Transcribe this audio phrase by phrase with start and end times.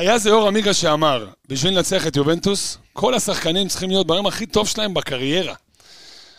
[0.00, 4.46] היה זה אור עמיגה שאמר, בשביל לנצח את יובנטוס, כל השחקנים צריכים להיות ביום הכי
[4.46, 5.54] טוב שלהם בקריירה.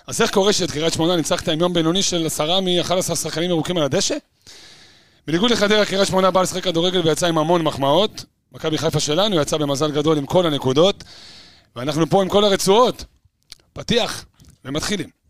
[0.07, 3.77] אז איך קורה שאת קריית שמונה ניצחת עם יום בינוני של עשרה מ-11 שחקנים ירוקים
[3.77, 4.15] על הדשא?
[5.27, 8.25] בניגוד לחדרה, קריית שמונה באה לשחק כדורגל ויצאה עם המון מחמאות.
[8.51, 11.03] מכבי חיפה שלנו יצאה במזל גדול עם כל הנקודות,
[11.75, 13.05] ואנחנו פה עם כל הרצועות.
[13.73, 14.25] פתיח,
[14.65, 15.20] ומתחילים.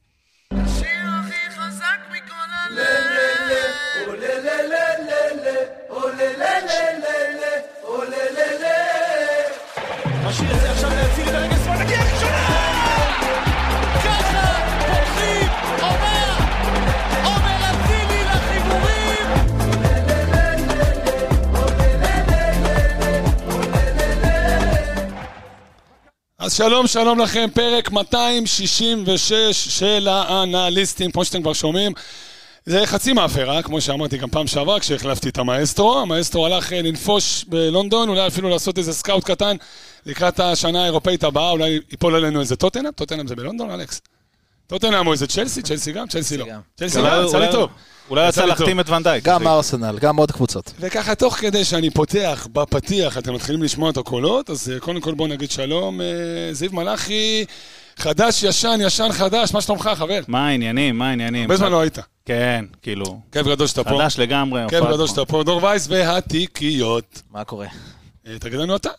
[26.41, 31.91] אז שלום, שלום לכם, פרק 266 של האנליסטים, כמו שאתם כבר שומעים.
[32.65, 35.99] זה חצי מאפרה, כמו שאמרתי גם פעם שעברה, כשהחלפתי את המאסטרו.
[35.99, 39.55] המאסטרו הלך אה, לנפוש בלונדון, אולי אפילו לעשות איזה scout קטן
[40.05, 42.91] לקראת השנה האירופאית הבאה, אולי ייפול עלינו איזה טוטנאם?
[42.91, 44.01] טוטנאם זה בלונדון, אלכס?
[44.67, 45.61] טוטנאם או איזה צ'לסי?
[45.61, 46.07] צ'לסי גם?
[46.07, 46.45] צ'לסי לא.
[46.77, 47.69] צ'לסי גם, יצא לי אולי- טוב.
[48.11, 49.23] אולי יצא רצה להחתים את ונדייק.
[49.23, 50.73] גם ארסנל, גם עוד קבוצות.
[50.79, 55.13] וככה, תוך כדי שאני פותח בפתיח, אתם מתחילים לשמוע את הקולות, אז אה, קודם כל
[55.13, 56.01] בואו נגיד שלום.
[56.01, 56.07] אה,
[56.51, 57.45] זיו מלאכי,
[57.97, 60.19] חדש, ישן, ישן, חדש, מה שלומך, חבר?
[60.27, 60.97] מה העניינים?
[60.97, 61.41] מה העניינים?
[61.41, 61.97] הרבה זמן לא היית.
[62.25, 63.89] כן, כאילו, כיף גדול שאתה פה.
[63.89, 64.61] חדש לגמרי.
[64.69, 65.07] כיף גדול.
[65.07, 65.43] שאתה פה.
[65.43, 67.21] דור וייס והתיקיות.
[67.31, 67.67] מה קורה?
[68.27, 68.89] אה, תגיד לנו אתה,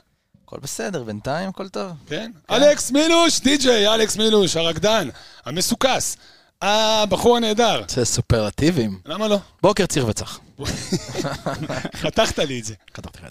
[0.44, 1.90] הכל בסדר, בינתיים הכל טוב.
[2.06, 2.30] כן?
[2.50, 5.08] אלכס מילוש, די.ג'יי, אלכס מילוש, הרקדן,
[5.44, 6.16] המסוכס,
[6.62, 7.82] הבחור הנהדר.
[7.88, 8.98] זה סופרלטיבים.
[9.06, 9.38] למה לא?
[9.62, 10.40] בוקר ציר וצח.
[12.02, 12.74] חתכת לי את זה.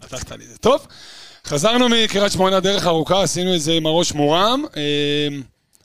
[0.02, 0.58] חתכת לי את זה.
[0.58, 0.88] טוב,
[1.46, 4.64] חזרנו מקריית שמונה דרך ארוכה, עשינו את זה עם הראש מורם.
[4.78, 4.82] אה,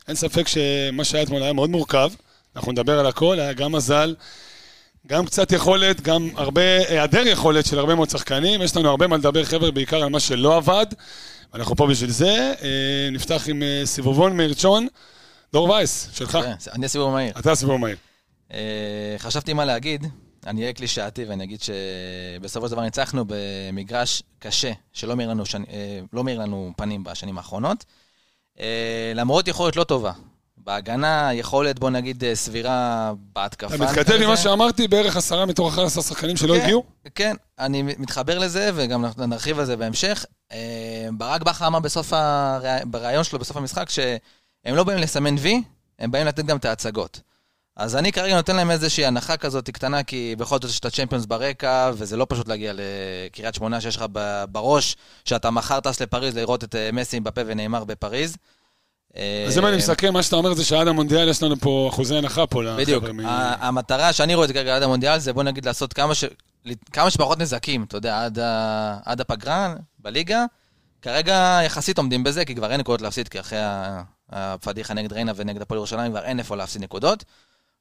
[0.09, 2.11] אין ספק שמה שהיה אתמול היה מאוד מורכב.
[2.57, 4.15] אנחנו נדבר על הכל, היה גם מזל,
[5.07, 8.63] גם קצת יכולת, גם הרבה, היעדר יכולת של הרבה מאוד שחקנים.
[8.63, 10.87] יש לנו הרבה מה לדבר, חבר'ה, בעיקר על מה שלא עבד.
[11.53, 12.55] ואנחנו פה בשביל זה.
[12.63, 14.87] אה, נפתח עם אה, סיבובון מרצ'ון.
[15.53, 16.31] דור וייס, שלך.
[16.33, 17.33] כן, אני הסיבוב המהיר.
[17.39, 17.97] אתה הסיבוב מהיר.
[18.53, 18.59] אה,
[19.19, 20.07] חשבתי מה להגיד,
[20.47, 25.65] אני אהיה קלישאתי ואני אגיד שבסופו של דבר ניצחנו במגרש קשה, שלא מאיר לנו, שני-
[25.71, 27.85] אה, לא מאיר לנו פנים בשנים האחרונות.
[28.61, 30.13] אה, למרות יכולת לא טובה.
[30.59, 33.75] בהגנה, יכולת, בוא נגיד, סבירה בהתקפה.
[33.75, 34.37] אתה מתכתב עם מה.
[34.37, 36.85] שאמרתי, בערך עשרה מתוך 11 שחקנים שלא כן, הגיעו?
[37.15, 40.25] כן, אני מתחבר לזה, וגם נרחיב על זה בהמשך.
[41.13, 42.13] ברק בכר אמר בסוף.
[42.85, 43.87] בריאיון שלו, בסוף המשחק,
[44.67, 45.63] שהם לא באים לסמן וי,
[45.99, 47.21] הם באים לתת גם את ההצגות.
[47.77, 51.27] אז אני כרגע נותן להם איזושהי הנחה כזאת קטנה, כי בכל זאת יש את הצ'מפיונס
[51.27, 54.05] ברקע, וזה לא פשוט להגיע לקריית שמונה שיש לך
[54.53, 58.37] בראש, שאתה מחר טס לפריז לראות את אה, מסי, בפה ונאמר בפריז.
[59.47, 62.17] אז אם אה, אני מסכם, מה שאתה אומר זה שעד המונדיאל יש לנו פה אחוזי
[62.17, 62.77] הנחה פה לחבר'ה.
[62.77, 63.05] בדיוק.
[63.61, 67.83] המטרה שאני רואה את זה כרגע עד המונדיאל, זה בוא נגיד לעשות כמה, שפחות נזקים,
[67.83, 68.29] אתה יודע,
[69.05, 70.45] עד, הפגרה בליגה.
[71.03, 73.59] כרגע יחסית עומדים בזה, כי כבר אין נקודות להפסיד, כי אחרי
[74.31, 77.25] הפדיחה נגד ריינה ונגד הפועל ירושלים כבר אין איפה להפסיד נקודות.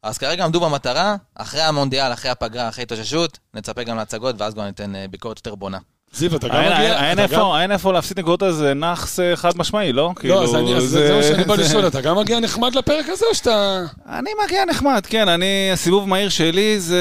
[0.03, 4.65] אז כרגע עמדו במטרה, אחרי המונדיאל, אחרי הפגרה, אחרי התאוששות, נצפה גם להצגות, ואז כבר
[4.65, 5.79] ניתן אה, ביקורת יותר בונה.
[6.15, 7.09] זיו, אתה גם מגיע?
[7.09, 10.13] אין- איפה- להפסיד נקודות על זה נאחס אה, חד משמעי, לא?
[10.23, 13.25] לא, אז כאילו, אז זה מה שאני בא לשאול, אתה גם מגיע נחמד לפרק הזה,
[13.29, 13.83] או שאתה...
[14.09, 16.99] אני מגיע נחמד, כן, אני, הסיבוב מהיר שלי זה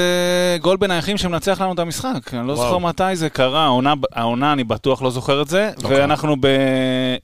[0.61, 2.33] גול בנייחים שמנצח לנו את המשחק.
[2.33, 2.55] אני לא.
[2.55, 5.99] זוכר מתי זה קרה, העונה, העונה אני בטוח לא זוכר את זה, אוקיי.
[6.01, 6.47] ואנחנו ב...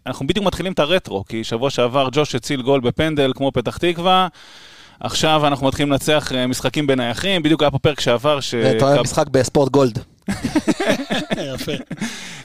[0.08, 4.28] אנחנו בדיוק מתחילים את הרטרו, כי שבוע שעבר ג'וש הציל גול בפנדל כמו פתח תקווה.
[5.00, 8.56] עכשיו אנחנו מתחילים לנצח אה, משחקים בנייחים, בדיוק היה פה פרק שעבר ש...
[8.56, 10.00] אתה אוהב משחק בספורט גולד.
[11.54, 11.72] יפה.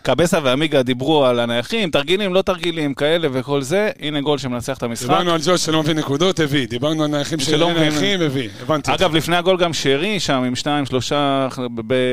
[0.03, 4.83] קבסה ועמיגה דיברו על הנייחים, תרגילים, לא תרגילים, כאלה וכל זה, הנה גול שמנצח את
[4.83, 5.07] המשחק.
[5.09, 6.69] דיברנו על ג'וש שלא מביא נקודות, הביא.
[6.69, 7.83] דיברנו על נייחים שלא מבין.
[7.83, 8.49] נייחים, הביא.
[8.63, 8.95] הבנתי.
[8.95, 11.49] אגב, לפני הגול גם שרי שם עם שניים, שלושה,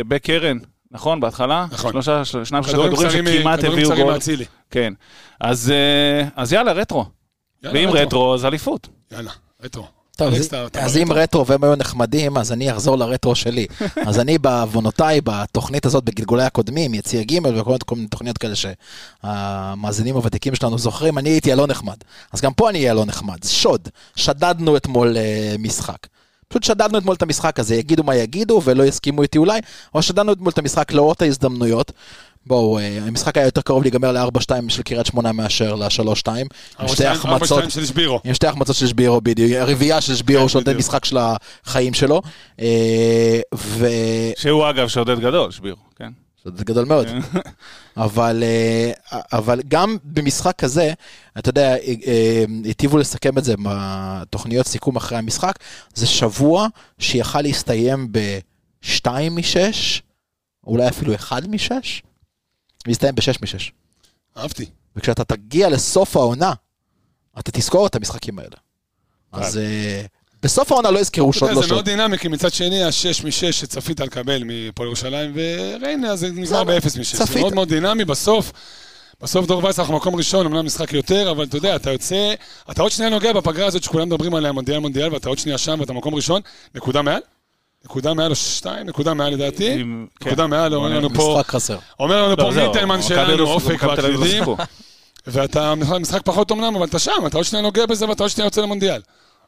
[0.08, 0.58] בקרן,
[0.92, 1.20] נכון?
[1.20, 1.66] בהתחלה?
[1.72, 1.92] נכון.
[1.92, 4.14] שלושה, של- שניים, שלושה כדורים שכמעט הביאו גול.
[4.72, 4.94] כן.
[5.42, 7.06] אז אה, אז יאללה, רטרו.
[7.64, 8.88] ואם רטרו, אז אליפות.
[9.12, 9.32] יאללה,
[9.64, 9.88] רטרו.
[10.24, 10.34] טוב,
[10.74, 10.98] אז?
[10.98, 13.68] אם רטרו והם היו נחמדים, אז אני אחזור לרטרו שלי.
[14.08, 20.16] אז אני בעוונותיי, בתוכנית הזאת, בגלגולי הקודמים, יציע ג' וכל כל מיני תוכניות כאלה שהמאזינים
[20.16, 21.98] הוותיקים שלנו זוכרים, אני הייתי הלא נחמד.
[22.32, 23.38] אז גם פה אני אהיה הלא נחמד.
[23.46, 23.90] שוד.
[24.16, 26.08] שדדנו אתמול אה, משחק.
[26.48, 29.60] פשוט שדדנו אתמול את המשחק הזה, יגידו מה יגידו ולא יסכימו איתי אולי,
[29.94, 31.92] אבל שדדנו אתמול את המשחק לאורות ההזדמנויות.
[32.46, 36.28] בואו, אה, המשחק היה יותר קרוב להיגמר ל-4-2 של קריית שמונה מאשר ל-3-2.
[36.80, 37.72] עם שתי החמצות.
[37.72, 38.20] של שבירו.
[38.24, 40.78] עם שתי החמצות של שבירו בדיוק, הרביעייה של שבירו כן, שנותן.
[40.78, 42.22] משחק של החיים שלו.
[42.60, 43.88] אה, ו...
[44.38, 46.10] שהוא אגב שודד גדול, שבירו, כן.
[46.46, 47.08] זה גדול מאוד.
[47.98, 50.94] אבל, אה, אבל גם במשחק כזה,
[51.38, 51.76] אתה יודע,
[52.64, 55.54] היטיבו לסכם את זה בתוכניות סיכום אחרי המשחק,
[55.94, 56.68] זה שבוע
[57.00, 60.02] שיכל להסתיים ב-2 מ-6,
[60.68, 61.72] אולי אפילו 1 מ-6.
[62.88, 63.72] והסתיים בשש משש.
[64.38, 64.66] אהבתי.
[64.96, 66.54] וכשאתה תגיע לסוף העונה,
[67.40, 68.56] אתה תזכור את המשחקים האלה.
[69.32, 70.06] אז אה,
[70.44, 71.86] בסוף העונה לא יזכרו שוד יודע, לא זה מאוד.
[71.86, 77.16] דינמי, כי מצד שני, השש משש שצפית לקבל מפועל ירושלים, וריינה, זה נגמר באפס משש.
[77.16, 77.40] זה.
[77.40, 78.52] מאוד מאוד דינמי, בסוף,
[79.22, 82.34] בסוף דור וייס אנחנו מקום ראשון, אמנם משחק יותר, אבל אתה יודע, אתה יוצא,
[82.72, 85.78] אתה עוד שנייה נוגע בפגרה הזאת שכולם מדברים עליה, מונדיאל מונדיאל, ואתה עוד שנייה שם
[85.80, 86.42] ואתה מקום ראשון,
[86.76, 87.22] נקודה מעל?
[87.86, 88.88] נקודה מעל או שתיים?
[88.88, 89.84] נקודה מעל לדעתי?
[90.20, 90.28] כן.
[90.28, 91.78] נקודה מעל, אומר לנו פה, משחק חסר.
[92.00, 94.44] אומר לנו לא, פה זהו, מיטלמן שלנו, לא- אופק לא והקלידים.
[95.28, 98.48] ואתה משחק פחות אמנם, אבל אתה שם, אתה עוד שנייה נוגע בזה ואתה עוד שנייה
[98.48, 99.02] יוצא למונדיאל.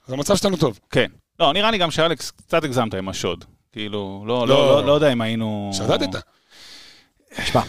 [0.07, 0.79] אז המצב שלנו טוב.
[0.91, 1.05] כן.
[1.39, 3.45] לא, נראה לי גם שאלכס, קצת הגזמת עם השוד.
[3.71, 4.55] כאילו, לא, לא.
[4.55, 5.71] לא, לא, לא יודע אם היינו...
[5.73, 6.15] שדדת.
[7.37, 7.61] תשמע,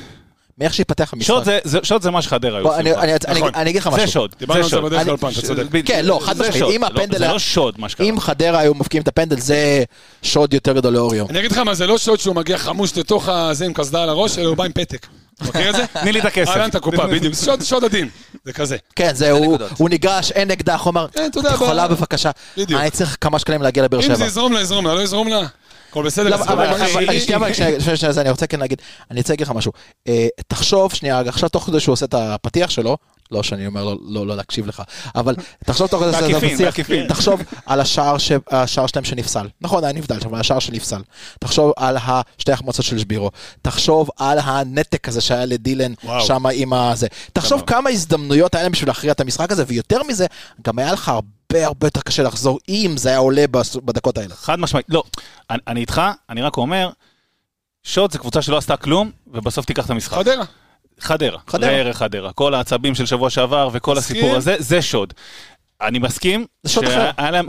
[0.59, 1.27] מאיך שיפתח המשחק.
[1.27, 3.03] שוד זה, זה, שוד זה מה שחדרה היו עושים אני- פעם.
[3.03, 3.51] אני- אני- נכון.
[3.55, 4.09] אני אגיד לך זה משהו.
[4.09, 4.89] שוד, דיברנו זה על זה.
[4.89, 5.63] בדרך כלל פעם, אתה צודק.
[5.85, 6.65] כן, לא, חד זה משמעית.
[6.65, 8.07] אם זה לא- הפנדל זה לא שוד, מה שקרה.
[8.07, 9.85] אם חדרה היו מבקיעים את הפנדל, זה
[10.23, 11.27] שוד יותר גדול לאוריו.
[11.31, 14.09] אני אגיד לך מה, זה לא שוד שהוא מגיע חמוש לתוך הזה עם קסדה על
[14.09, 15.07] הראש, אלא הוא בא עם פתק.
[15.43, 15.85] מכיר את זה?
[16.03, 16.49] תני לי את הכסף.
[16.51, 17.35] אהלן את הקופה, בדיוק.
[17.35, 18.09] זה שוד- שוד עדין.
[18.45, 18.77] זה כזה.
[18.97, 19.31] כן, זה,
[19.79, 22.31] הוא ניגש, אין אקדח, הוא אמר, כן, את יכולה בבקשה.
[22.57, 22.81] בדיוק.
[22.81, 24.15] אני צריך כמה שקלים להגיע לבאר אם שבע.
[24.15, 25.41] זה יזרום לה, יזרום לה, לא יזרום לה.
[25.99, 26.29] הכל בסדר.
[26.29, 26.67] לא, אבל-
[28.21, 29.73] אני רוצה כן להגיד, אני רוצה להגיד לך משהו.
[30.09, 32.97] אה, תחשוב, שנייה, עכשיו תוך כדי שהוא עושה את הפתיח שלו,
[33.31, 34.83] לא שאני אומר לא לא להקשיב לך,
[35.15, 35.35] אבל
[35.65, 37.07] תחשוב תוך כדי שהוא עושה את הפתיח.
[37.09, 39.49] תחשוב על השער ש- השער שלהם שנפסל.
[39.61, 41.03] נכון, היה נבדל שם, אבל השער שנפסל.
[41.41, 43.31] תחשוב על השתי החמצות של שבירו.
[43.63, 45.93] תחשוב על הנתק הזה שהיה לדילן.
[46.21, 47.07] שם עם הזה.
[47.33, 50.27] תחשוב כמה הזדמנויות היה להם בשביל להכריע את המשחק הזה, ויותר מזה,
[50.65, 53.45] גם היה לך הרבה הרבה יותר קשה לחזור אם זה היה עולה
[53.85, 54.35] בדקות האלה.
[54.35, 55.03] חד משמעית, לא,
[55.51, 56.91] אני, אני איתך, אני רק אומר,
[57.83, 60.17] שוד זה קבוצה שלא עשתה כלום, ובסוף תיקח את המשחק.
[60.17, 60.45] חדרה.
[61.01, 61.39] חדרה.
[61.47, 61.71] חדרה.
[61.71, 62.33] ראה חדרה.
[62.33, 64.17] כל העצבים של שבוע שעבר וכל מסכים.
[64.17, 65.15] הסיפור הזה, זה שוד.
[65.83, 66.81] אני מסכים, אחר.
[66.81, 67.47] שהיה להם,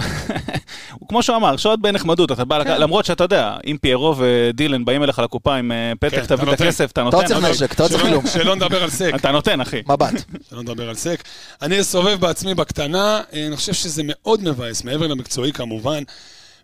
[1.10, 5.04] כמו שהוא אמר, שוד בנחמדות, אתה בא, לק- למרות שאתה יודע, אם פיירו ודילן באים
[5.04, 6.64] אליך לקופה עם אה, כן, פתק, אתה תביא את נותן.
[6.64, 7.46] הכסף, אתה אתה נותן, לא צריך.
[7.46, 8.28] נשק, אתה לא צריך שלא- כלום.
[8.28, 9.12] שלא נדבר על סק.
[9.16, 9.82] אתה נותן, אחי.
[9.90, 10.14] מבט.
[10.50, 11.24] שלא נדבר על סק.
[11.62, 16.04] אני אסובב בעצמי בקטנה, אה, אני חושב שזה מאוד מבאס, מעבר למקצועי כמובן,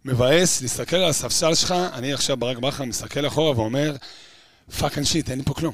[0.05, 3.95] מבאס להסתכל על הספסל שלך, אני עכשיו ברק בכר מסתכל אחורה ואומר,
[4.79, 5.73] fuck and shit, אין לי פה כלום.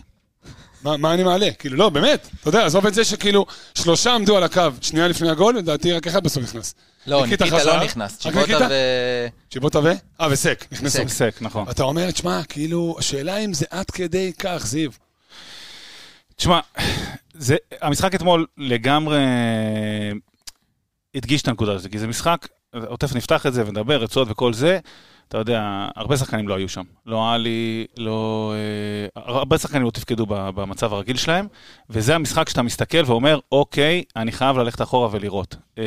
[0.84, 1.52] מה, מה אני מעלה?
[1.52, 3.46] כאילו, לא, באמת, אתה יודע, עזוב את זה שכאילו,
[3.76, 6.76] שלושה עמדו על הקו, שנייה לפני הגול, לדעתי רק אחד בסוף נכנס.
[7.08, 7.78] לא, ניקיטה חזר.
[7.78, 8.18] לא נכנס.
[8.18, 8.68] צ'יבוטה?
[8.70, 8.74] ו...
[9.52, 9.88] צ'יבוטה ו?
[10.22, 10.98] אה, וסק, נכנסו.
[10.98, 11.08] סק.
[11.08, 11.66] סק, נכון.
[11.70, 14.92] אתה אומר, תשמע, כאילו, השאלה אם זה עד כדי כך, זיו.
[16.36, 16.60] תשמע,
[17.34, 19.20] זה, המשחק אתמול לגמרי
[21.16, 22.48] הדגיש את הנקודה הזאת, כי זה משחק,
[23.00, 24.80] תכף נפתח את זה ונדבר, רצועות וכל זה,
[25.30, 26.84] אתה יודע, הרבה שחקנים לא היו שם.
[27.06, 28.54] לא עלי, לא...
[29.16, 31.48] אה, הרבה שחקנים לא תפקדו במצב הרגיל שלהם,
[31.90, 35.56] וזה המשחק שאתה מסתכל ואומר, אוקיי, אני חייב ללכת אחורה ולראות.
[35.78, 35.84] אה,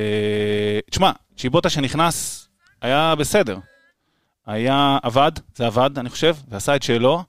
[0.90, 2.48] תשמע, צ'יבוטה שנכנס
[2.82, 3.58] היה בסדר.
[4.46, 7.22] היה, עבד, זה עבד, אני חושב, ועשה את שלו,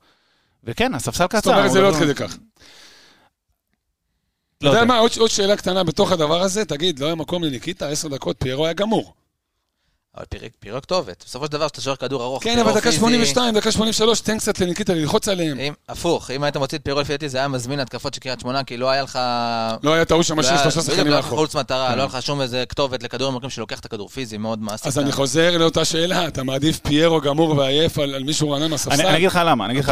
[0.63, 1.39] וכן, הספסל קצר.
[1.39, 2.37] זאת אומרת, זה לא עד כדי כך.
[4.57, 4.85] אתה יודע.
[4.85, 8.65] מה, עוד שאלה קטנה בתוך הדבר הזה, תגיד, לא היה מקום לניקיטה, עשר דקות, פיירו
[8.65, 9.13] היה גמור.
[10.17, 11.23] אבל פירק- פירק כתובת.
[11.27, 14.37] בסופו של דבר, כשאתה שוער כדור ארוך, כן, אבל דקה פיזי, 82, דקה 83, תן
[14.37, 15.59] קצת לניקיטה ללחוץ עליהם.
[15.59, 18.39] אם, הפוך, אם היית מוציא את פירו לפי דעתי, זה היה מזמין התקפות של קריית
[18.39, 19.19] שמונה, כי לא היה לך...
[19.83, 21.39] לא היה טעות שם לא שיש היה- שלושה בדיוק, שחקנים לא היה לך מאחור.
[21.39, 24.61] חוץ מטרה, לא היה לך שום איזה כתובת לכדורים ארוכים שלוקח את הכדור פיזי, מאוד
[24.61, 24.87] מעסיק.
[24.87, 29.07] אז אני חוזר לאותה שאלה, אתה מעדיף פיירו גמור ועייף על מישהו רענן מהספסל?
[29.07, 29.83] אני אגיד לך למה, אני אגיד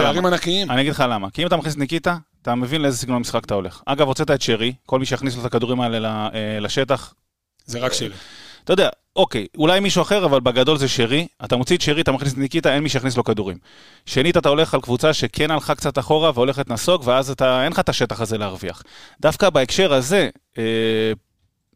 [0.92, 1.30] לך למה.
[1.32, 3.82] כי אם אתה מכניס ניקיטה, אתה מבין לאיזה סגנון משחק אתה הולך.
[3.86, 7.14] אגב, הוצאת את שרי, כל מי שיכניס לו את הכדורים האלה אה, לשטח,
[7.66, 8.10] זה רק שלי.
[8.64, 11.28] אתה יודע, אוקיי, אולי מישהו אחר, אבל בגדול זה שרי.
[11.46, 13.58] אתה מוציא את שרי, אתה מכניס את ניקיטה, אין מי שיכניס לו כדורים.
[14.06, 17.80] שנית, אתה הולך על קבוצה שכן הלכה קצת אחורה והולכת נסוג, ואז אתה, אין לך
[17.80, 18.84] את השטח הזה להרוויח.
[19.22, 20.64] דווקא בהקשר הזה, אה,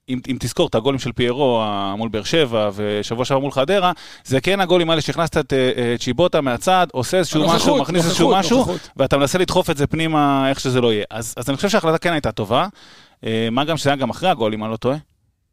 [0.10, 3.92] אם, אם תזכור את הגולים של פיירו אה, מול באר שבע ושבוע שעבר מול חדרה,
[4.26, 8.06] זה כן הגולים האלה שהכנסת את אה, אה, צ'יבוטה מהצד, עושה איזשהו הנוכחות, משהו, מכניס
[8.06, 8.90] איזשהו נוכחות, משהו, נוכחות.
[8.98, 11.06] ואתה מנסה לדחוף את זה פנימה, איך שזה לא יהיה.
[11.10, 12.68] אז, אז אני חושב שההחלטה כן הייתה טובה.
[13.26, 14.98] אה, מה גם שזה היה גם אחרי הגול, אם אני לא טועה.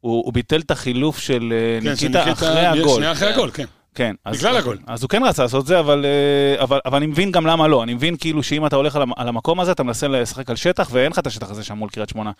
[0.02, 2.96] הוא, הוא ביטל את החילוף של אה, כן, ניקיטה אחרי הגול.
[2.96, 3.64] שנייה אחרי הגול, כן.
[3.94, 4.14] כן.
[4.24, 4.78] אז, בגלל הגול.
[4.86, 7.82] אז הוא כן רצה לעשות זה, אבל, אה, אבל, אבל אני מבין גם למה לא.
[7.82, 10.56] אני מבין כאילו שאם אתה הולך על, המ- על המקום הזה, אתה מנסה לשחק על
[10.56, 12.30] שטח, ואין לך את השטח הזה שם מול קריית שמונה.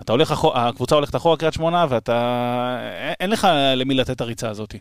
[0.00, 2.76] אתה הולך הקבוצה הולכת אחורה קריית שמונה, ואתה...
[3.00, 4.74] אין- אין לך למי לתת את הריצה הזאת.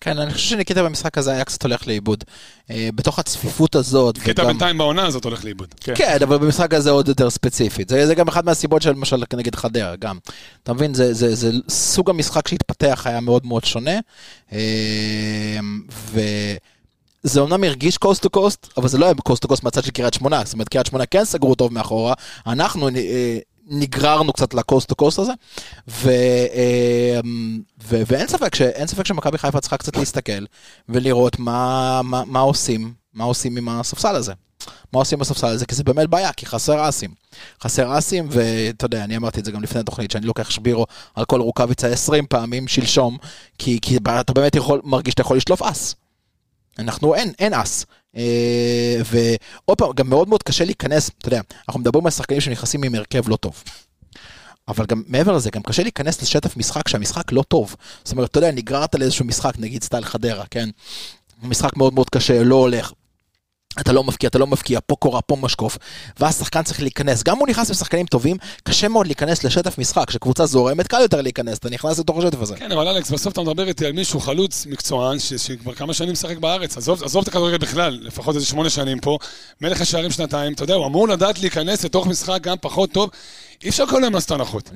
[0.00, 2.24] כן, אני חושב שניקיטה במשחק הזה היה קצת הולך לאיבוד.
[2.70, 5.74] אה, בתוך הצפיפות הזאת, קטע וגם- בינתיים בעונה הזאת הולך לאיבוד.
[5.94, 7.88] כן, אבל במשחק הזה עוד יותר ספציפית.
[7.88, 10.18] זה, זה גם אחת מהסיבות של למשל נגד חדרה, גם.
[10.62, 13.98] אתה מבין, זה, זה, זה סוג המשחק שהתפתח היה מאוד מאוד שונה.
[14.52, 15.58] אה,
[17.24, 19.90] וזה אומנם הרגיש coast to coast, אבל זה לא היה coast to coast מהצד של
[19.90, 20.42] קריית שמונה.
[20.44, 22.14] זאת אומרת, קריית שמונה כן סגרו טוב מאחורה,
[22.46, 25.32] אנחנו אה, נגררנו קצת לקוסט טו קוסט הזה.
[25.88, 26.10] ו,
[26.54, 27.20] אה,
[27.84, 28.56] ו, ואין ספק,
[28.86, 30.44] ספק שמכבי חיפה צריכה קצת להסתכל
[30.88, 34.32] ולראות מה, מה, מה עושים, מה עושים עם הספסל הזה.
[34.92, 37.10] מה עושים בספסל הזה, כי זה באמת בעיה, כי חסר אסים.
[37.62, 41.24] חסר אסים, ואתה יודע, אני אמרתי את זה גם לפני התוכנית, שאני לוקח שבירו על
[41.24, 43.18] כל רוקאביצה 20 פעמים שלשום,
[43.58, 45.94] כי, כי אתה באמת יכול, מרגיש שאתה יכול לשלוף אס.
[46.78, 47.86] אנחנו, אין, אין אס.
[48.16, 52.82] אה, ועוד פעם, גם מאוד מאוד קשה להיכנס, אתה יודע, אנחנו מדברים על שחקנים שנכנסים
[52.82, 53.62] עם הרכב לא טוב.
[54.68, 57.76] אבל גם מעבר לזה, גם קשה להיכנס לשטף משחק שהמשחק לא טוב.
[58.04, 60.68] זאת אומרת, אתה יודע, נגררת לאיזשהו משחק, נגיד סטייל חדרה, כן?
[61.42, 62.92] משחק מאוד מאוד קשה, לא הולך.
[63.80, 65.78] אתה לא מפקיע, אתה לא מפקיע, פה קורה, פה משקוף,
[66.20, 67.22] ואז שחקן צריך להיכנס.
[67.22, 70.08] גם אם הוא נכנס לשחקנים טובים, קשה מאוד להיכנס לשטף משחק.
[70.08, 72.56] כשקבוצה זורמת, קל יותר להיכנס, אתה נכנס לתוך השטף הזה.
[72.56, 76.12] כן, אבל אלכס, בסוף אתה מדבר איתי על מישהו חלוץ מקצוען, ש- שכבר כמה שנים
[76.12, 76.76] משחק בארץ.
[76.76, 79.18] עזוב, עזוב את הכדורגל בכלל, לפחות איזה שמונה שנים פה.
[79.60, 83.10] מלך השערים שנתיים, אתה יודע, הוא אמור לדעת להיכנס לתוך משחק גם פחות טוב.
[83.64, 84.70] אי אפשר כל היום לעשות הנחות.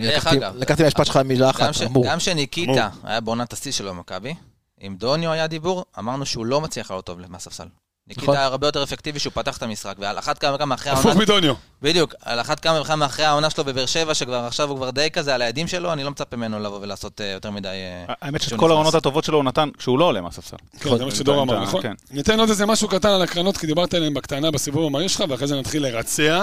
[0.54, 2.04] לקחתי- מהמשפט שלך מילה אחת, אמור.
[2.06, 4.34] גם שניקיטה היה בעונת השיא שלו במכבי,
[4.80, 7.64] עם דוניו היה דיבור, אמרנו שהוא לא מצליח לעלות טוב מהספסל.
[8.10, 8.22] נכון.
[8.22, 11.06] ניקיטה היה הרבה יותר אפקטיבי שהוא פתח את המשחק, ועל אחת כמה וכמה אחרי הפוך
[11.06, 11.20] העונה...
[11.20, 11.54] מדוניו.
[11.82, 15.10] בדיוק, על אחת כמה וכמה אחרי העונה שלו בבאר שבע, שכבר עכשיו הוא כבר די
[15.10, 17.68] כזה על הידים שלו, אני לא מצפה ממנו לבוא ולעשות אה, יותר מדי...
[17.68, 18.70] אה, האמת שאת כל.
[18.70, 20.56] העונות הטובות שלו הוא נתן כשהוא לא עולה מהספסל.
[20.80, 21.62] כן, זה מה שדור אמר, כן.
[21.62, 21.82] נכון?
[21.82, 21.92] כן.
[22.10, 25.46] ניתן עוד איזה משהו קטן על הקרנות, כי דיברת עליהן בקטנה בסיבוב המהיר שלך, ואחרי
[25.46, 26.42] זה נתחיל לרצע,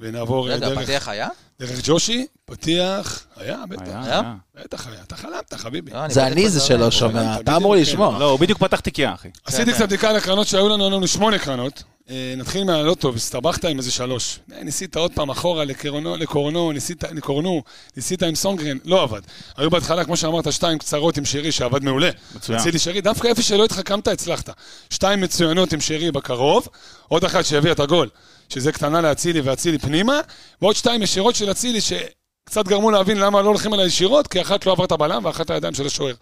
[0.00, 1.28] ונעבור אה, רגע, דרך- פתיח היה?
[1.62, 2.26] דרך ג'ושי.
[2.44, 3.82] פתיח, היה, בטח.
[3.86, 4.34] היה.
[4.54, 5.90] בטח היה, אתה חלמת, חביבי.
[5.90, 6.60] לא, זה באתי אני זה.
[6.60, 8.18] שלא שומע, אתה אמור לשמוע.
[8.18, 9.28] לא, הוא בדיוק פתח תיקייה, אחי.
[9.44, 9.76] עשיתי כן.
[9.76, 11.82] קצת בדיקה על הקרנות שהיו לנו, היו לנו שמונה קרנות.
[12.12, 14.38] אה, נתחיל מהלוטו, הסתבכת עם איזה שלוש.
[14.52, 17.62] אה, ניסית עוד פעם אחורה לקורנו, לקורנו, ניסית, לקורנו,
[17.96, 19.20] ניסית עם סונגרן, לא עבד.
[19.56, 22.10] היו בהתחלה, כמו שאמרת, שתיים קצרות עם שרי, שעבד מעולה.
[22.34, 22.58] מצוין.
[22.58, 24.50] רציתי שרי, דווקא איפה שלא התחכמת, הצלחת.
[24.90, 26.68] שתיים מצוינות עם שרי בקרוב,
[27.08, 28.08] עוד אחת שהביאה את הגול,
[28.48, 30.20] שזה קטנה לאצילי ואצילי פנימה,
[30.62, 34.66] ועוד שתיים ישירות של אצילי, שקצת גרמו להבין למה לא הולכים עליה ישירות, כי אחת
[34.66, 36.14] לא עברת בלם ואחת הידיים של השוער.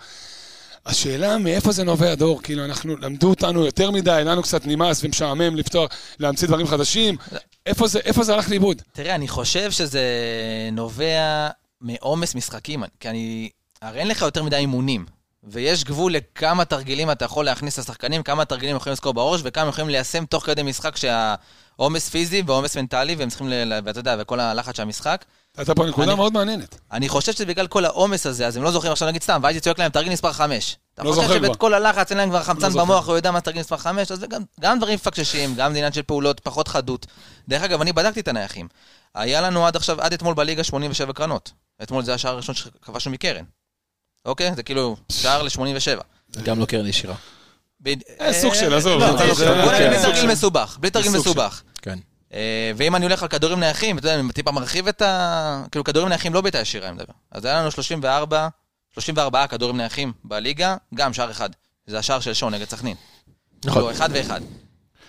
[0.90, 2.42] השאלה מאיפה זה נובע, דור?
[2.42, 7.16] כאילו, אנחנו, למדו אותנו יותר מדי, לנו קצת נמאס ומשעמם לפתוח, להמציא דברים חדשים.
[7.66, 8.82] איפה זה, איפה זה הלך לאיבוד?
[8.92, 10.02] תראה, אני חושב שזה
[10.73, 11.49] נובע
[11.80, 13.49] מעומס משחקים, כי אני...
[13.82, 15.06] הרי אין לך יותר מדי אימונים,
[15.44, 19.90] ויש גבול לכמה תרגילים אתה יכול להכניס לשחקנים, כמה תרגילים יכולים לזכור בראש, וכמה יכולים
[19.90, 23.52] ליישם תוך כדי משחק שהעומס פיזי ועומס מנטלי, והם צריכים,
[23.85, 25.25] ואתה יודע, וכל הלחץ של המשחק.
[25.61, 26.79] הייתה פה נקודה מאוד מעניינת.
[26.93, 29.61] אני חושב שזה בגלל כל העומס הזה, אז הם לא זוכרים עכשיו נגיד סתם, והייתי
[29.61, 30.76] צועק להם תרגיל מספר 5.
[30.95, 31.57] אתה לא חושב שבאת.
[31.57, 32.85] כל הלחץ, אין להם כבר חמצן זוכר.
[32.85, 34.25] במוח, הוא יודע מה תרגיל מספר 5, אז
[34.61, 37.07] גם, דברים מפקששים, גם עניין של פעולות, פחות חדות.
[37.49, 38.69] דרך אגב, אני בדקתי את הנייחים.
[39.14, 41.52] היה לנו עד עכשיו, עד אתמול בליגה 87 קרנות.
[41.83, 43.45] אתמול זה השער הראשון שכבשנו מקרן.
[44.25, 44.55] אוקיי?
[44.55, 46.00] זה כאילו שער ל-87.
[46.43, 47.14] גם לא קרן ישירה.
[48.21, 49.00] אה, סוג של, עזוב.
[49.00, 51.12] לא, בלי תרגיל מסובך, בלי תרגיל.
[51.12, 51.62] מסובך.
[51.83, 51.99] כן.
[52.34, 55.64] אה, ואם אני הולך על כדורים נייחים, אתה יודע, אני טיפה מרחיב את ה...
[55.70, 57.12] כאילו, כדורים נייחים לא בעיטה ישירה, אני מדבר.
[57.30, 58.49] אז היה לנו 34,
[58.94, 61.50] 34 כדורים נייחים בליגה, גם שער אחד.
[61.87, 62.96] זה השער של שון נגד סכנין.
[63.64, 63.82] נכון.
[63.82, 64.40] לא, אחד ואחד.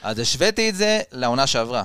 [0.04, 1.84] אז השוויתי את זה לעונה שעברה.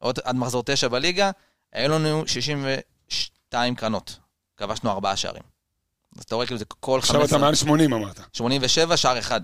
[0.00, 1.30] עוד עד מחזור תשע בליגה,
[1.72, 4.16] היו לנו 62 קרנות.
[4.56, 5.42] כבשנו ארבעה שערים.
[6.18, 8.20] אז אתה רואה כאילו זה כל עכשיו אתה 15, מעל 80 אמרת.
[8.32, 9.40] 87, שער אחד.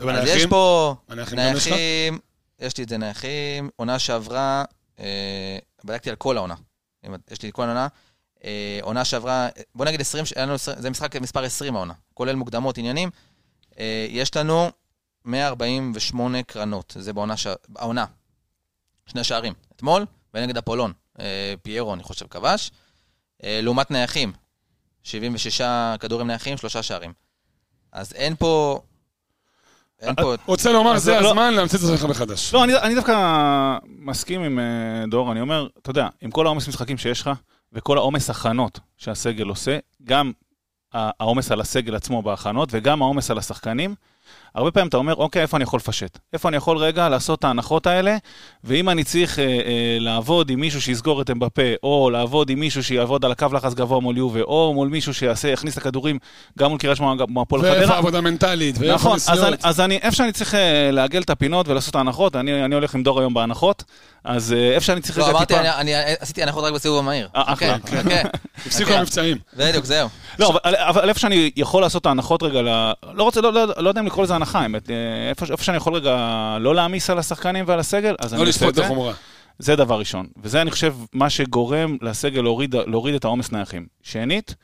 [0.00, 0.46] אז יש?
[0.46, 1.32] פה לך?
[1.32, 2.18] נייחים,
[2.64, 4.64] יש לי את זה נייחים, עונה שעברה,
[4.98, 6.54] אה, בדקתי על כל העונה.
[7.30, 7.88] יש לי את כל העונה.
[8.44, 12.34] אה, עונה שעברה, בוא נגיד 20, היה לנו 20, זה משחק מספר 20 העונה, כולל
[12.34, 13.10] מוקדמות, עניינים.
[13.78, 14.70] אה, יש לנו
[15.24, 17.46] 148 קרנות, זה בעונה, ש...
[17.76, 18.04] העונה.
[19.06, 22.70] שני שערים, אתמול, ונגד אפולון, אה, פיירו, אני חושב, כבש.
[23.44, 24.32] אה, לעומת נייחים,
[25.02, 25.60] 76
[26.00, 27.12] כדורים נייחים, שלושה שערים.
[27.92, 28.80] אז אין פה...
[30.20, 30.34] פה...
[30.46, 32.54] רוצה לומר, זה לא- הזמן להמציא את עצמך מחדש.
[32.54, 33.14] לא, אני, אני דווקא
[33.98, 34.64] מסכים עם אה,
[35.10, 37.30] דור, אני אומר, אתה יודע, עם כל העומס משחקים שיש לך,
[37.72, 40.32] וכל העומס הכנות שהסגל עושה, גם
[40.94, 43.94] העומס על הסגל עצמו בהכנות, וגם העומס על השחקנים,
[44.54, 46.18] הרבה פעמים אתה אומר, אוקיי, איפה אני יכול לפשט?
[46.32, 48.16] איפה אני יכול רגע לעשות את ההנחות האלה,
[48.64, 52.84] ואם אני צריך אה, אה, לעבוד עם מישהו שיסגור את אמבפה, או לעבוד עם מישהו
[52.84, 56.18] שיעבוד על הקו לחץ גבוה מול יובה, או מול מישהו שיעשה, יכניס את הכדורים
[56.58, 59.38] גם מול קריית שמונה, גם מול הפועל ואיפה חדרה, עבודה מנטלית, ואיפה נכון, אז אני,
[59.38, 59.64] נסיעות.
[59.64, 62.94] אז אני, איפה שאני צריך אה, לעגל את הפינות ולעשות את ההנחות, אני, אני הולך
[62.94, 63.84] עם דור היום בהנחות,
[64.24, 65.60] אז אה, איפה שאני צריך לא, אמרתי, טיפה...
[65.60, 67.28] אני, אני עשיתי הנחות רק בסיבוב המהיר.
[67.36, 67.76] אה, אחלה.
[67.86, 68.28] חכה.
[68.66, 68.98] הפסיקו חכה.
[68.98, 69.36] המבצעים.
[69.56, 70.08] בדיוק, זהו.
[70.38, 72.92] לא, אבל, אבל איפה שאני יכול לעשות את ההנחות רגע, ל...
[73.14, 75.76] לא רוצה, לא, לא, לא יודע אם לקרוא לזה הנחה, האמת, אה, איפה, איפה שאני
[75.76, 78.80] יכול רגע לא להעמיס על השחקנים ועל הסגל, אז אני לא עושה לשפוט את זה.
[78.80, 79.12] את החומרה.
[79.58, 80.26] זה דבר ראשון.
[80.42, 83.86] וזה, אני חושב, מה שגורם לסגל להוריד, להוריד את העומס נייחים.
[84.02, 84.54] שנית,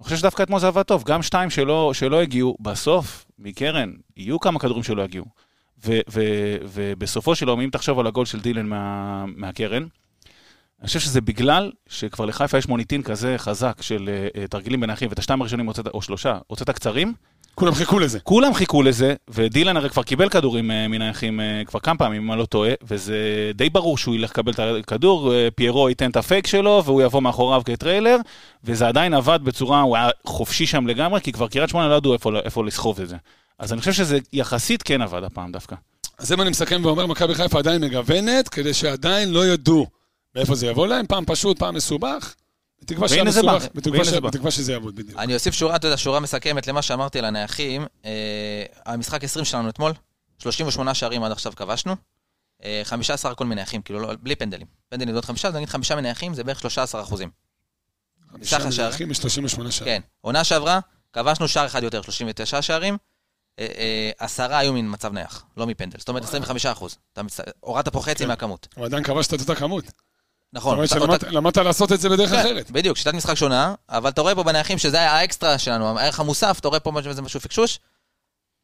[0.00, 1.04] אני חושב שדווקא אתמול זה עבד טוב.
[1.04, 5.24] גם שתיים שלא, שלא הגיעו, בסוף, מקרן, יהיו כמה כדורים שלא יגיעו.
[5.86, 6.22] ו, ו,
[6.62, 9.86] ובסופו של יום, אם תחשוב על הגול של דילן מה, מהקרן,
[10.80, 15.18] אני חושב שזה בגלל שכבר לחיפה יש מוניטין כזה חזק של uh, תרגילים בנייחים, ואת
[15.18, 17.14] השתיים הראשונים הוצאת, או שלושה, הוצאת קצרים,
[17.58, 18.20] כולם חיכו לזה.
[18.20, 22.32] כולם חיכו לזה, ודילן הרי כבר קיבל כדורים אה, מהנייחים אה, כבר כמה פעמים, אם
[22.32, 23.16] אני לא טועה, וזה
[23.54, 27.22] די ברור שהוא ילך לקבל את הכדור, אה, פיירו ייתן את הפייק שלו, והוא יבוא
[27.22, 28.16] מאחוריו כטריילר,
[28.64, 32.12] וזה עדיין עבד בצורה, הוא היה חופשי שם לגמרי, כי כבר קריית שמונה לא ידעו
[32.12, 33.16] איפה, איפה לסחוב את זה.
[33.58, 35.76] אז אני חושב שזה יחסית כן עבד הפעם דווקא.
[36.18, 39.86] אז אם אני מסכם ואומר, מכבי חיפה עדיין מגוונת, כדי שעדיין לא ידעו
[40.34, 42.34] מאיפה זה יבוא להם, פעם פשוט, פעם מסובך.
[42.82, 45.18] בתקווה שהמסובך, בא, בתקווה שזה יעבוד בדיוק.
[45.18, 47.86] אני אוסיף שורה, אתה יודע, שורה מסכמת למה שאמרתי על הנייחים.
[48.04, 49.92] אה, המשחק 20 שלנו אתמול,
[50.38, 51.96] 38 שערים עד עכשיו כבשנו.
[52.64, 54.66] אה, 15 הכל מנייחים, כאילו, לא, בלי פנדלים.
[54.88, 57.30] פנדלים זה עוד חמישה, אז נגיד חמישה מנייחים, זה בערך 13 אחוזים.
[58.32, 58.66] חמישה סך.
[58.66, 59.70] מזרחים מ-38 שערים.
[59.84, 60.00] כן.
[60.20, 60.80] עונה שעברה,
[61.12, 62.96] כבשנו שער אחד יותר, 39 שערים.
[63.58, 65.98] אה, עשרה היו ממצב נייח, לא מפנדל.
[65.98, 66.98] זאת אומרת, 25 אחוז.
[67.60, 68.28] הורדת פה חצי כן.
[68.28, 68.68] מהכמות.
[68.76, 69.84] אבל עדיין כבשת את אותה כמות.
[70.56, 70.74] זאת נכון.
[70.76, 72.70] אומרת אותה- אותה- שלמדת למדת לעשות את זה בדרך כן, אחרת.
[72.70, 76.56] בדיוק, שיטת משחק שונה, אבל אתה רואה פה בנייחים שזה היה האקסטרה שלנו, הערך המוסף,
[76.60, 77.78] אתה רואה פה משהו פקשוש.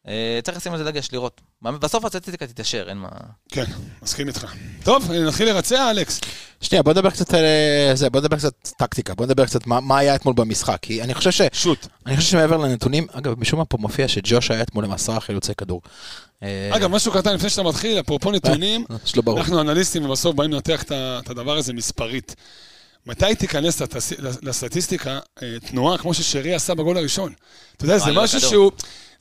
[0.09, 1.41] אה, צריך לשים על זה דגש, לראות.
[1.63, 3.09] בסוף הסטטיסטיקה תתיישר, אין מה...
[3.49, 3.65] כן,
[4.03, 4.55] מסכים איתך.
[4.83, 6.21] טוב, נתחיל לרצע, אלכס.
[6.61, 9.81] שנייה, בוא נדבר קצת על אה, זה, בוא נדבר קצת טקטיקה, בוא נדבר קצת מה,
[9.81, 11.41] מה היה אתמול במשחק, כי אני חושב ש...
[11.53, 11.87] שוט.
[12.07, 15.55] אני חושב שמעבר לנתונים, אגב, משום מה פה מופיע שג'וש היה אתמול עם עשרה חילוצי
[15.55, 15.83] כדור.
[16.43, 18.85] אה, אגב, משהו קטן לפני שאתה מתחיל, אפרופו נתונים.
[19.37, 22.35] אנחנו אנליסטים ובסוף באים לנתח את הדבר הזה מספרית.
[23.07, 23.83] מתי תיכנס
[24.43, 27.33] לסטטיסטיקה אה, תנועה כמו ששרי עשה בגול הראשון?
[27.77, 28.41] אתה יודע, זה על משהו.
[28.41, 28.71] שהוא...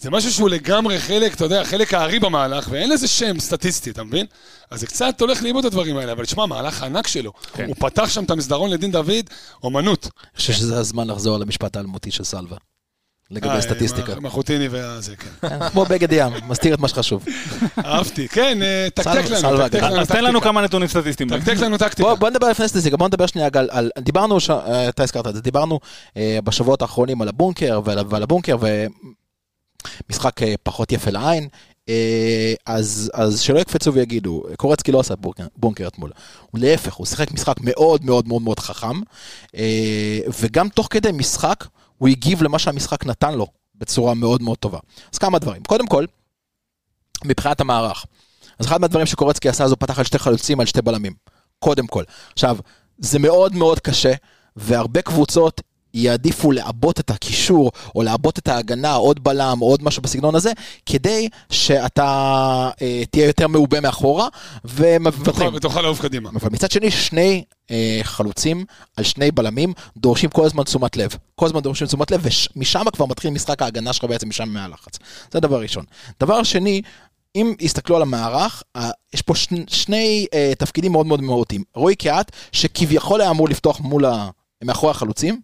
[0.01, 4.03] זה משהו שהוא לגמרי חלק, אתה יודע, חלק הארי במהלך, ואין לזה שם סטטיסטי, אתה
[4.03, 4.25] מבין?
[4.71, 7.31] אז זה קצת הולך לאיבוד הדברים האלה, אבל תשמע, מהלך ענק שלו.
[7.53, 7.65] כן.
[7.67, 9.29] הוא פתח שם את המסדרון לדין דוד,
[9.63, 10.03] אומנות.
[10.03, 12.57] אני חושב שזה הזמן לחזור למשפט האלמותי של סלווה.
[13.31, 14.13] לגבי אה, סטטיסטיקה.
[14.13, 15.49] עם החוטיני והזה, כן.
[15.49, 17.25] כן, כמו בגד ים, מסתיר את מה שחשוב.
[17.85, 18.27] אהבתי.
[18.27, 19.91] כן, אה, תקתק לנו, תקתק כן.
[19.91, 20.41] לנו אז תן לנו.
[20.41, 21.29] כמה נתונים סטטיסטיים.
[21.29, 22.15] תקתק לנו טקטיקה.
[22.15, 24.37] בוא, נדבר לפני סטטיסטיקה, בוא נדבר שנייה על, על דיברנו.
[24.49, 25.79] אה, אתה הזכרת את זה, דיברנו
[26.43, 28.55] בשבועות האחרונים על הבונקר ועל, ועל הבונקר
[30.09, 31.47] ומשחק אה, פחות יפה לעין,
[31.89, 35.13] אה, אז, אז שלא יקפצו ויגידו, קורצקי לא עשה
[35.55, 36.11] בונקר אתמול,
[36.51, 39.01] הוא להפך, הוא שיחק משחק מאוד מאוד מאוד מאוד חכם,
[39.55, 41.67] אה, וגם תוך כדי משחק
[41.97, 44.79] הוא הגיב למה שהמשחק נתן לו בצורה מאוד מאוד טובה.
[45.13, 46.05] אז כמה דברים, קודם כל,
[47.25, 48.05] מבחינת המערך.
[48.59, 51.13] אז אחד מהדברים שקורצקי עשה זה הוא פתח על שתי חלוצים על שתי בלמים.
[51.59, 52.03] קודם כל.
[52.33, 52.57] עכשיו,
[52.97, 54.13] זה מאוד מאוד קשה,
[54.55, 55.61] והרבה קבוצות
[55.93, 60.51] יעדיפו לעבות את הקישור, או לעבות את ההגנה, עוד בלם, עוד משהו בסגנון הזה,
[60.85, 64.27] כדי שאתה אה, תהיה יותר מעובה מאחורה,
[64.65, 65.53] ומוותרים.
[65.53, 66.29] ותוכל לעוף קדימה.
[66.29, 68.65] אבל מצד שני, שני אה, חלוצים
[68.97, 71.15] על שני בלמים דורשים כל הזמן תשומת לב.
[71.35, 72.25] כל הזמן דורשים תשומת לב,
[72.55, 74.99] ומשם כבר מתחיל משחק ההגנה שלך בעצם משם מהלחץ.
[75.31, 75.85] זה דבר ראשון.
[76.19, 76.81] דבר שני,
[77.35, 78.63] אם יסתכלו על המערך,
[79.13, 81.63] יש פה שני, שני אה, תפקידים מאוד מאוד מהותיים.
[81.75, 84.29] רועי קיאט, שכביכול היה אמור לפתוח מול ה...
[84.63, 85.41] מאחורי החלוצים,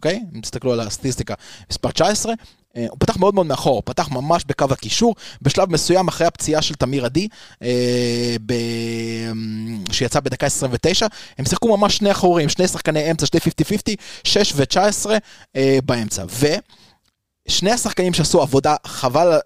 [0.00, 0.20] אוקיי?
[0.34, 1.34] אם תסתכלו על הסטטיסטיקה,
[1.70, 2.32] מספר 19,
[2.76, 6.62] אה, הוא פתח מאוד מאוד מאחור, הוא פתח ממש בקו הקישור, בשלב מסוים אחרי הפציעה
[6.62, 7.28] של תמיר עדי,
[7.62, 8.52] אה, ב...
[9.92, 11.06] שיצא בדקה 29,
[11.38, 15.10] הם שיחקו ממש שני אחורים, שני שחקני אמצע, שני 50-50, 6 ו-19
[15.56, 16.24] אה, באמצע.
[17.48, 19.38] ושני השחקנים שעשו עבודה, חבל,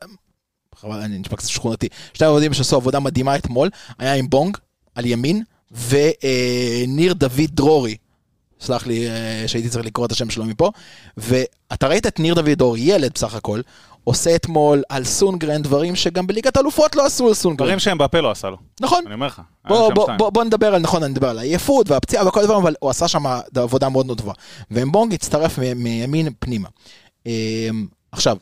[0.75, 4.57] חבל, אני נשמע קצת שכונתי, שני העבודים שעשו עבודה מדהימה אתמול, היה עם בונג
[4.95, 5.43] על ימין,
[5.89, 7.97] וניר דוד דרורי.
[8.65, 10.71] סלח לי אה, שהייתי צריך לקרוא את השם שלו מפה,
[11.17, 13.61] ואתה ראית את ניר דוד דרורי, ילד בסך הכל,
[14.05, 17.67] עושה אתמול על סונגרן דברים שגם בליגת אלופות לא עשו על סונגרן.
[17.67, 19.43] דברים שהם בפה לא עשה לו, נכון, אני אומר לך.
[19.69, 20.09] בוא, בוא.
[20.19, 23.09] בוא, בוא נדבר על, נכון, אני מדבר על העייפות והפציעה וכל הדברים, אבל הוא עשה
[23.09, 23.23] שם
[23.57, 24.33] עבודה מאוד מאוד טובה.
[24.71, 26.69] ואמבונג הצטרף מ- מימין פנימה.
[27.27, 28.37] אמ, עכשיו,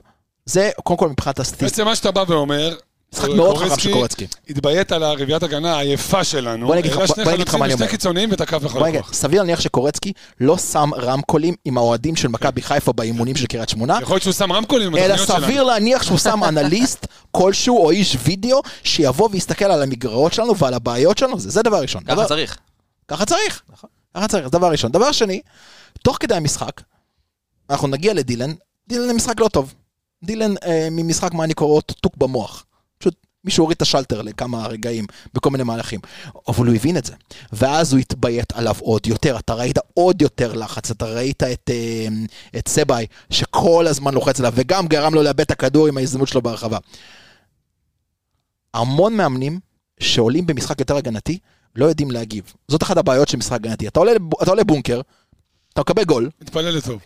[0.47, 2.75] זה קודם כל מבחינת הסטטיסטיקה, בעצם מה שאתה בא ואומר,
[3.13, 4.27] משחק מאוד חכם של קורצקי.
[4.49, 6.67] התביית על הרביעיית הגנה העייפה שלנו.
[6.67, 7.25] בוא נגיד לך- שני
[7.59, 7.87] מה אני אומר.
[7.87, 9.13] קיצוניים ותקף בכל הכוח.
[9.15, 13.99] סביר להניח שקורצקי לא שם רמקולים עם האוהדים של מכבי חיפה באימונים של קריית שמונה,
[14.03, 15.17] יכול להיות שהוא שם רמקולים אלא.
[15.17, 20.75] סביר להניח שהוא שם אנליסט כלשהו או איש וידאו שיבוא ויסתכל על המגרעות שלנו ועל
[20.75, 22.05] הבעיות שלנו, זה, דבר ראשון.
[22.05, 22.57] ככה צריך.
[23.09, 23.63] ככה צריך.
[24.17, 24.93] ככה צריך, זה דבר ראשון.
[24.93, 25.41] דבר שני,
[26.03, 26.81] תוך כדי המשחק,
[27.71, 28.53] אנחנו נגיע לדילן,
[28.89, 29.75] דילן זה משחק לא טוב.
[30.25, 32.65] דילן אה, ממשחק מה אני קורא אותו טוק במוח.
[33.45, 36.01] מישהו הוריד את השלטר לכמה רגעים בכל מיני מהלכים.
[36.49, 37.15] אבל הוא הבין את זה.
[37.53, 39.39] ואז הוא התביית עליו עוד יותר.
[39.39, 42.09] אתה ראית עוד יותר לחץ, אתה ראית את, אה,
[42.59, 46.43] את סבאי שכל הזמן לוחץ עליו, וגם גרם לו לאבד את הכדור עם ההזדמנות שלו
[46.43, 46.79] ברחבה.
[48.75, 49.61] המון מאמנים
[50.01, 51.39] שעולים במשחק יותר הגנתי,
[51.77, 52.53] לא יודעים להגיב.
[52.69, 53.89] זאת אחת הבעיות של משחק הגנתי.
[53.89, 55.01] אתה עולה, אתה עולה בונקר,
[55.73, 57.01] אתה מקבל גול, מתפלל לטוב.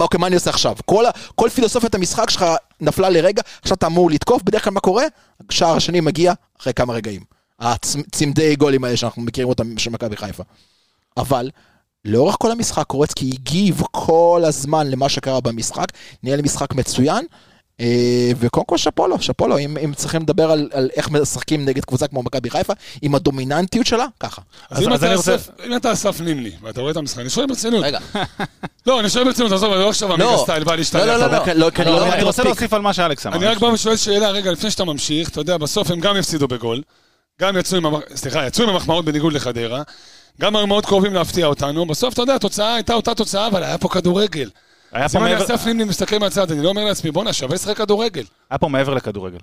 [0.00, 0.76] אוקיי, מה אני עושה עכשיו?
[0.84, 2.44] כל, כל פילוסופיית המשחק שלך
[2.80, 5.04] נפלה לרגע, עכשיו אתה אמור לתקוף, בדרך כלל מה קורה?
[5.50, 7.22] השער השני מגיע אחרי כמה רגעים.
[7.60, 10.42] הצמדי גולים האלה שאנחנו מכירים אותם של מכבי חיפה.
[11.16, 11.50] אבל
[12.04, 15.86] לאורך כל המשחק קורצקי הגיב כל הזמן למה שקרה במשחק,
[16.22, 17.26] ניהל משחק מצוין,
[18.38, 21.84] וקודם כל שאפו לו, שאפו לו, אם, אם צריכים לדבר על, על איך משחקים נגד
[21.84, 24.42] קבוצה כמו מכבי חיפה, עם הדומיננטיות שלה, ככה.
[24.70, 26.96] אז אז- אם אז אתה אני רוצה- אסף- אם אתה אסף נימני, ואתה רואה את
[26.96, 27.84] המשחק, אני שואל ברצינות.
[27.84, 27.98] רגע,
[28.86, 31.02] לא, אני שואל ברצינות, עזוב, אני לא עכשיו עמיגה סטייל, בא להשתלח.
[31.02, 31.38] לא, לא, לא, לא.
[31.54, 32.42] לא, אני לא לא, אני רוצה.
[32.44, 33.36] להוסיף על מה שאלכס אמר.
[33.36, 36.48] אני רק בא ושואל שאלה, רגע, לפני שאתה ממשיך, אתה יודע, בסוף הם גם הפסידו
[36.48, 36.82] בגול,
[37.40, 39.82] גם יצאו עם, המח- סליחה, יצאו עם המחמאות בניגוד לחדרה,
[40.40, 43.78] גם היו מאוד קרובים להפתיע אותנו, בסוף, אתה יודע, התוצאה הייתה אותה תוצאה, אבל היה
[43.78, 44.50] פה כדורגל.
[44.92, 47.76] היה אז אם אני אסף נימני מסתכל מהצד, אני לא אומר לעצמי, בואנה, שווה לשחק
[47.76, 48.24] כדורגל.
[48.50, 49.38] היה פה מעבר לכדורגל.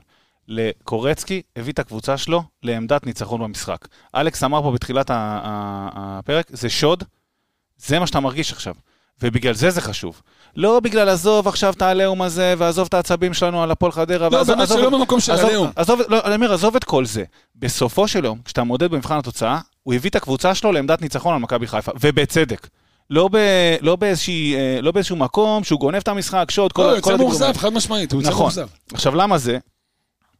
[0.47, 3.88] לקורצקי הביא את הקבוצה שלו לעמדת ניצחון במשחק.
[4.15, 7.03] אלכס אמר פה בתחילת הפרק, זה שוד,
[7.77, 8.73] זה מה שאתה מרגיש עכשיו.
[9.21, 10.21] ובגלל זה זה חשוב.
[10.55, 14.29] לא בגלל עזוב עכשיו את העליהום הזה, ועזוב את העצבים שלנו על הפועל חדרה.
[14.29, 15.71] לא, באמת שלא במקום של עליהום.
[15.75, 17.23] עזוב, לא, אני אומר, עזוב את כל זה.
[17.55, 21.39] בסופו של יום, כשאתה מודד במבחן התוצאה, הוא הביא את הקבוצה שלו לעמדת ניצחון על
[21.39, 22.67] מכבי חיפה, ובצדק.
[23.10, 23.38] לא, ב,
[23.82, 27.17] לא, באיזושהי, אה, לא באיזשהו מקום שהוא גונב את המשחק, שוד, כל, לא, הוא יוצא
[27.17, 27.54] מאוכזב.
[27.58, 28.43] חד משמעית, הוא יוצא נכון.
[28.43, 28.67] מאוכזב.
[28.93, 29.58] עכשיו, למה זה?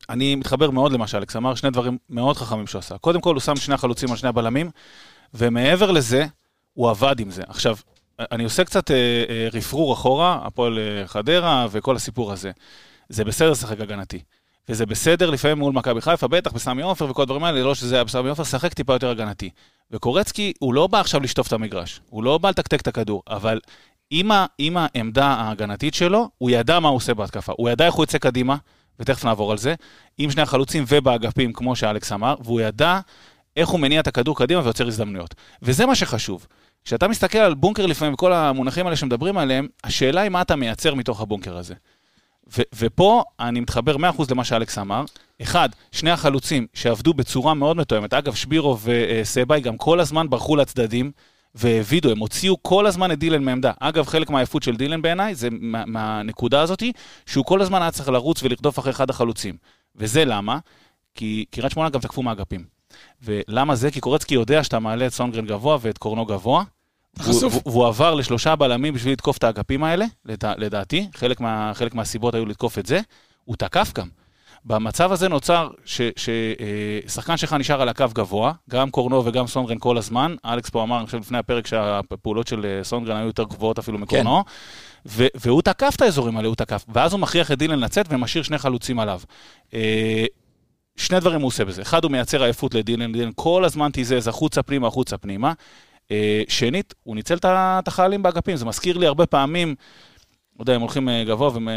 [0.10, 2.98] אני מתחבר מאוד למה שאלכס אמר, שני דברים מאוד חכמים שהוא עשה.
[2.98, 4.70] קודם כל, הוא שם שני החלוצים על שני הבלמים,
[5.34, 6.26] ומעבר לזה,
[6.74, 7.42] הוא עבד עם זה.
[7.48, 7.76] עכשיו,
[8.20, 8.96] אני עושה קצת אה,
[9.30, 12.52] אה, רפרור אחורה, הפועל אה, חדרה וכל הסיפור הזה.
[13.10, 14.20] זה בסדר לשחק הגנתי.
[14.70, 18.04] וזה בסדר לפעמים מול מכבי חיפה, בטח בסמי עופר וכל הדברים האלה, לא שזה היה
[18.04, 19.50] בסמי עופר, שחק טיפה יותר הגנתי.
[19.92, 23.60] וקורצקי, הוא לא בא עכשיו לשטוף את המגרש, הוא לא בא לתקתק את הכדור, אבל
[24.10, 27.54] עם, ה, עם העמדה ההגנתית שלו, הוא ידע מה הוא עושה בהתקפה.
[27.58, 28.56] הוא ידע איך הוא יצא קדימה,
[29.00, 29.76] ותכף נעבור על זה,
[30.18, 33.00] עם שני החלוצים ובאגפים, כמו שאלכס אמר, והוא ידע
[33.56, 35.36] איך הוא מניע את הכדור קדימה ויוצר הזדמנויות.
[35.62, 36.48] וזה מה שחשוב.
[36.86, 40.94] כשאתה מסתכל על בונקר לפעמים, וכל המונחים האלה שמדברים עליהם, השאלה היא מה אתה מייצר
[40.96, 41.74] מתוך הבונקר הזה.
[42.58, 45.04] ו- ופה אני מתחבר 100% למה שאלכס אמר.
[45.42, 48.14] אחד, שני החלוצים שעבדו בצורה מאוד מתואמת.
[48.14, 51.12] אגב, שבירו וסבאי גם כל הזמן ברחו לצדדים
[51.56, 53.72] והעבידו, הם הוציאו כל הזמן את דילן מעמדה.
[53.80, 56.92] אגב, חלק מהעייפות של דילן בעיניי זה מה, מהנקודה הזאתי,
[57.26, 59.58] שהוא כל הזמן היה צריך לרוץ ולרדוף אחרי אחד החלוצים.
[59.96, 60.60] וזה למה?
[61.16, 62.64] כי קריית שמונה גם תקפו מהאגפים.
[63.22, 63.92] ולמה זה?
[63.92, 66.64] כי קורצקי יודע שאתה מעלה את סונגרן גבוה ואת קורנו גבוה.
[67.22, 67.54] חשוף.
[67.66, 71.08] והוא- עבר לשלושה בלמים בשביל לתקוף את האגפים האלה, לדע, לדעתי.
[71.16, 73.00] חלק, מה, חלק מהסיבות היו לתקוף את זה.
[73.46, 74.08] הוא תקף גם.
[74.66, 80.36] במצב הזה נוצר ששחקן שלך נשאר על הקו גבוה, גם קורנו וגם סונגרן כל הזמן.
[80.46, 83.98] אלכס פה אמר, אני חושב לפני הפרק, שהפעולות של אה, סונגרן היו יותר גבוהות אפילו
[83.98, 84.44] מקורנו.
[85.06, 86.86] ו- והוא תקף את האזורים האלה, הוא תקף.
[86.94, 89.20] ואז הוא מכריח את דילן לצאת ומשאיר שני חלוצים עליו.
[89.74, 90.26] אה,
[90.96, 91.82] שני דברים הוא עושה בזה.
[91.82, 95.54] אחד, הוא מייצר עייפות לדילן, דילן כל הזמן תיזז החוצה פנימה, החוצה פנימה.
[96.12, 99.76] אה, שנית, הוא ניצל את החיילים באגפים, זה מזכיר לי הרבה פעמים,
[100.58, 101.74] לא יודע, הם הולכים אה, גבוה ועם, אה,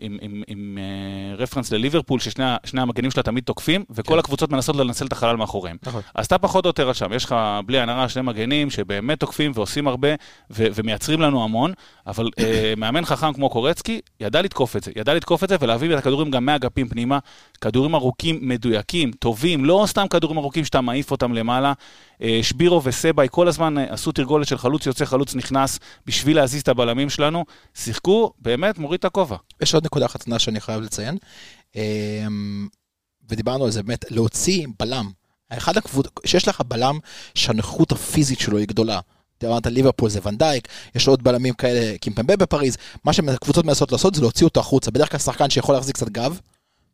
[0.00, 4.18] עם, עם, עם אה, רפרנס לליברפול, ששני המגנים שלה תמיד תוקפים, וכל כן.
[4.18, 5.76] הקבוצות מנסות לנצל את החלל מאחוריהם.
[5.86, 6.02] נכון.
[6.14, 7.34] אז אתה פחות או יותר שם, יש לך,
[7.66, 10.08] בלי עין הרע, שני מגנים שבאמת תוקפים ועושים הרבה,
[10.50, 11.72] ו- ומייצרים לנו המון,
[12.06, 15.94] אבל אה, מאמן חכם כמו קורצקי, ידע לתקוף את זה, ידע לתקוף את זה ולהביא
[15.94, 17.18] את הכדורים גם מהאגפים פנימה,
[17.60, 21.72] כדורים ארוכים, מדויקים, טובים, לא סתם כדורים ארוכים שאתה מעיף אותם למעלה.
[22.22, 26.60] אה, שבירו וסבאי כל הזמן אה, עשו תרגולת של חלוץ יוצא, חלוץ נכנס, בשביל להזיז
[26.60, 29.36] את הבלמים שלנו, שיחקו, באמת מוריד את הכובע.
[29.62, 31.16] יש עוד נקודה קטנה שאני חייב לציין,
[31.76, 32.68] אמ,
[33.28, 35.10] ודיברנו על זה באמת, להוציא בלם.
[35.52, 36.98] אחד הקבוצות, שיש לך בלם
[37.34, 39.00] שהנוכחות הפיזית שלו היא גדולה.
[39.44, 44.20] אמרת ליברפול זה ונדייק, יש עוד בלמים כאלה, קימפמבה בפריז, מה שהקבוצות מנסות לעשות זה
[44.20, 46.40] להוציא אותו החוצה, בדרך כלל שחקן שיכול להחזיק קצת גב,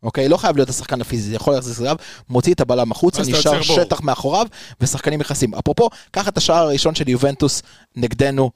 [0.04, 0.28] אוקיי?
[0.28, 1.96] לא חייב להיות השחקן הפיזי, זה יכול להחזיק קצת גב,
[2.28, 3.62] מוציא את הבלם החוצה, נשאר.
[3.62, 4.46] שטח מאחוריו,
[4.80, 5.54] ושחקנים נכנסים.
[5.54, 7.62] אפרופו, קח את השער הראשון של יובנטוס
[7.96, 8.50] נגדנו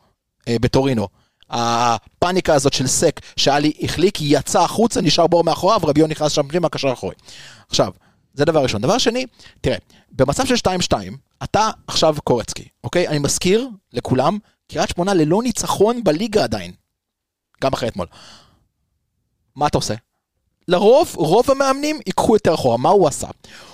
[0.48, 1.08] אה, בטורינו.
[1.50, 6.68] הפאניקה הזאת של סק, שאלי החליק, יצא החוצה, נשאר בור מאחוריו, רביו נכנס שם פנימה,
[6.68, 7.14] קשר אחורי.
[7.68, 7.92] עכשיו,
[8.34, 8.80] זה דבר ראשון.
[8.80, 9.26] דבר שני,
[9.60, 9.76] תראה,
[10.12, 10.92] במצב של 2-2,
[11.44, 13.08] אתה עכשיו קורצקי, אוקיי?
[13.08, 14.38] אני מזכיר לכולם,
[14.72, 16.72] קריית שמונה ללא ניצחון בליגה עדיין.
[17.62, 18.06] גם אחרי אתמול.
[19.56, 19.94] מה אתה עושה?
[20.68, 22.76] לרוב, רוב המאמנים ייקחו יותר אחורה.
[22.76, 23.26] מה הוא עשה?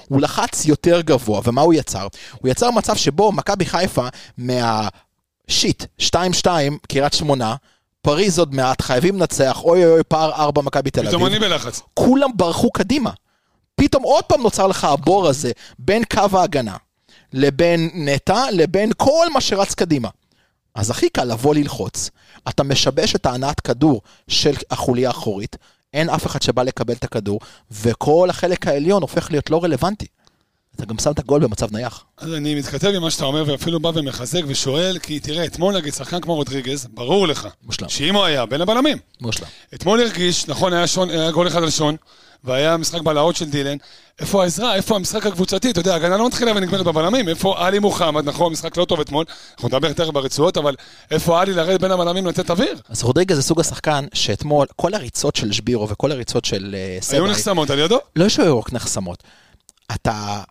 [0.09, 2.07] הוא לחץ יותר גבוה, ומה הוא יצר?
[2.41, 6.47] הוא יצר מצב שבו מכבי חיפה מהשיט, 2-2,
[6.89, 7.55] קריית שמונה,
[8.03, 11.43] פריז עוד מעט, חייבים לנצח, אוי אוי אוי, פער 4 מכבי תל פתאום אביב.
[11.43, 11.83] אני בלחץ.
[11.95, 13.11] כולם ברחו קדימה.
[13.75, 16.77] פתאום עוד פעם נוצר לך הבור הזה בין קו ההגנה
[17.33, 20.09] לבין נטע לבין כל מה שרץ קדימה.
[20.75, 22.11] אז הכי קל לבוא ללחוץ,
[22.49, 25.57] אתה משבש את ההנעת כדור של החוליה האחורית,
[25.95, 30.07] אין אף אחד שבא לקבל את הכדור, וכל החלק העליון הופך להיות לא רלוונטי.
[30.77, 32.05] אתה גם שם את הגול במצב נייח.
[32.19, 35.95] אז אני מתכתב עם מה שאתה אומר, ואפילו בא ומחזק ושואל, כי תראה, אתמול נגיד
[35.95, 37.89] שחקן כמו רודריגז, ברור לך, מושלם.
[37.89, 39.47] שאם הוא היה בין הבלמים, מושלם.
[39.75, 41.97] אתמול הרגיש, נכון, היה, שון, היה גול אחד על שון,
[42.45, 43.77] והיה משחק בלהות של דילן,
[44.19, 48.29] איפה העזרה, איפה המשחק הקבוצתי, אתה יודע, הגנה לא מתחילה ונגמרת בבלמים, איפה עלי מוחמד,
[48.29, 50.75] נכון, משחק לא טוב אתמול, אנחנו נדבר תכף ברצועות, אבל
[51.11, 52.81] איפה עלי לרדת בין הבלמים לתת אוויר?
[52.89, 57.03] אז רודריגז זה סוג השחקן שאתמול, כל הריצות של שבירו וכל הריצות של אה, היו
[57.03, 57.99] סבאי, נחסמות על ידו?
[58.17, 59.23] לא שהיו רק נחסמות.
[59.95, 60.43] אתה...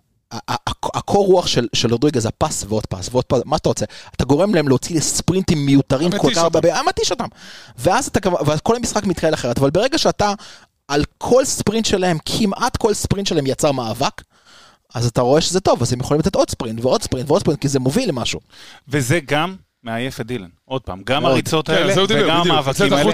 [0.83, 3.85] הקור רוח של, של רודריגז, הפס ועוד פס ועוד פס, מה אתה רוצה?
[4.15, 7.27] אתה גורם להם להוציא ספרינטים מיותרים כל כך הרבה, מתיש אותם.
[7.77, 8.19] ואז אתה,
[8.63, 10.33] כל המשחק מתחיל אחרת, אבל ברגע שאתה,
[10.87, 14.21] על כל ספרינט שלהם, כמעט כל ספרינט שלהם יצר מאבק,
[14.93, 17.61] אז אתה רואה שזה טוב, אז הם יכולים לתת עוד ספרינט ועוד ספרינט ועוד ספרינט,
[17.61, 18.39] כי זה מוביל למשהו.
[18.87, 20.49] וזה גם מעייף את דילן.
[20.65, 21.25] עוד פעם, גם.
[21.25, 22.51] הריצות כן, האלה וגם.
[22.51, 23.11] המאבקים האלה.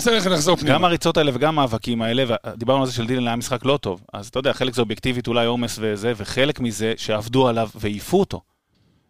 [0.66, 4.02] גם הריצות האלה וגם המאבקים האלה, ודיברנו על זה של דילן היה משחק לא טוב.
[4.14, 8.42] אז אתה יודע, חלק זה אובייקטיבית, אולי עומס וזה, וחלק מזה שעבדו עליו והעיפו אותו.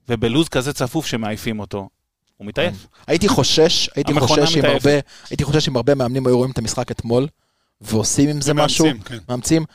[0.09, 1.89] ובלוז כזה צפוף שמעייפים אותו,
[2.37, 2.87] הוא מתעייף.
[3.07, 4.65] הייתי חושש, הייתי חושש עם.
[4.65, 4.91] הרבה,
[5.29, 7.27] הייתי חושש אם הרבה מאמנים היו רואים את המשחק אתמול,
[7.81, 9.17] ועושים עם זה משהו, כן.
[9.29, 9.65] מאמצים,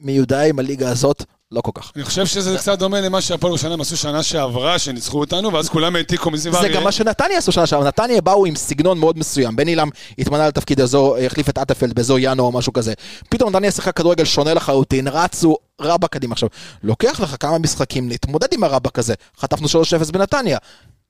[0.00, 1.92] מיודעי עם הליגה הזאת, לא כל כך.
[1.96, 5.96] אני חושב שזה קצת דומה למה שהפועל ירושלים עשו שנה שעברה, שניצחו אותנו, ואז כולם
[5.96, 6.76] העתיקו מזיו זה אריה.
[6.76, 10.48] גם מה שנתניה עשו שנה שעברה, נתניה באו עם סגנון מאוד מסוים, בן אילם התמנה
[10.48, 12.94] לתפקיד אזור, החליף את אטפלד באזור ינואר או משהו כזה,
[13.28, 16.48] פתאום נתניה שיחקה כדורגל שונה לחלוטין, רצו רבה קדימה עכשיו,
[16.82, 19.68] לוקח לך כמה משחקים להתמודד עם הרבק הזה, חטפנו
[20.08, 20.58] 3-0 בנתניה,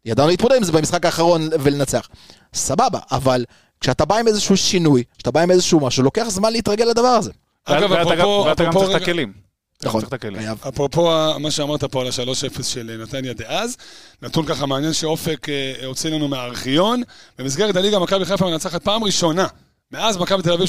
[0.04, 2.08] ידענו להתמודד עם זה במשחק האחרון ולנצח,
[2.54, 3.44] סבבה, אבל
[3.80, 7.30] כשאתה בא עם איזשהו שינוי, כשאתה בא עם איזשהו משהו, לוקח זמן להתרגל לדבר הזה.
[7.64, 9.49] אגב, אפרופו, ואתה גם צריך את הכלים.
[9.84, 10.00] נכון.
[10.00, 10.42] צריך את הכלים.
[10.42, 10.58] חייב.
[10.68, 13.76] אפרופו ה- מה שאמרת פה על ה-3-0 של נתניה דאז,
[14.22, 17.02] נתון ככה מעניין שאופק אה, הוציא לנו מהארכיון,
[17.38, 19.46] במסגרת הליגה מכבי חיפה מנצחת פעם ראשונה,
[19.92, 20.66] מאז מכבי תל אביב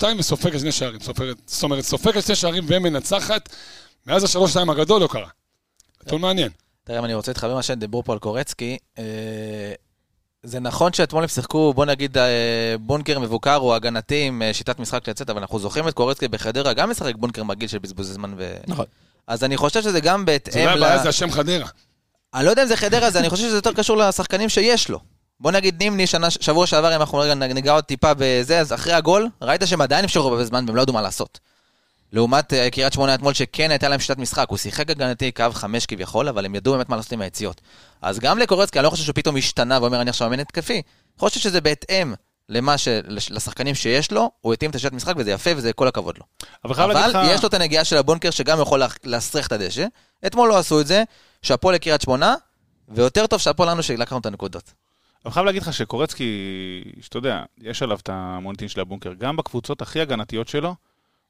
[0.00, 1.00] 3-2 וסופגת שני שערים,
[1.46, 3.48] זאת אומרת, סופגת שני שערים ומנצחת,
[4.06, 5.28] מאז ה-3-2 הגדול לא קרה.
[6.06, 6.48] נתון מעניין.
[6.84, 9.04] תראה, אם אני רוצה להתחבר מה שדיברו פה על קורצקי, אה,
[10.42, 14.78] זה נכון שאתמול הם שיחקו, בוא נגיד, אה, בונקר מבוקר או הגנתי עם אה, שיטת
[14.78, 18.34] משחק לצאת, אבל אנחנו זוכרים את קורצקי בחדרה, גם משחק בונקר מגעיל של בזבוזי זמן
[18.36, 18.56] ו...
[18.66, 18.84] נכון.
[19.26, 20.84] אז אני חושב שזה גם זה בהתאם לא ל...
[20.84, 21.66] הבעיה, זה השם חדרה.
[22.34, 25.00] אני לא יודע אם זה חדרה, זה אני חושב שזה יותר קשור לשחקנים שיש לו.
[25.40, 28.92] בוא נגיד נימני, שנה, שבוע שעבר, אם אנחנו רגע ניגע עוד טיפה בזה, אז אחרי
[28.92, 31.40] הגול, ראית שהם עדיין אפשרו הרבה זמן והם לא ידעו מה לעשות.
[32.12, 35.86] לעומת אה, קריית שמונה אתמול, שכן הייתה להם שיטת משחק, הוא שיחק הגנתי קו חמש
[35.86, 37.60] כביכול, אבל הם ידעו באמת מה לעשות עם היציאות.
[38.02, 40.72] אז גם לקורצקי, אני לא חושב שהוא פתאום השתנה ואומר, אני עכשיו מאמן התקפי.
[40.74, 40.82] אני
[41.18, 42.14] חושב שזה בהתאם
[42.48, 42.88] למה ש...
[42.88, 46.24] לש- לשחקנים שיש לו, הוא התאים את השיטת משחק וזה יפה וזה כל הכבוד לו.
[46.64, 47.34] אבל להגיד אבל לך...
[47.34, 49.86] יש לו את הנגיעה של הבונקר שגם יכול לה- להסריח את הדשא.
[50.26, 51.02] אתמול לא עשו את זה,
[51.42, 52.34] שאפו לקריית שמונה,
[52.88, 54.72] ויותר טוב שאפו לנו שלקחנו את הנקודות.
[55.24, 56.24] אני חייב להגיד לך שקורצקי,
[57.00, 59.12] שאתה יודע, יש עליו את המוניטין של הבונקר.
[59.18, 60.74] גם בקבוצות הכי הגנתיות שלו,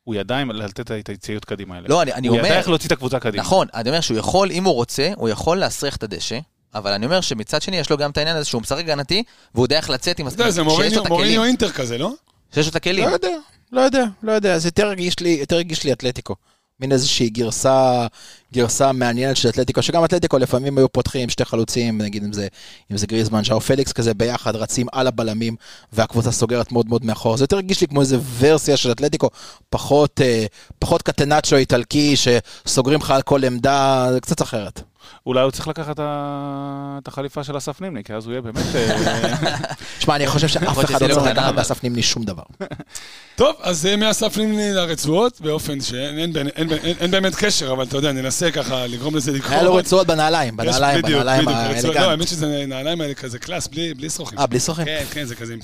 [0.05, 1.89] הוא ידע עם- לתת את היציאות קדימה האלה.
[1.89, 2.47] לא, אני, אני הוא אומר...
[2.49, 3.43] ידע איך להוציא את הקבוצה קדימה.
[3.43, 6.39] נכון, אני אומר שהוא יכול, אם הוא רוצה, הוא יכול להסריח את הדשא,
[6.75, 9.23] אבל אני אומר שמצד שני יש לו גם את העניין הזה שהוא משחק הגנתי,
[9.55, 11.45] והוא יודע איך לצאת עם אתה יודע, זה מוריניו.
[11.45, 12.13] אינטר כזה, לא?
[12.55, 13.09] שיש לו את לא הכלים.
[13.09, 13.29] יודע,
[13.73, 16.35] לא יודע, לא יודע, זה יותר הרגיש לי, יותר הרגיש לי אתלטיקו.
[16.81, 18.07] מין איזושהי גרסה,
[18.55, 22.49] גרסה מעניינת של אתלטיקו, שגם אתלטיקו לפעמים היו פותחים שתי חלוצים, נגיד אם זה,
[22.93, 25.57] אם זה גריזמן, שאו פליקס כזה ביחד, רצים על הבלמים,
[25.93, 27.37] והקבוצה סוגרת מאוד מאוד מאחור.
[27.37, 29.31] זה יותר הרגיש לי כמו איזה ורסיה של אתלטיקו,
[29.71, 30.47] פחות, אה,
[30.79, 34.83] פחות קטנצ'ו איטלקי, שסוגרים לך על כל עמדה, זה קצת אחרת.
[35.27, 38.65] אולי הוא צריך לקחת את החליפה של אסף נימני, כי אז הוא יהיה באמת...
[38.75, 39.57] אה,
[40.01, 41.55] שמע, אני חושב שאף אחד לא שזה צריך לא לקחת.
[41.55, 42.43] מאסף נימני שום דבר.
[43.37, 47.73] טוב, אז אה, מאסף לימני לרצועות, באופן שאין אין, אין, אין, אין, אין באמת קשר,
[47.73, 49.53] אבל אתה יודע, ננסה ככה לגרום לזה לקרות.
[49.53, 52.11] היה לו רצועות בנעליים, בנעליים, בדיוק, בנעליים רצועות- לא.
[52.11, 54.39] האמת שזה נעליים האלה כזה קלאס, בלי בלי שרוכים.
[54.39, 54.85] אה, בלי סוכן?
[54.85, 55.61] כן, כן, זה כזה עם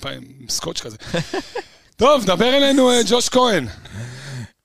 [0.49, 0.97] סקוץ' כזה.
[1.97, 3.67] טוב, דבר אלינו אה, ג'וש כהן.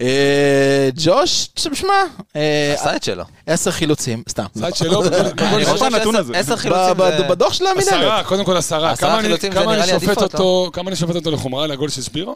[0.02, 1.94] אה, ג'וש, שמע,
[2.36, 3.24] אה, עשה את שלו.
[3.48, 4.46] עשר חילוצים, סתם.
[4.60, 5.04] צד שלו,
[5.40, 6.38] אני חושב הנתון הזה?
[6.38, 7.24] עשר חילוצים זה...
[7.30, 7.88] בדוח של המינהלת.
[7.94, 8.92] עשרה, קודם כל עשרה.
[8.92, 11.32] עשרה כמה אני- חילוצים זה כמה נראה אני לי שופט אותו, כמה אני שופט אותו
[11.32, 12.36] לחומרה לגול של ספירו?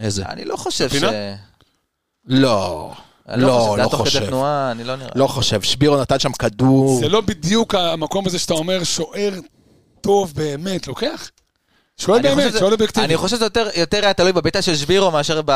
[0.00, 0.22] איזה?
[0.28, 1.02] אני לא חושב ש...
[2.26, 2.92] לא.
[3.36, 4.26] לא, לא חושב.
[4.26, 5.10] תנועה, אני לא נראה.
[5.14, 5.62] לא חושב.
[5.62, 6.98] שבירו נתן שם כדור.
[7.00, 9.32] זה לא בדיוק המקום הזה שאתה אומר שוער
[10.00, 11.30] טוב באמת, לוקח?
[12.00, 13.06] חושב באמת, שוער אובייקטיבי.
[13.06, 15.50] אני חושב שזה יותר- יותר היה תלוי בביתה של שבירו מאשר ב...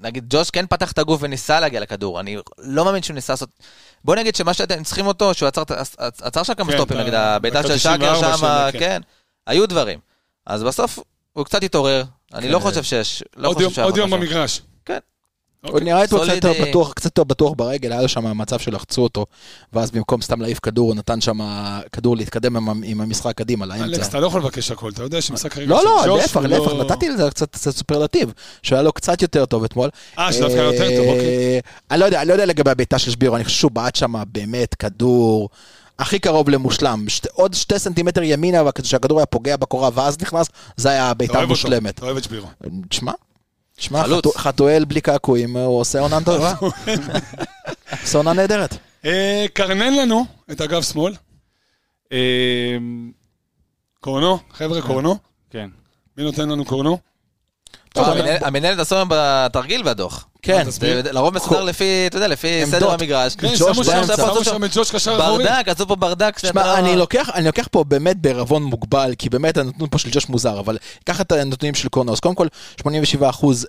[0.00, 3.50] נגיד ג'וש כן פתח את הגוף וניסה להגיע לכדור, אני לא מאמין שהוא ניסה לעשות...
[4.04, 5.70] בוא נגיד שמה שאתם צריכים אותו, שהוא עצר, את-
[6.22, 8.78] עצר שם כמה כן, סטופים, נגיד הביתה של 94 שקר שם, של- כן.
[8.78, 9.00] כן,
[9.46, 9.98] היו דברים.
[10.46, 10.98] אז בסוף
[11.32, 12.04] הוא קצת התעורר,
[12.34, 12.64] אני לא כן.
[12.64, 14.10] חושב שיש, לא עוד חושב יום- עוד יום.
[14.10, 14.60] במגרש.
[14.84, 14.98] כן.
[15.68, 18.38] הוא נראה אתמול קצת סוליד, יותר אה, בטוח, קצת יותר בטוח ברגל, היה לו שם
[18.38, 19.26] מצב שלחצו אותו,
[19.72, 21.38] ואז במקום סתם להעיף כדור, הוא נתן שם
[21.92, 24.06] כדור להתקדם עם המשחק קדימה, אלכס, לאמצע.
[24.08, 26.46] אתה לא יכול לבקש הכל, אתה יודע שמשחק הרגל לא, של לא, ג'וש להפך, הוא
[26.46, 29.90] להפך, לא- נתתי לזה קצת סופרלטיב, שהיה לו קצת יותר טוב אתמול.
[30.18, 31.26] אה, שדווקא יותר טוב, אוקיי.
[31.26, 31.58] אה,
[31.90, 34.14] אני לא יודע, אני לא יודע לגבי הבעיטה של שבירו, אני חושב שהוא בעט שם
[34.32, 35.48] באמת כדור
[35.98, 37.04] הכי קרוב למושלם.
[37.08, 41.02] שת- עוד שתי סנטימטר ימינה, אבל כזה שהכדור היה פוגע בקורה ואז נכנס, זה היה
[41.02, 41.94] אתה הבעיטה אוהב אותו, המושלמת.
[41.94, 42.46] אתה אוהב את שבירו.
[42.88, 43.12] תשמע,
[44.18, 46.54] חתו- חתואל בלי קעקועים, הוא עושה עונה טובה.
[48.02, 48.74] עושה עונה נהדרת.
[49.04, 51.14] אה, קרנן לנו את אגף שמאל,
[52.12, 52.76] אה,
[54.00, 55.16] קורנו, חבר'ה, קורנו.
[55.50, 55.68] כן.
[56.18, 56.98] מי נותן לנו קורנו?
[58.40, 60.26] המנהלת עשו היום בתרגיל והדוח.
[60.46, 60.66] כן,
[61.12, 62.66] לרוב מסודר לפי, אתה יודע, לפי.
[62.66, 63.36] סדר המגרש.
[63.36, 64.16] כן, ג'וש באמצע.
[64.16, 65.44] שמו שם את ג'וש קשר אחורי.
[65.44, 66.38] ברדק, עשו פה ברדק.
[66.38, 70.28] שמע, אני לוקח, אני לוקח פה באמת בערבון מוגבל, כי באמת הנתון פה של ג'וש
[70.28, 72.20] מוזר, אבל קח את הנתונים של קורנוס.
[72.20, 72.46] קודם כל,
[72.80, 72.84] 87%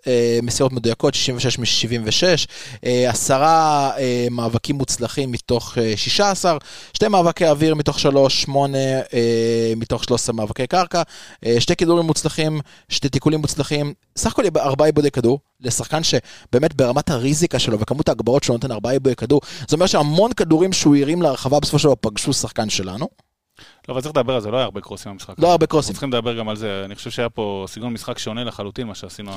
[0.08, 2.24] אה, מסירות מדויקות, 66 מ-76,
[2.86, 6.58] אה, עשרה אה, מאבקים מוצלחים מתוך אה, 16,
[6.94, 11.02] שתי מאבקי אוויר מתוך 3, 8 אה, מתוך 13 מאבקי קרקע,
[11.46, 17.10] אה, שתי כדורים מוצלחים, שתי תיקולים מוצלחים, סך הכל ארבעה עיבודי כדור, לשחקן שבאמת ברמת
[17.10, 21.22] הריזיקה שלו וכמות ההגברות שהוא נותן ארבעה עיבודי כדור, זה אומר שהמון כדורים שהוא הרים
[21.22, 23.08] להרחבה בסופו של דבר פגשו שחקן שלנו.
[23.88, 25.34] לא, אבל צריך לדבר על זה, לא היה הרבה קרוסים במשחק.
[25.38, 25.94] לא הרבה קרוסים.
[25.94, 26.82] צריכים לדבר גם על זה.
[26.86, 29.32] אני חושב שהיה פה סגנון משחק שונה לחלוטין מה שעשינו.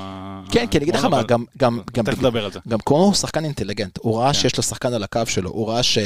[0.50, 2.60] כן, כי אני אגיד לך מה, גם, גם, גם, תכף נדבר על זה.
[2.68, 4.34] גם קורנו הוא שחקן אינטליגנט, הוא ראה כן.
[4.34, 5.98] שיש לו שחקן על הקו שלו, הוא ראה ש...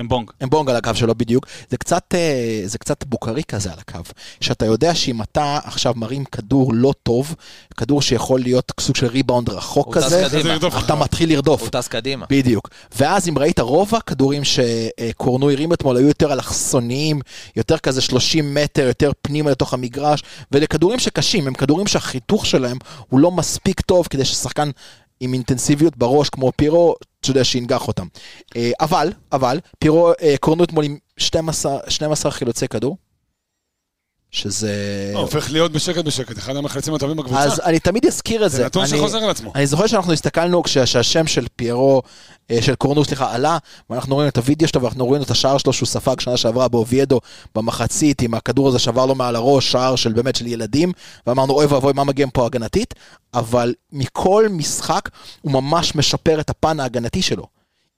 [0.00, 0.30] אמבונג.
[0.42, 4.00] אמבונג על הקו שלו בדיוק, זה קצת, אה, זה קצת בוקרי כזה על הקו,
[4.40, 7.34] שאתה יודע שאם אתה עכשיו מרים כדור לא טוב,
[7.76, 10.26] כדור שיכול להיות סוג של ריבאונד רחוק כזה,
[10.84, 10.94] אתה.
[10.94, 11.60] מתחיל לרדוף.
[11.60, 12.26] הוא טס קדימה.
[12.30, 12.68] בדיוק.
[12.96, 17.20] ואז אם ראית, רוב הכדורים שקורנו הרים אתמול היו יותר אלכסוניים,
[17.56, 22.78] יותר כזה 30 מטר, יותר פנימה לתוך המגרש, ואלה כדורים שקשים, הם כדורים שהחיתוך שלהם
[23.08, 24.70] הוא לא מספיק טוב כדי ששחקן
[25.20, 28.06] עם אינטנסיביות בראש כמו פירו, אתה יודע, שינגח אותם.
[28.56, 32.96] אה, אבל, אבל, פירו, אה, קורנו אתמול עם 12, 12 חילוצי כדור,
[34.34, 34.72] שזה...
[35.14, 37.40] לא, הופך להיות בשקט בשקט, אחד המחלצים הטובים בקבוצה.
[37.40, 38.56] אז אני תמיד אזכיר את זה.
[38.56, 39.52] זה נתון שחוזר על עצמו.
[39.54, 42.02] אני זוכר שאנחנו הסתכלנו כשה- שהשם של פיירו,
[42.50, 43.58] אה, של קורנו, סליחה, עלה,
[43.90, 47.20] ואנחנו רואים את הוידאו שלו ואנחנו רואים את השער שלו שהוא ספג שנה שעברה באוביידו
[47.54, 50.92] במחצית, עם הכדור הזה שעבר לו מעל הראש, שער של באמת של ילדים,
[51.26, 52.94] ואמרנו אוי ואבוי מה מגיע פה הגנתית,
[53.34, 55.08] אבל מכל משחק
[55.42, 57.46] הוא ממש משפר את הפן ההגנתי שלו.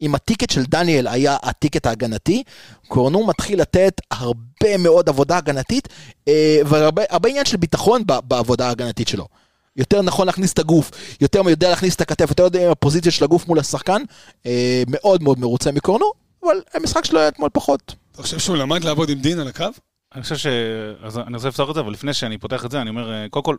[0.02, 2.42] אם הטיקט של דניאל היה הטיקט ההגנתי,
[2.88, 5.88] קורנו מתחיל לתת הרבה מאוד עבודה הגנתית,
[6.28, 9.26] אה, והרבה הרבה עניין של ביטחון ב- בעבודה ההגנתית שלו.
[9.76, 13.24] יותר נכון להכניס את הגוף, יותר יודע להכניס את הכתף, יותר יודע עם הפוזיציה של
[13.24, 14.02] הגוף מול השחקן,
[14.46, 17.94] אה, מאוד מאוד מרוצה מקורנו, אבל המשחק שלו היה אתמול פחות.
[18.12, 19.64] אתה חושב שהוא למד לעבוד עם דין על הקו?
[20.14, 20.46] אני חושב ש...
[21.02, 23.26] אז אני רוצה לפתוח את זה, אבל לפני שאני פותח את זה, אני אומר, אה,
[23.30, 23.56] קודם כל,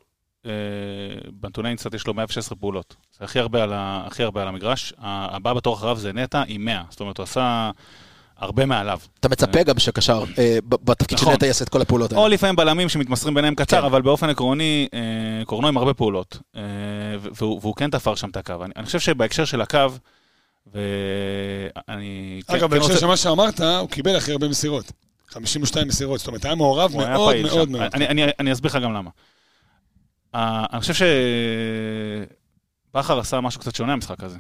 [1.32, 2.96] בנתוני אינסטאט יש לו 116 פעולות.
[3.20, 4.04] זה הכי הרבה על, ה...
[4.08, 4.94] הכי הרבה על המגרש.
[5.00, 6.84] הבא בתור אחריו זה נטע עם 100.
[6.90, 7.72] זאת אומרת, הוא עשה
[8.38, 9.00] הרבה מעליו.
[9.20, 11.36] אתה מצפה גם שקשר אה, בתפקיד של נכון.
[11.36, 12.24] נטע יעשה את כל הפעולות האלה.
[12.24, 13.86] או לפעמים בלמים שמתמסרים ביניהם קצר, כן.
[13.86, 16.38] אבל באופן עקרוני, אה, קורנו עם הרבה פעולות.
[16.56, 16.62] אה,
[17.20, 18.54] והוא, והוא כן תפר שם את הקו.
[18.64, 19.80] אני, אני חושב שבהקשר של הקו,
[20.74, 22.42] ואני...
[22.48, 24.92] כן- אגב, כן בהקשר של מה שאמרת, הוא קיבל הכי הרבה מסירות.
[25.30, 27.70] 52 מסירות, זאת אומרת, היה מעורב מאוד מאוד.
[27.70, 27.82] מאוד.
[27.94, 29.10] אני, אני, אני אסביר לך גם למה.
[30.38, 30.40] Uh,
[30.74, 30.94] אני חושב
[32.94, 34.38] שבכר עשה משהו קצת שונה במשחק הזה.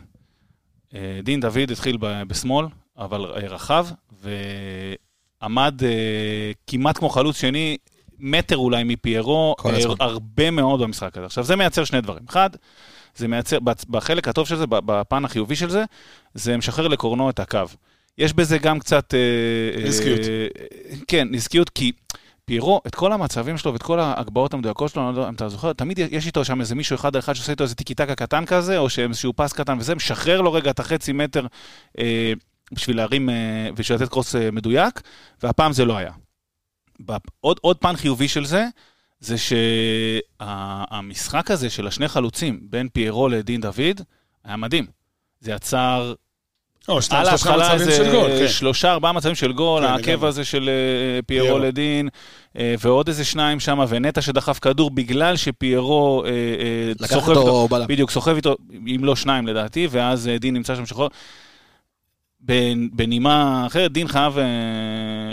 [0.90, 2.66] Uh, דין דוד התחיל בשמאל,
[2.98, 3.88] אבל uh, רחב,
[5.42, 5.82] ועמד
[6.68, 7.78] כמעט כמו חלוץ שני,
[8.20, 9.56] מטר אולי מפיירו,
[10.00, 11.26] הרבה מאוד במשחק הזה.
[11.26, 12.24] עכשיו, זה מייצר שני דברים.
[12.30, 12.50] אחד,
[13.16, 13.58] זה מייצר,
[13.90, 15.84] בחלק הטוב של זה, בפן החיובי של זה,
[16.34, 17.60] זה משחרר לקורנו את הקו.
[18.18, 19.14] יש בזה גם קצת...
[19.14, 19.20] אה,
[19.82, 20.20] אה, נזקיות.
[21.08, 21.92] כן, נזקיות, כי
[22.48, 25.50] פיירו, את כל המצבים שלו ואת כל ההגבהות המדויקות שלו, אני לא יודע אם אתה
[25.50, 28.16] זוכר, תמיד יש איתו שם איזה מישהו אחד על אחד שעושה איתו איזה טיקי טקה
[28.16, 31.48] קטן כזה, או שאיזשהו פס קטן וזה, משחרר לו רגע את החצי מטר
[32.00, 32.34] אה,
[32.72, 35.02] בשביל להרים, אה, בשביל לתת קרוס אה, מדויק,
[35.44, 36.12] והפעם זה לא היה.
[37.40, 38.66] עוד, עוד פן חיובי של זה,
[39.20, 39.36] זה
[40.50, 44.02] שהמשחק הזה של השני חלוצים, בין פיירו לדין דוד,
[44.44, 44.86] היה מדהים.
[45.40, 46.14] זה יצר
[46.88, 48.48] או, שתיים, שלושה מצבים של גול, כן.
[48.48, 50.26] שלושה, ארבעה מצבים של גול, כן, העקב.
[50.26, 51.60] הזה של אה, פיירו.
[51.60, 52.10] לדין,
[52.58, 57.86] אה, ועוד איזה שניים שם, ונטע שדחף כדור בגלל שפיירו אה, סוחב אותו איתו.
[57.88, 58.56] בדיוק, סוחב איתו,
[58.96, 61.10] אם לא שניים לדעתי, ואז דין נמצא שם שחור.
[62.48, 64.44] בנ- בנימה אחרת, דין חייב אה,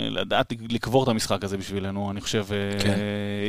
[0.09, 2.93] לדעת לקבור את המשחק הזה בשבילנו, אני חושב, אה, כן.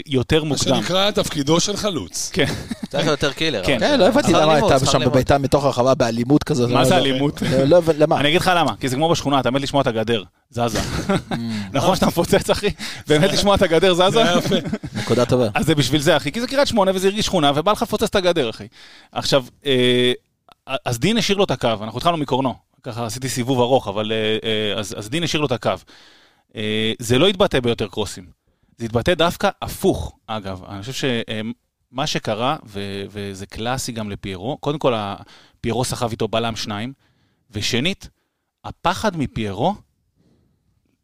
[0.06, 0.76] יותר מה מוקדם.
[0.76, 2.30] שנקרא תפקידו של חלוץ.
[2.32, 2.44] כן.
[2.90, 3.62] צריך להיות יותר קילר.
[3.66, 3.76] כן.
[3.80, 5.00] כן, לא הבנתי למה הייתה שם.
[5.00, 6.70] בביתה מתוך הרחבה באלימות כזאת.
[6.70, 6.96] מה לא זה.
[6.96, 7.42] אלימות?
[7.42, 8.20] לא- לא הבנ- למה?
[8.20, 10.80] אני אגיד לך למה, כי זה כמו בשכונה, אתה מת לשמוע את הגדר, זזה.
[11.72, 12.68] נכון שאתה מפוצץ, אחי?
[13.08, 14.22] באמת לשמוע את הגדר זזה?
[14.94, 15.48] נקודה טובה.
[15.54, 18.02] אז זה בשביל זה, אחי, כי זה קריית שמונה וזה הרגיש שכונה, ובא לך לפוצץ
[18.02, 18.66] את הגדר, אחי.
[19.12, 20.12] עכשיו, אה,
[20.84, 22.54] אז דין השאיר לו את הקו, אנחנו התחלנו מקורנו,
[22.86, 25.70] ככה עשיתי סיבוב ארוך, אבל אה, אה, אז, אז דין השאיר לו את הקו.
[26.56, 28.26] אה, זה לא התבטא ביותר קרוסים,
[28.78, 30.64] זה התבטא דווקא הפוך, אגב.
[30.68, 31.08] אני חושב
[31.92, 34.94] שמה שקרה, ו, וזה קלאסי גם לפיירו, קודם כל,
[35.60, 36.92] פיירו סחב איתו בלם שניים,
[37.50, 38.08] ושנית,
[38.64, 39.74] הפחד מפיירו,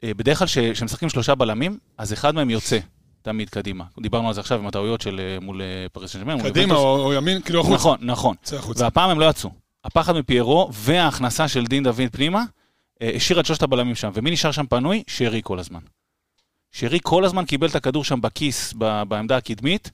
[0.05, 2.79] בדרך כלל כשמשחקים שלושה בלמים, אז אחד מהם יוצא.
[3.23, 3.85] תמיד קדימה.
[4.01, 5.63] דיברנו על זה עכשיו עם הטעויות של מול
[5.93, 6.43] פריס סן ג'רמן.
[6.43, 6.75] קדימה.
[6.75, 7.75] או או ימין, כאילו החוצה.
[7.75, 8.37] נכון, נכון.
[8.43, 8.85] צא החוצה.
[8.85, 9.62] והפעם הם לא יצאו.
[9.85, 12.45] הפחד מפיירו וההכנסה של דין דוד פנימה,
[13.03, 14.11] אה, השאיר את שלושת הבלמים שם.
[14.15, 15.03] ומי נשאר שם פנוי?
[15.07, 15.81] שרי כל הזמן.
[16.73, 18.73] שרי כל הזמן קיבל את הכדור שם בכיס,
[19.09, 19.91] בעמדה הקדמית,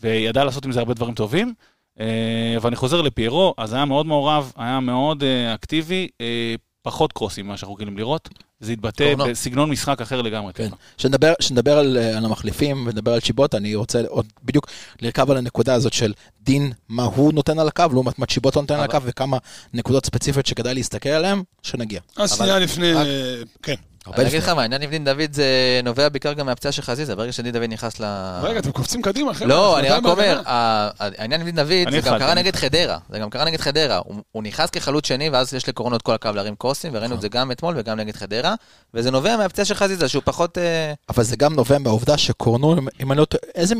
[0.00, 1.54] וידע לעשות עם זה הרבה דברים טובים.
[2.00, 7.46] אה, ואני חוזר לפיירו, אז היה מאוד מעורב, היה מאוד אה, אקטיבי, אה, פחות קרוסים
[7.46, 8.28] ממה שאנחנו רגילים לראות.
[8.60, 9.30] זה התבטא קורנו.
[9.30, 10.52] בסגנון משחק אחר לגמרי.
[10.52, 10.68] כן.
[10.96, 14.66] שנדבר, שנדבר על, אה, על המחליפים ונדבר על צ'יבוטה, אני רוצה עוד בדיוק
[15.02, 16.12] לרכב על הנקודה הזאת של
[16.42, 19.38] דין, מה הוא נותן על הקו, לעומת מה צ'יבוטה נותן על אבל- הקו, וכמה
[19.74, 22.00] נקודות ספציפיות שכדאי להסתכל עליהן, שנגיע.
[22.16, 22.92] אז שנייה לפני...
[22.92, 23.74] רק- אה, כן.
[24.06, 24.42] אני אגיד.
[24.42, 25.44] לך מה, העניין עם דין דוד זה
[25.84, 28.04] נובע בעיקר גם מהפציעה של חזיזה, ברגע שדין דוד נכנס ל...
[28.42, 29.48] רגע, אתם קופצים קדימה, חבר'ה.
[29.48, 33.30] לא, אני רק אומר, העניין עם דין דוד, זה גם קרה נגד חדרה, זה גם
[33.30, 34.00] קרה נגד חדרה.
[34.32, 37.28] הוא- נכנס כחלוץ שני, ואז יש לקורנו את כל הקו להרים קרוסים, וראינו את זה
[37.28, 38.54] גם אתמול וגם נגד חדרה,
[38.94, 40.58] וזה נובע מהפציעה של חזיזה, שהוא פחות...
[40.58, 43.74] אה, אבל זה גם נובע מהעובדה שקורנו, אם אני לא טועה, איזה,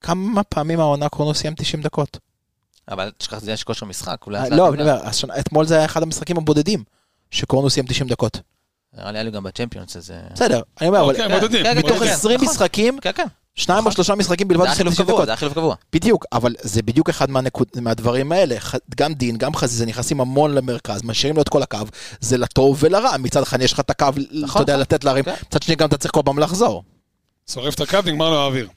[0.00, 2.18] כמה פעמים העונה קורנו סיים 90 דקות?
[2.88, 4.50] אבל תשכח, זה יש כושר משחק, אולי...
[4.50, 5.00] לא, אני אומר,
[5.40, 6.84] אתמול זה היה אחד המשחקים הבודדים,
[7.30, 8.40] שקורנו סיים 90 דקות.
[8.96, 10.14] נראה לי היה לי גם בצ'מפיונס איזה...
[10.34, 11.62] בסדר, אני אומר, אבל אוקיי, מודדים.
[11.62, 12.08] כן, כן, מתוך מודדים.
[12.08, 12.14] כן.
[12.14, 12.48] 20 נכון.
[12.48, 13.26] משחקים, כן, כן.
[13.54, 13.92] שניים או נכון.
[13.92, 15.24] שלושה משחקים בלבד זה חילוף 90 קבוע.
[15.24, 15.74] זה היה חילוף קבוע.
[15.92, 17.26] בדיוק, אבל זה בדיוק אחד
[17.76, 18.56] מהדברים האלה.
[18.96, 21.78] גם דין, גם חזיזה נכנסים המון למרכז, משאירים לו את כל הקו,
[22.20, 23.16] זה לטוב ולרע.
[23.16, 24.62] מצד אחד יש לך את הקו, אתה יודע, נכון.
[24.80, 25.24] לתת להרים.
[25.48, 26.82] מצד שני גם אתה צריך כל פעם לחזור.
[27.50, 28.68] שורף את הקו, נגמר לו האוויר.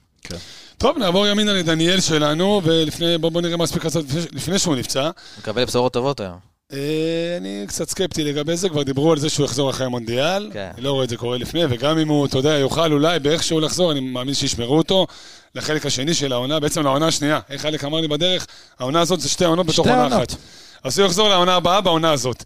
[0.77, 4.75] טוב, נעבור ימינה לדניאל שלנו, ולפני, בואו בוא נראה מה הספיק לעשות לפני- לפני שהוא
[4.75, 5.09] נפצע.
[5.39, 6.46] מקבל בשורות טובות היום.
[6.73, 10.49] אה, אני קצת סקפטי לגבי זה, כבר דיברו על זה שהוא יחזור אחרי המונדיאל.
[10.53, 10.69] כן.
[10.75, 13.59] אני לא רואה את זה קורה לפני, וגם אם הוא, אתה יודע, יוכל אולי באיכשהו
[13.59, 15.07] לחזור, אני מאמין שישמרו אותו
[15.55, 17.39] לחלק השני של העונה, בעצם לעונה השנייה.
[17.49, 18.47] איך חלק אמר לי בדרך,
[18.79, 20.07] העונה הזאת זה שתי עונות בתוך עונה.
[20.07, 20.35] אחת.
[20.83, 22.43] אז הוא יחזור לעונה הבאה בעונה הזאת.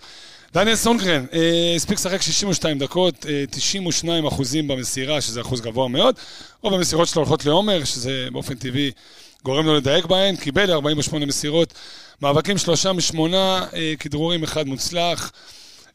[0.53, 6.15] דניאל סונגרן, אה, הספיק לשחק 62 דקות, אה, 92 אחוזים במסירה, שזה אחוז גבוה מאוד,
[6.63, 8.91] או במסירות שלו הולכות לעומר, שזה באופן טבעי
[9.43, 11.73] גורם לו לדייק בהן, קיבל 48 מסירות,
[12.21, 15.31] מאבקים שלושה משמונה, אה, כדרורים אחד מוצלח,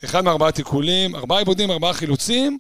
[0.05, 2.59] אחד מארבעה תיקולים, ארבעה עיבודים, ארבעה חילוצים,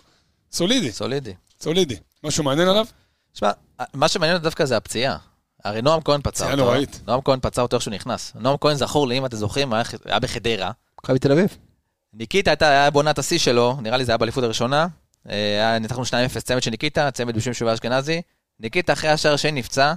[0.53, 1.34] סולידי, סולידי.
[1.61, 1.97] סולידי.
[2.24, 2.87] משהו מעניין עליו?
[3.34, 3.51] שמע,
[3.95, 5.16] מה שמעניין דווקא זה הפציעה.
[5.64, 6.64] הרי נועם כהן פצע פציעה אותו.
[6.64, 7.01] נוראית.
[7.07, 8.32] נועם כהן פצע אותו איך שהוא נכנס.
[8.34, 9.72] נועם כהן זכור לי, אם אתם זוכרים,
[10.05, 10.70] היה בחדרה.
[10.99, 11.57] מכבי תל אביב.
[12.12, 14.87] ניקיטה הייתה, היה בעונת השיא שלו, נראה לי זה היה באליפות הראשונה.
[15.30, 16.07] אה, ניצחנו 2-0
[16.45, 18.22] צמד של ניקיטה, צמד בשם שובה אשכנזי.
[18.61, 19.95] ניקיטה אחרי השער השני נפצע,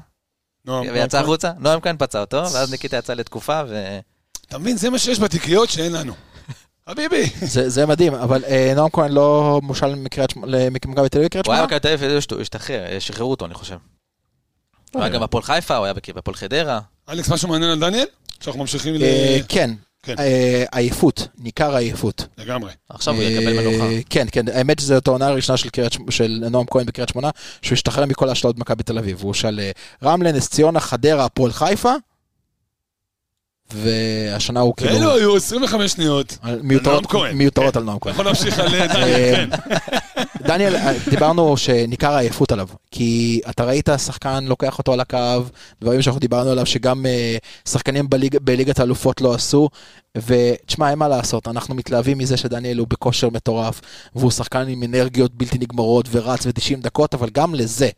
[0.65, 1.19] נועם, ויצא.
[1.19, 1.51] החוצה.
[1.59, 3.99] נועם כהן פצע אותו, ואז ניקיטה יצא לתקופה, ו...
[4.47, 6.13] אתה מבין, זה מה שיש בתיקיות שאין לנו.
[6.89, 7.29] חביבי.
[7.45, 9.95] זה מדהים, אבל אה, נועם כהן לא מושל
[10.31, 11.61] שמונה, למכבי תל אביב קריית הוא היה שמונה?
[11.61, 13.77] במכבי תל אביב, הוא השתחרר, אה, שחררו אותו, אני חושב.
[14.91, 15.17] הוא היה יודע.
[15.17, 16.79] גם בפועל חיפה, הוא היה בפועל חדרה.
[17.09, 18.05] אלכס, משהו מעניין על דניאל?
[18.39, 19.03] שאנחנו ממשיכים ל...
[19.03, 19.71] אה, כן,
[20.03, 20.15] כן.
[20.19, 22.27] אה, עייפות, ניכר עייפות.
[22.37, 22.71] לגמרי.
[22.89, 23.85] עכשיו הוא יקבל אה, מנוחה.
[24.09, 27.29] כן, כן, האמת שזו העונה הראשונה של קריית של נועם כהן בקריית שמונה,
[27.61, 29.21] שהוא השתחרר מכל ההשתלות במכבי תל אביב.
[29.21, 29.71] הוא של אה,
[30.03, 31.93] רמלה, נס ציונה, חדרה, הפועל חיפה,
[33.73, 34.93] והשנה הוא כאילו...
[34.93, 36.37] ואלו היו 25 שניות.
[36.63, 37.05] מיותרות-
[37.73, 37.77] כן.
[37.77, 38.13] על נועם כהן.
[38.13, 39.49] יכול להמשיך על דניאל, כן.
[40.43, 45.17] דניאל, אה, דיברנו שניכר העייפות עליו, כי אתה ראית שחקן לוקח אותו על הקו,
[45.81, 47.37] דברים שאנחנו דיברנו עליו שגם אה,
[47.69, 49.69] שחקנים בליג, בליגת האלופות לא עשו,
[50.17, 53.81] ותשמע, אין מה לעשות, אנחנו מתלהבים מזה שדניאל הוא בכושר מטורף,
[54.15, 56.51] והוא שחקן עם אנרגיות בלתי נגמרות ורץ ו-90
[56.81, 57.89] דקות, אבל גם לזה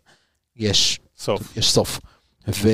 [0.57, 1.57] יש סוף.
[1.57, 1.99] יש סוף.
[2.47, 2.69] ו...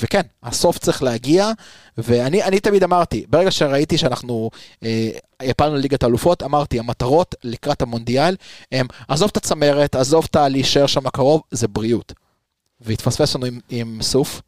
[0.00, 1.50] וכן, הסוף צריך להגיע,
[1.98, 4.50] ואני אני תמיד אמרתי, ברגע שראיתי שאנחנו
[4.82, 8.36] אה, הפלנו ליגת האלופות, אמרתי, המטרות לקראת המונדיאל
[8.72, 12.12] הם, עזוב את הצמרת, עזוב את הלהישאר שם קרוב, זה בריאות.
[12.80, 14.42] והתפספס לנו עם, עם סוף,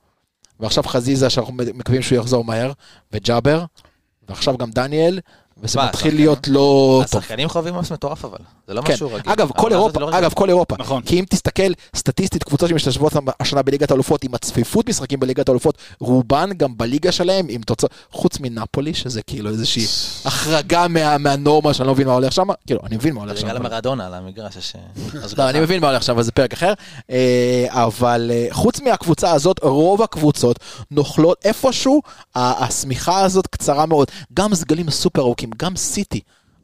[0.60, 2.72] ועכשיו חזיזה, שאנחנו מקווים שהוא יחזור מהר,
[3.12, 3.64] וג'אבר,
[4.28, 5.20] ועכשיו גם דניאל,
[5.62, 6.14] וזה מה, מתחיל?
[6.14, 7.20] להיות לא טוב.
[7.20, 8.38] השחקנים חווים עומס מטורף אבל,
[8.68, 9.32] זה לא כן, משהו רגיל.
[9.32, 10.18] אגב, כל אירופה, לא.
[10.18, 11.02] אגב, כל אירופה, נכון.
[11.02, 16.50] כי אם תסתכל סטטיסטית, קבוצות שמשתתפות השנה בליגת האלופות עם הצפיפות משחקים בליגת האלופות, רובן
[16.56, 19.86] גם בליגה שלהם עם תוצאות, חוץ מנפולי, שזה כאילו איזושהי
[20.24, 23.40] החרגה מה- מהנורמה שאני לא מבין מה הולך שם, כאילו, אני מבין מה הולך זה
[23.40, 23.46] שם.
[23.46, 24.72] בגלל המרדונה על המגרש, יש...
[25.38, 26.72] לא, אני מבין מה הולך שם, אבל זה פרק אחר.
[27.10, 30.58] אה, אבל אה, חוץ מהקבוצה הזאת, רוב הקבוצות
[30.90, 32.02] נוכלות איפשהו,
[32.34, 34.08] השמיכה הזאת קצרה מאוד.
[34.34, 36.20] גם סגלים סופר ארוכים, גם סיטי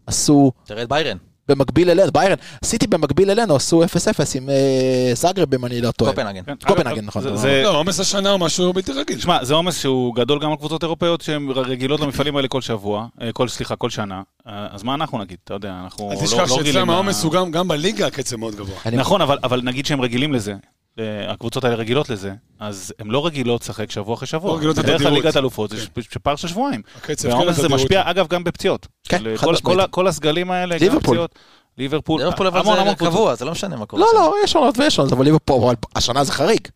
[0.07, 1.17] עשו תראה את ביירן,
[1.49, 3.87] במקביל אלינו, ביירן, סיטי במקביל אלינו עשו 0-0
[4.35, 6.13] עם אה, זאגרב, אם אני לא טועה.
[6.13, 6.43] קופנהגן.
[6.47, 9.17] כן, קופנהגן, אגב, נכון, זה- זה- לא, עומס השנה הוא משהו בלתי רגיל.
[9.19, 13.07] תשמע, זה עומס שהוא גדול גם על קבוצות אירופאיות שהן רגילות למפעלים האלה כל שבוע,
[13.23, 14.23] אה, כל, סליחה, כל שנה.
[14.49, 15.39] אה, אז מה אנחנו נגיד?
[15.45, 16.73] אתה יודע, אנחנו אל לא תשכח לא רגילים...
[16.73, 18.77] שאצלם ל- העומס הוא גם- גם בליגה הקצב מאוד גבוה.
[18.93, 20.55] נכון, אבל, אבל נגיד שהם רגילים לזה.
[20.99, 24.51] אה, הקבוצות האלה רגילות לזה, אז הן לא רגילות לשחק שבוע אחרי שבוע.
[24.51, 25.25] לא רגילות בדרך כלל לתדירות.
[25.25, 25.77] ליגת אלופות זה
[26.11, 26.21] כן.
[26.23, 26.83] פער של שבועיים.
[26.97, 27.69] הקצב, והעומס כן, הזה.
[27.69, 28.87] משפיע, אגב, גם בפציעות.
[29.09, 29.91] כן, חד כל, משמעית.
[29.91, 31.01] כל, הסגלים האלה, גם ליברפול.
[31.01, 31.39] פציעות.
[31.79, 32.95] ליברפול, ליברפול אבל זה.
[32.97, 34.03] קבוע, זה לא משנה מה קורה.
[34.03, 34.09] לא.
[34.15, 36.69] לא, יש עונות ויש עונות, אבל ליברפול, השנה זה חריג.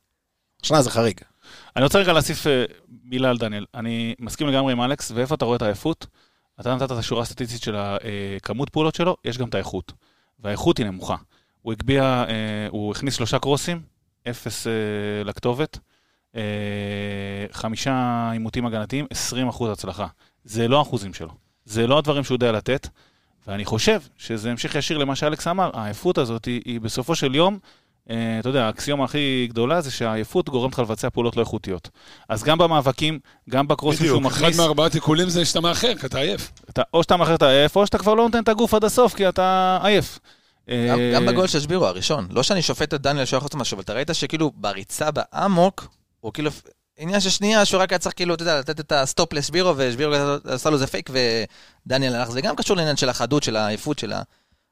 [0.62, 1.20] השנה זה חריג.
[1.76, 2.64] אני רוצה רגע להוסיף אה,
[3.04, 3.64] מילה על דניאל.
[3.74, 6.06] אני מסכים לגמרי עם אלכס, ואיפה אתה רואה את העייפות?
[6.60, 9.92] אתה נתת את השורה הסטטיסטית של הכמות פעולות שלו, יש גם את האיכות.
[10.38, 11.16] והאיכות היא נמוכה.
[11.62, 12.34] הוא הגביה, אה,
[12.70, 13.82] הוא הכניס שלושה קרוסים,
[14.30, 14.72] אפס אה,
[15.24, 15.78] לכתובת,
[16.36, 16.42] אה,
[17.52, 20.06] חמישה עימותים הגנתיים, 20 אחוז הצלחה.
[20.44, 21.32] זה לא האחוזים שלו.
[21.64, 22.88] זה לא הדברים שהוא יודע לתת.
[23.46, 27.58] ואני חושב שזה המשך ישיר למה שאלכס אמר, העייפות הזאת היא, היא בסופו של יום
[28.10, 31.90] אה, אתה יודע, האקסיומה הכי גדולה זה שהעייפות גורמת לך לבצע פעולות לא איכותיות.
[32.28, 33.18] אז גם במאבקים,
[33.50, 36.52] גם בקרוסים שהוא בדיוק, אחד מכניס, מארבעת עיקולים זה שאתה מאחר, כי אתה עייף.
[36.70, 39.14] אתה, או שאתה מאחר אתה עייף, או שאתה כבר לא נותן את הגוף עד הסוף,
[39.14, 40.18] כי אתה עייף.
[40.88, 43.74] גם- אה, גם בגול של שבירו הראשון, לא שאני שופט את דניאל יכול לעשות משהו,
[43.74, 45.86] אבל אתה ראית שכאילו בריצה באמוק,
[46.20, 46.50] הוא כאילו,
[46.98, 49.74] עניין של שנייה שהוא רק היה צריך כאילו, אתה יודע, לתת את ה stop לשבירו,
[49.76, 50.14] ושבירו
[50.44, 51.10] עשה לו איזה פייק,
[51.86, 54.22] ודניאל הלך, זה גם קשור לעניין של החדות, של העייפות, של ה...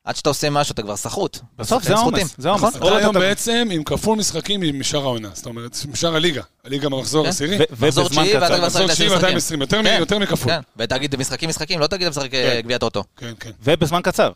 [0.07, 1.39] עד שאתה עושה משהו, אתה כבר סחוט.
[1.59, 2.35] בסוף זה העומס.
[2.39, 2.65] זה העומס.
[2.77, 2.89] נכון?
[2.89, 5.29] אתה היום אתה- בעצם עם כפול משחקים עם שאר העונה.
[5.35, 6.43] זאת אומרת, עם שאר הליגה.
[6.65, 7.29] הליגה במחזור כן.
[7.31, 7.59] עשירי.
[7.81, 8.47] מחזור תשיעי, ואתה.
[8.47, 9.97] כבר מחזור משחק תשיעי לעשרים 220, יותר מ- כן.
[9.99, 10.53] יותר מכפול.
[10.53, 12.61] כן, ותגיד משחקים משחקים, לא תגיד משחק כן.
[12.65, 13.05] גביע טוטו.
[13.17, 13.51] כן, כן.
[13.63, 14.31] ובזמן קצר,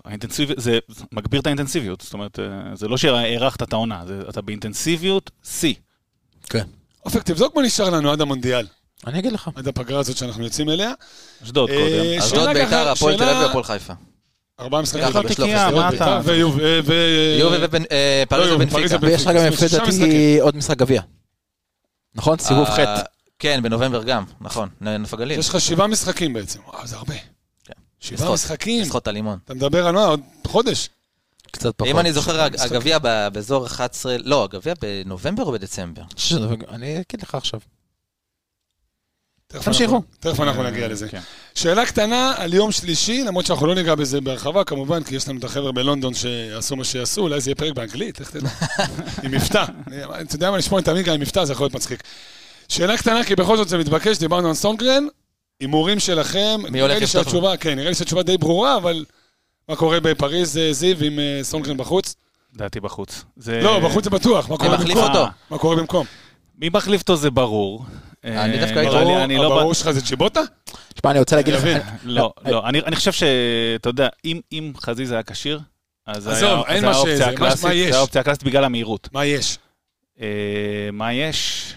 [0.56, 0.78] זה
[1.12, 2.44] מגביר את האינטנסיביות, זאת אומרת, אה,
[2.76, 5.74] זה לא שהארכת את העונה, זה- אתה באינטנסיביות שיא.
[6.48, 6.64] כן.
[7.04, 8.66] אופק, תבדוק מה נשאר לנו עד המונדיאל.
[9.06, 9.50] אני אגיד לך.
[9.54, 10.92] עד הפגרה הזאת שאנחנו יוצאים אליה.
[11.42, 12.18] אשדוד אה, קודם.
[12.18, 13.92] אשדוד, ביתר, הפועל תל אביב והפועל חיפה.
[14.60, 15.02] ארבעה משחקים.
[15.02, 15.82] ככה, אחד בשלוף, תיקייה, בשלוף.
[15.84, 16.20] מה אתה?
[16.24, 16.80] ויוב, ו...
[16.84, 17.82] ו- יובי ובן...
[17.92, 18.96] אה, פריז לא, ובנפיקה.
[19.00, 20.40] ויש לך גם דעתי משחקים.
[20.42, 21.02] עוד משחק גביע.
[22.14, 22.38] נכון?
[22.38, 23.00] סיבוב אה, ח'.
[23.38, 25.38] כן, בנובמבר גם, נכון, נוף הגליל.
[25.38, 26.58] יש לך שבעה משחקים בעצם.
[26.66, 27.14] וואו, זה הרבה.
[27.64, 27.72] כן.
[28.00, 28.82] שבעה לשחות, משחקים.
[28.82, 29.38] לשחות את הלימון.
[29.44, 30.04] אתה מדבר על מה?
[30.04, 30.88] עוד חודש.
[31.52, 31.90] קצת פחות.
[31.90, 32.42] אם אני זוכר.
[32.42, 32.98] הגביע
[33.32, 36.02] באזור 11, לא, הגביע בנובמבר או בדצמבר?
[36.16, 36.32] ש-
[36.68, 37.60] אני אגיד לך עכשיו.
[39.58, 40.02] תמשיכו.
[40.20, 41.08] תכף אנחנו נגיע לזה.
[41.08, 41.20] כן.
[41.54, 45.38] שאלה קטנה על יום שלישי, למרות שאנחנו לא ניגע בזה בהרחבה, כמובן, כי יש לנו
[45.38, 48.48] את החבר'ה בלונדון שיעשו מה שיעשו, אולי זה יהיה פרק באנגלית, לך תדע.
[49.24, 49.64] עם מבטא.
[50.20, 52.02] אתה יודע מה, לשמוע את עמיגה עם מבטא זה יכול להיות מצחיק.
[52.68, 55.06] שאלה קטנה, כי בכל זאת זה מתבקש, דיברנו על סונגרן,
[55.60, 56.56] הימורים שלכם.
[56.56, 57.22] מי הולך נראה לי לפתוח?
[57.22, 59.04] שהתשובה, כן, נראה לי שהתשובה די ברורה, אבל
[59.68, 62.14] מה קורה בפריז, אה, זיו, עם אה, סונגרן בחוץ?
[62.56, 63.24] דעתי בחוץ.
[63.46, 65.16] לא, בחוץ זה בטוח, מה קורה מחליף במקום?
[65.16, 65.26] אותו?
[65.50, 66.06] מה קורה במקום?
[66.60, 67.84] מי מחליף אותו זה ברור.
[68.24, 68.94] אני אה, דווקא הייתי-
[69.36, 69.56] לא...
[69.56, 70.40] הברור שלך זה צ'יבוטה?
[70.94, 71.62] תשמע, אני רוצה להגיד לך...
[72.04, 75.60] לא, לא, אני אני חושב שאתה יודע, אם- אם חזיזה היה כשיר,
[76.06, 77.92] אז האופציה הקלאסית?
[77.92, 79.08] זה האופציה הקלאסית בגלל המהירות.
[79.12, 79.58] מה יש?
[80.20, 80.26] אה,
[80.92, 81.74] מה יש?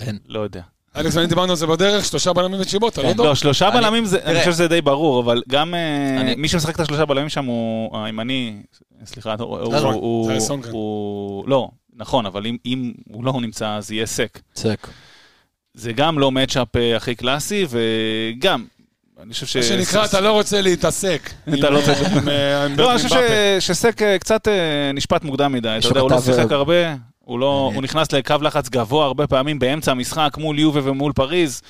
[0.00, 0.18] אין.
[0.26, 0.62] לא יודע.
[0.96, 3.26] אלכס ואני דיברנו על זה בדרך, שלושה בלמים וצ'יבוטה, לא כן, טוב?
[3.26, 4.38] לא, שלושה בלמים, זה- אני.
[4.38, 7.98] חושב שזה די ברור, אבל גם אה, אני- מי שמשחק את השלושה בלמים שם הוא
[8.04, 8.56] הימני,
[9.04, 9.94] סליחה, הוא- הוא- נכון,
[10.72, 11.44] הוא-.
[11.46, 14.38] לא, נכון, אבל אם- אם הוא לא נמצא, אז יהיה סק.
[14.54, 14.86] צק.
[15.74, 18.64] זה גם לא מצ'אפ אה, הכי קלאסי, וגם,
[19.22, 19.56] אני חושב ש...
[19.56, 21.30] מה שנקרא, אתה לא רוצה להתעסק.
[21.58, 21.92] אתה לא רוצה-
[22.28, 23.20] אה, לא, אני חושב
[23.60, 24.48] שסק קצת
[24.94, 26.74] נשפט מוקדם מדי, אתה יודע, הוא לא שיחק הרבה,
[27.24, 31.12] הוא לא- אני- הוא נכנס לקו לחץ גבוה הרבה פעמים באמצע המשחק מול יובה ומול
[31.12, 31.62] פריז,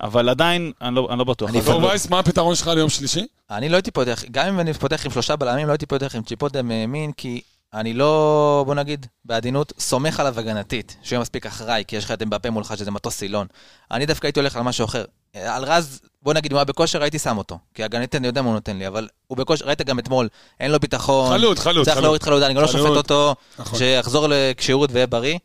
[0.00, 1.50] אבל עדיין, אני לא אני לא בטוח.
[1.50, 3.26] אני דור וייס, מה הפתרון שלך ליום שלישי?
[3.50, 6.22] אני לא הייתי פותח, גם אם אני פותח עם שלושה בלמים, לא הייתי פותח עם
[6.22, 7.40] צ'יפוטה מימין, כי
[7.74, 12.10] אני לא, בוא נגיד, בעדינות, סומך עליו הגנתית, שהוא יהיה מספיק אחראי, כי יש לך
[12.10, 13.46] את אמבפה מולך שזה מטוס סילון.
[13.90, 15.04] אני דווקא הייתי הולך על משהו אחר.
[15.44, 17.58] על רז, בוא נגיד, אם הוא היה בכושר, הייתי שם אותו.
[17.74, 20.28] כי הגנתית אני יודע מה הוא נותן לי, אבל הוא בכושר, ראית גם אתמול,
[20.60, 21.38] אין לו ביטחון.
[21.38, 21.98] חלוט, חלוט, צריך.
[21.98, 22.66] להוריד חלוט, אני גם לא.
[22.66, 23.78] שופט אותו, נכון.
[23.78, 25.38] שיחזור לכשירות ויהיה בריא.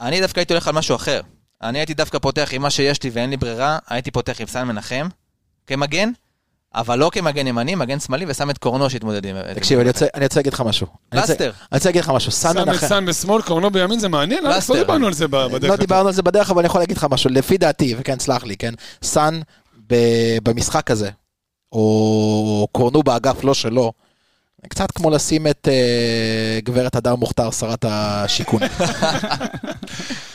[0.00, 1.20] אני דווקא הייתי הולך על משהו אחר.
[1.62, 4.64] אני הייתי דווקא פותח עם מה שיש לי ואין לי ברירה, הייתי פותח עם סן
[4.64, 5.08] מנחם
[5.66, 6.10] כמגן,
[6.74, 9.36] אבל לא כמגן ימני, מגן שמאלי, ושם את קורנו שיתמודד עם...
[9.54, 10.06] תקשיב, אני רוצה-
[10.36, 10.86] להגיד לך משהו.
[11.08, 11.44] פלסטר.
[11.44, 12.50] אני רוצה להגיד לך משהו.
[12.50, 12.86] את מנחם...
[12.86, 14.46] סאן בשמאל, קורנו בימין, זה מעניין?
[14.46, 14.82] אלכס, לא פלסטר.
[14.82, 15.70] דיברנו על זה בדרך.
[15.70, 17.30] לא דיברנו על זה בדרך, אבל אני יכול להגיד לך משהו.
[17.30, 19.40] לפי דעתי, וכן, סלח לי, כן, סאן
[20.42, 21.10] במשחק הזה,
[21.72, 23.92] או קורנו באגף לא שלו,
[24.68, 28.60] קצת כמו לשים את אה, גברת הדר מוכתר, שרת השיכון.
[28.68, 28.82] קצת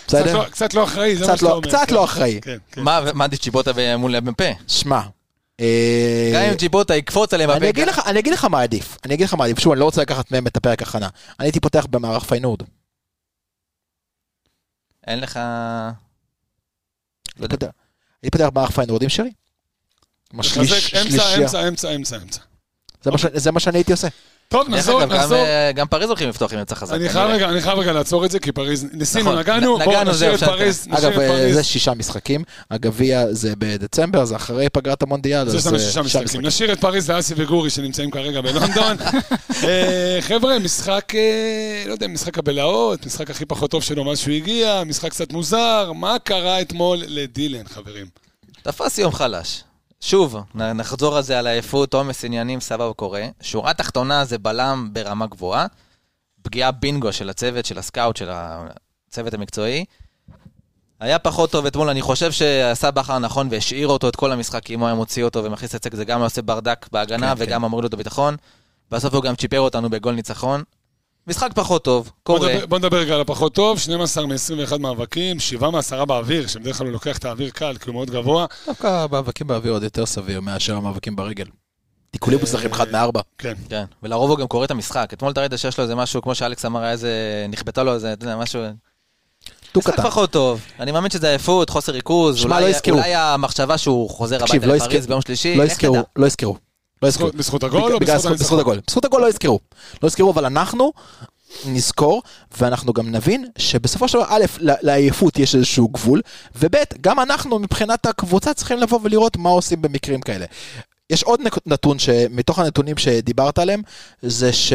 [0.07, 0.37] בסדר?
[0.37, 1.67] לא- קצת לא אחראי, זה מה קצת שאתה לא- אומר.
[1.67, 1.95] קצת כן.
[1.95, 2.39] לא אחראי.
[2.41, 2.81] כן, כן.
[2.83, 4.41] מה, מה צ'יבוטה מול המ"פ?
[4.67, 5.01] שמע, אה,
[6.33, 9.13] גם אם צ'יבוטה יקפוץ עליהם אני בפה, אגיד לך, אני אגיד לך מה עדיף, אני
[9.13, 11.09] אגיד לך מה עדיף, שוב, אני לא רוצה לקחת מהם את הפרק הכנה.
[11.39, 12.59] אני הייתי פותח במערך פיינורד.
[15.07, 15.39] אין לך...
[17.39, 17.47] לא
[18.23, 19.31] אני פותח במערך פיינורד עם שרי.
[20.33, 20.61] אמצע.
[21.37, 22.41] אמצע, אמצע, אמצע, אמצע.
[23.03, 24.07] זה מה זה מה שאני הייתי עושה.
[24.49, 25.37] טוב, נחזור, גם, נחזור.
[25.37, 26.93] אה, גם פריז הולכים לפתוח עם יצא חזק.
[26.93, 27.09] אני.
[27.61, 31.11] חייב רגע, לעצור את זה, כי פריז, ניסינו, נכון, נגענו, בואו נשאיר את פריז, אגב,
[31.11, 31.55] את אה, פריז.
[31.55, 35.49] זה שישה משחקים, הגביע זה בדצמבר, זה אחרי פגרת המונדיאל.
[35.49, 36.41] זה אז, יש לנו אה, שישה משחקים.
[36.45, 38.97] נשאיר את פריז לאסי וגורי שנמצאים כרגע בלונדון.
[40.27, 41.13] חבר'ה, משחק,
[41.87, 45.91] לא יודע, משחק הבלהות, משחק הכי פחות טוב שלו מאז שהוא הגיע, משחק קצת מוזר.
[45.95, 48.05] מה קרה אתמול לדילן, חברים?
[48.63, 49.63] תפס יום חלש.
[50.01, 53.27] שוב, נחזור על זה, על עייפות, עומס עניינים, סבבה קורה.
[53.41, 55.65] שורה תחתונה זה בלם ברמה גבוהה.
[56.41, 59.85] פגיעה בינגו של הצוות, של הסקאוט, של הצוות המקצועי.
[60.99, 64.79] היה פחות טוב אתמול, אני חושב שעשה בכר נכון והשאיר אותו את כל המשחק, אם
[64.79, 67.87] הוא היה מוציא אותו ומכניס את זה, גם עושה ברדק בהגנה כן, וגם אמור לו
[67.87, 68.35] את הביטחון.
[68.91, 70.63] בסוף הוא גם צ'יפר אותנו בגול ניצחון.
[71.27, 72.53] משחק פחות טוב, בוא קורה.
[72.53, 76.87] נדבר- בוא נדבר רגע על הפחות טוב, 12 מ-21 מאבקים, 7 מ-10 באוויר, שבדרך כלל
[76.87, 78.45] הוא לוקח את האוויר קל, כי הוא מאוד גבוה.
[78.67, 81.45] דווקא המאבקים באוויר עוד יותר סביר מאשר המאבקים ברגל.
[82.11, 83.21] תיקולים מוצלחים אחד מארבע.
[83.37, 83.53] כן.
[83.69, 85.09] כן, ולרוב הוא גם קורא את המשחק.
[85.13, 87.11] אתמול אתה ראית שיש לו איזה משהו, כמו שאלכס אמר, היה איזה,
[87.49, 88.61] נכפתה לו איזה, אתה יודע, משהו...
[89.71, 90.03] טו משחק קטן.
[90.03, 90.61] פחות טוב.
[90.79, 92.45] אני מאמין שזה עייפות, חוסר ריכוז.
[92.45, 92.97] אולי- לא יזכרו.
[92.97, 95.97] אולי המחשבה שהוא חוזר הביתה לא לפריז ביום שלישי, לא יזכרו.
[96.15, 96.57] לא יזכרו.
[97.01, 97.27] לא יזכרו.
[97.27, 98.59] בזכות- בזכות הגול או בזכות בזכות הניצחון?
[98.59, 98.79] הגול.
[98.87, 99.59] בזכות הגול לא יזכרו.
[100.03, 100.93] לא יזכרו, אבל אנחנו
[101.65, 102.21] נזכור,
[102.57, 106.21] ואנחנו גם נבין שבסופו של דבר, א', לעייפות יש איזשהו גבול,
[106.55, 110.45] וב', גם אנחנו מבחינת הקבוצה צריכים לבוא ולראות מה עושים במקרים כאלה.
[111.09, 113.81] יש עוד נתון שמתוך הנתונים שדיברת עליהם,
[114.21, 114.73] זה ש...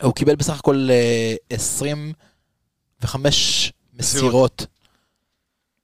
[0.00, 4.66] הוא קיבל בסך הכל אה, 25 מסירות.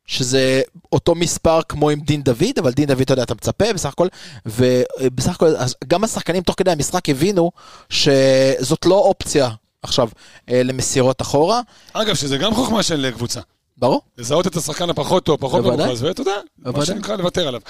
[0.09, 0.61] שזה
[0.93, 4.09] אותו מספר כמו עם דין דוד, אבל דין דוד, אתה יודע, אתה מצפה בסך הכל,
[4.47, 5.55] ובסך הכל,
[5.87, 7.51] גם השחקנים תוך כדי המשחק הבינו
[7.91, 9.51] שזאת לא אופציה
[9.83, 10.09] עכשיו
[10.51, 11.61] אה, למסירות אחורה,
[11.93, 13.41] אגב, שזה גם חוכמה של קבוצה.
[13.77, 14.03] ברור?
[14.19, 15.65] לזהות את השחקן הפחות טוב, פחות.
[15.65, 16.85] מרוכז, ואתה יודע, מה.
[16.85, 17.61] שנקרא לוותר עליו.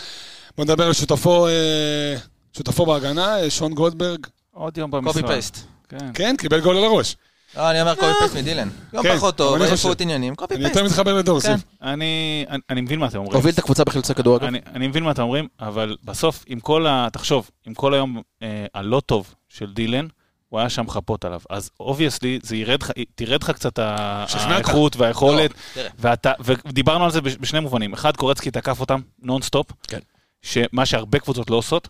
[0.57, 2.17] בוא נדבר על שותפו, אה,
[2.57, 4.27] שותפו בהגנה, אה, שון גולדברג.
[4.53, 5.13] עוד יום במשרד.
[5.13, 5.59] קופי פייסט.
[5.89, 6.11] כן.
[6.15, 7.17] כן, קיבל גול על הראש.
[7.57, 8.69] לא, אני אומר קופי פייסט מדילן.
[8.93, 10.77] יום כן, פחות טוב, אני עייפות חושב- עניינים, קופי אני פייסט.
[10.77, 11.55] יותר מתחבר לדור, כן.
[11.83, 13.35] אני, אני, אני מבין מה אתם אומרים.
[13.37, 14.45] הוביל את הקבוצה בחילוצי כדור אגב.
[14.45, 17.09] אני, אני מבין מה אתם אומרים, אבל בסוף, עם כל ה...
[17.13, 20.07] תחשוב, עם כל היום אה, הלא טוב של דילן,
[20.49, 21.41] הוא היה שם חפות עליו.
[21.51, 23.79] אז אובייסלי, זה ירד לך, תרד לך קצת.
[23.79, 25.51] האיכות והיכולת.
[25.77, 25.83] לא.
[25.99, 27.93] ואתה, ודיברנו על זה בש- בשני מובנים.
[27.93, 29.67] אחד, קורצקי תקף אותם נונסטופ.
[29.89, 29.99] כן.
[30.43, 31.89] שמה שהרבה קבוצות לא עושות.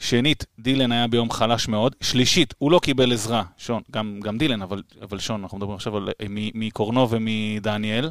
[0.00, 1.94] שנית, דילן היה ביום חלש מאוד.
[2.00, 5.96] שלישית, הוא לא קיבל עזרה, שון, גם, גם דילן, אבל, אבל שון, אנחנו מדברים עכשיו
[5.96, 8.10] על, מ- מקורנו ומדניאל.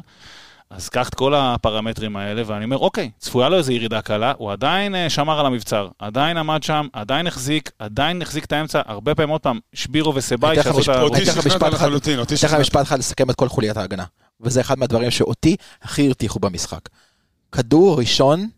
[0.70, 4.52] אז קח את כל הפרמטרים האלה, ואני אומר, אוקיי, צפויה לו איזו ירידה קלה, הוא
[4.52, 9.14] עדיין אה, שמר על המבצר, עדיין עמד שם, עדיין החזיק, עדיין החזיק את האמצע, הרבה
[9.14, 11.02] פעמים עוד פעם, שבירו וסבאי שעשו את ה...
[11.02, 11.72] אותי שכנעת.
[11.72, 12.60] לחלוטין, אותי אני אתן לך שכנעת.
[12.60, 14.04] משפט אחד לסכם את כל חוליית ההגנה.
[14.40, 16.80] וזה אחד מהדברים שאותי הכי הרתיחו במשחק.
[17.52, 18.48] כדור ראשון,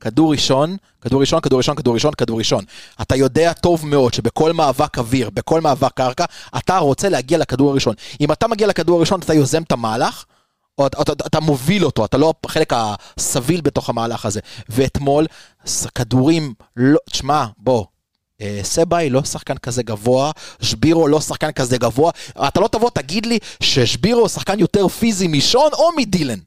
[0.00, 2.64] כדור ראשון, כדור ראשון, כדור ראשון, כדור ראשון, כדור ראשון.
[3.02, 6.24] אתה יודע טוב מאוד שבכל מאבק אוויר, בכל מאבק קרקע,
[6.58, 7.94] אתה רוצה להגיע לכדור הראשון.
[8.20, 10.24] אם אתה מגיע לכדור הראשון, אתה יוזם את המהלך,
[10.78, 12.72] או אתה, אתה, אתה מוביל אותו, אתה לא החלק
[13.16, 14.40] הסביל בתוך המהלך הזה.
[14.68, 15.26] ואתמול,
[15.94, 17.84] כדורים, לא, תשמע, בוא,
[18.40, 20.30] אה, סבאי לא שחקן כזה גבוה,
[20.60, 22.10] שבירו לא שחקן כזה גבוה,
[22.48, 26.38] אתה לא תבוא תגיד לי ששבירו שחקן יותר פיזי משון או מדילן.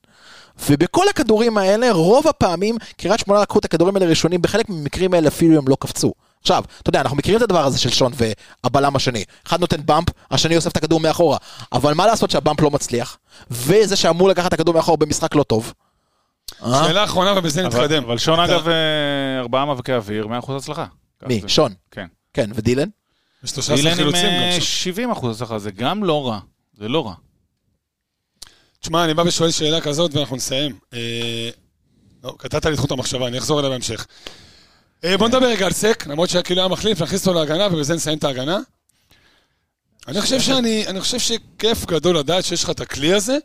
[0.70, 5.28] ובכל הכדורים האלה, רוב הפעמים, קריית שמונה לקחו את הכדורים האלה ראשונים, בחלק מהמקרים האלה
[5.28, 6.14] אפילו הם לא קפצו.
[6.42, 8.12] עכשיו, אתה יודע, אנחנו מכירים את הדבר הזה של שון
[8.64, 9.24] והבלם השני.
[9.48, 11.38] אחד נותן באמפ, השני אוסף את הכדור מאחורה.
[11.74, 13.18] אבל מה לעשות שהבאמפ לא מצליח,
[13.52, 15.74] וזה שאמור לקחת את הכדור מאחורה במשחק לא טוב.
[16.66, 16.84] אה?
[16.88, 18.04] שאלה אחרונה ובזה נתקדם.
[18.04, 20.86] אבל שון אגב, אה, ארבעה מאבקי אוויר, 100% הצלחה.
[21.28, 21.42] מי?
[21.48, 21.74] שון.
[21.92, 22.06] כן.
[22.34, 22.88] כן, ודילן?
[23.76, 24.62] דילן עם חילוצים אה, גם שם.
[24.62, 26.40] 70 אחוז הצלחה, זה גם לא רע.
[26.78, 27.14] זה לא רע.
[28.80, 30.80] תשמע, אני בא ושואל שאלה כזאת ואנחנו נסיים.
[30.94, 31.50] אה,
[32.24, 34.08] לא, קטעת לי את חוט המחשבה, אני אחזור אליה בהמשך.
[35.04, 38.18] אה, בוא נדבר רגע על סק, למרות שכאילו היה מחליף, נכניס אותו להגנה ובזה נסיים
[38.18, 38.60] את ההגנה.
[40.08, 43.38] אני חושב שאני, אני חושב שכיף גדול לדעת שיש לך את הכלי הזה,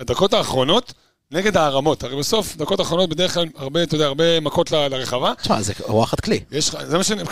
[0.00, 0.92] לדקות האחרונות,
[1.34, 2.02] נגד הערמות.
[2.02, 5.32] הרי בסוף, דקות האחרונות בדרך כלל הרבה, אתה יודע, הרבה מכות ל- לרחבה.
[5.42, 6.40] תשמע, זה וואחד כלי.
[6.52, 7.22] יש לך, זה מה שאני...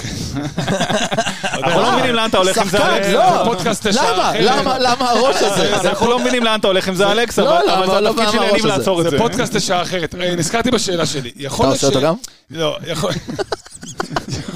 [1.44, 3.08] אנחנו לא מבינים מבינים לאן אתה הולך עם זה, שחקן, אלכס.
[3.08, 3.38] לא.
[3.38, 4.30] זה פודקאסט לשעה למה?
[4.30, 4.44] אחרת.
[4.44, 4.78] למה?
[4.78, 5.76] למה הראש הזה?
[5.76, 7.70] אז אנחנו לא מבינים לאן אתה הולך עם זה, אלכס, לא, אבל?
[7.70, 8.68] אבל זה לא, התפקיד אני הזה?
[8.68, 9.10] לעצור את זה.
[9.10, 10.14] זה פודקאסט לשעה אחרת.
[10.14, 11.30] אה, נזכרתי בשאלה שלי.
[11.36, 12.14] יכול אתה להיות עושה אותו גם?
[12.50, 13.12] לא, יכול...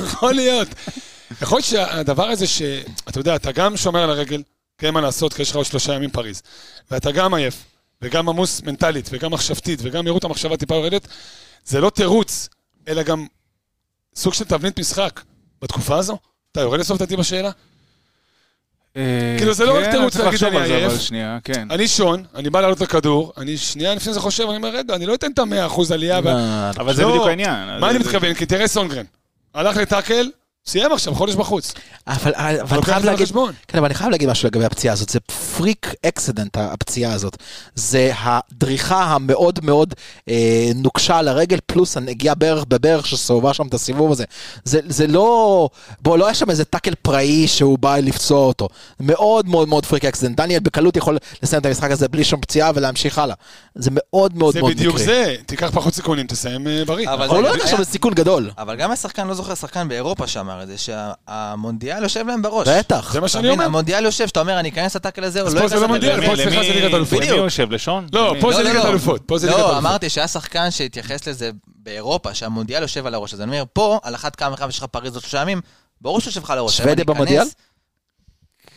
[0.06, 0.68] יכול להיות.
[1.42, 4.42] יכול להיות שהדבר הזה שאתה יודע, אתה גם שומר על הרגל,
[4.78, 6.42] כי אין מה לעשות, כי יש לך עוד שלושה ימים פריז,
[6.90, 7.54] ואתה גם עייף,
[8.02, 11.08] וגם עמוס מנטלית, וגם מחשבתית, וגם מהירות המחשבה טיפה יורדת,
[11.64, 12.48] זה לא תירוץ,
[12.88, 13.26] אלא גם
[14.16, 15.20] סוג של תבנית משחק.
[15.62, 16.18] בתקופה הזו?
[16.52, 17.50] אתה יורד לסוף דעתי בשאלה?
[18.96, 20.92] אה, כאילו, זה לא רק כן, תירוץ להגיד אני עייף.
[21.44, 21.70] כן.
[21.70, 25.06] אני שון, אני בא לעלות לכדור, אני שנייה לפני זה חושב, אני אומר, רגע, אני
[25.06, 26.20] לא אתן את המאה אחוז עלייה.
[26.26, 27.08] אה, אבל זה לא.
[27.08, 27.78] בדיוק העניין.
[27.80, 28.34] מה אני מתכוון?
[28.34, 29.04] כי תראה סונגרן,
[29.54, 30.30] הלך לטאקל,
[30.68, 31.74] סיים עכשיו, חודש בחוץ.
[32.06, 33.28] אבל אבל אני לוקח חייב זה להגיד.
[33.68, 37.36] כן, אבל אני חייב להגיד משהו לגבי הפציעה הזאת, זה freak accident הפציעה הזאת.
[37.74, 39.94] זה הדריכה המאוד מאוד
[40.28, 40.34] אה,
[40.74, 44.24] נוקשה על הרגל, פלוס הנגיעה בערך בברך שסובבה שם את הסיבוב הזה.
[44.64, 45.68] זה, זה לא,
[46.02, 48.68] בוא, לא היה שם איזה טאקל פראי שהוא בא לפצוע אותו.
[49.00, 50.36] מאוד מאוד מאוד freak accident.
[50.36, 53.34] דניאל בקלות יכול לסיים את המשחק הזה בלי שום פציעה ולהמשיך הלאה.
[53.74, 54.80] זה מאוד מאוד זה מאוד מקרי.
[54.86, 57.08] בדיוק זה, תיקח פחות סיכונים, תסיים אה, בריא.
[57.08, 58.50] אבל אבל הוא זה לא היה- נחשב לסיכון גדול.
[58.58, 62.68] אבל גם השחקן, לא זוכר שחקן באירופה שאמר את זה, שהמונדיאל יושב להם בראש.
[62.68, 63.12] בטח.
[63.12, 63.64] זה מה שאני אומר.
[63.64, 65.96] המונדיאל יושב, שאתה אומר, אני אכנס לטאקל הזה, או אז לא פה זה אכנס לא
[65.96, 66.44] לטאקל מונדיאל, הזה.
[66.44, 67.18] פה סליחה, זה ליגת אלופות.
[67.22, 67.70] למי יושב?
[67.72, 68.06] לשון?
[68.12, 68.34] לא?
[68.40, 68.90] פה זה לא, ליגת לא.
[68.90, 69.78] אלופות, פה זה ליגת לא, אלופות.
[69.84, 73.34] אמרתי שהיה שחקן שהתייחס לזה באירופה, שהמונדיאל יושב על הראש.
[73.34, 75.60] אז אני אומר, פה, על אחת כמה וכמה יש לך פריז עוד שלושה ימים,
[76.00, 76.76] ברור שיושב לך על הראש.
[76.76, 77.46] שוודיה במונדיאל?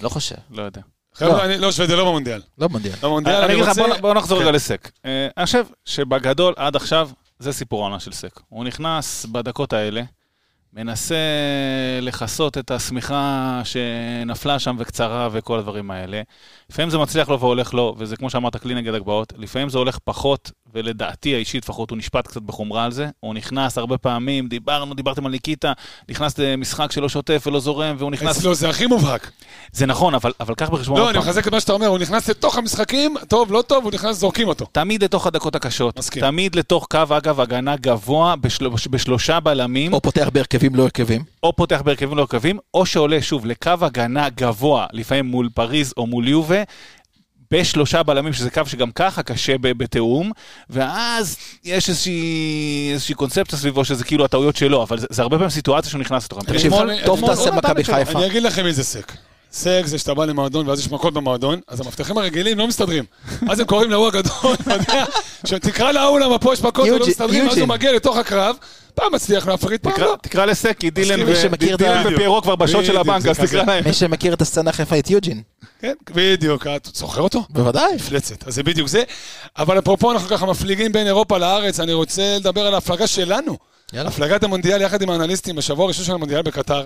[0.01, 0.35] לא חושב.
[0.51, 0.81] לא יודע.
[1.13, 2.41] חבר'ה, לא, שוודיה לא במונדיאל.
[2.57, 2.95] לא מונדיאל.
[3.01, 3.87] במונדיאל אני אני אגיד לך, רוצה...
[3.87, 4.43] בוא- בוא נחזור כן.
[4.43, 4.91] רגע לסק.
[5.05, 7.09] אה, אני חושב שבגדול, עד עכשיו,
[7.39, 8.39] זה סיפור העונה של סק.
[8.49, 10.01] הוא נכנס בדקות האלה,
[10.73, 11.15] מנסה
[12.01, 16.21] לכסות את השמיכה שנפלה שם וקצרה וכל הדברים האלה.
[16.69, 19.33] לפעמים זה מצליח לו והולך לו, וזה כמו שאמרת, כלי נגד הגבהות.
[19.37, 23.07] לפעמים זה הולך פחות, ולדעתי האישית לפחות, הוא נשפט קצת בחומרה על זה.
[23.19, 25.73] הוא נכנס הרבה פעמים, דיברנו, דיברתם על ניקיטה,
[26.09, 28.37] נכנס למשחק שלא שוטף ולא זורם, והוא נכנס...
[28.37, 29.31] אצלו זה הכי מובהק.
[29.71, 31.23] זה נכון, אבל, אבל קח בחשבון לא, אני פעם.
[31.23, 34.47] מחזק את מה שאתה אומר, הוא נכנס לתוך המשחקים, טוב, לא טוב, הוא נכנס, זורקים
[34.47, 34.65] אותו.
[34.71, 36.21] תמיד לתוך הדקות הקשות, מסכים.
[36.21, 38.67] תמיד לתוך קו, אגב, הגנה גבוה בשל...
[38.89, 41.23] בשלושה בלמים, או או, פותח בהרכבים לא הרכבים.
[41.43, 46.07] או פותח בהרכבים לא הרכבים, או שעולה שוב לקו הגנה גבוה, לפעמים מול פריז או
[46.07, 46.63] מול יובה,
[47.51, 50.31] בשלושה בלמים, שזה קו שגם ככה קשה ב- בתיאום,
[50.69, 55.49] ואז יש איזושהי, איזושהי קונספציה סביבו שזה כאילו הטעויות שלו, אבל זה, זה הרבה פעמים
[55.49, 56.41] סיטואציה שהוא נכנס לתוכם.
[56.47, 56.73] אני תקשיב,
[57.05, 57.83] טוב תעשה מכבי.
[57.83, 58.19] חיפה.
[58.19, 59.13] אני אגיד לכם מי זה סק.
[59.51, 63.03] סק זה שאתה בא למועדון ואז יש מכות במועדון, אז המפתחים הרגילים לא מסתדרים.
[63.49, 65.05] אז הם קוראים להוא הגדול, אתה יודע,
[65.45, 67.67] שתקרא להוא למה פה יש מכות ולא מסתדרים, ואז הוא.
[67.67, 68.55] מגיע לתוך הקרב,
[68.95, 70.15] פעם מצליח להפריד, פעם תקרא, לא.
[70.21, 73.39] תקרא לסקי, דילן, את ופיירו כבר בשעות של הבנק, אז.
[73.39, 73.83] תקרא להם.
[73.83, 75.41] מי שמכיר את הסצנה החיפאית יוג'ין.
[75.81, 77.43] כן, בדיוק, אתה זוכר אותו?
[77.49, 77.95] בוודאי.
[77.95, 79.03] מפלצת, אז זה בדיוק זה.
[79.57, 83.57] אבל אפרופו, אנחנו ככה מפליגים בין אירופה לארץ, אני רוצה לדבר על ההפלגה שלנו.
[83.93, 84.09] יאללה.
[84.09, 86.85] הפלגת המונדיאל יחד עם האנליסטים בשבוע הראשון של המונדיאל בקטר.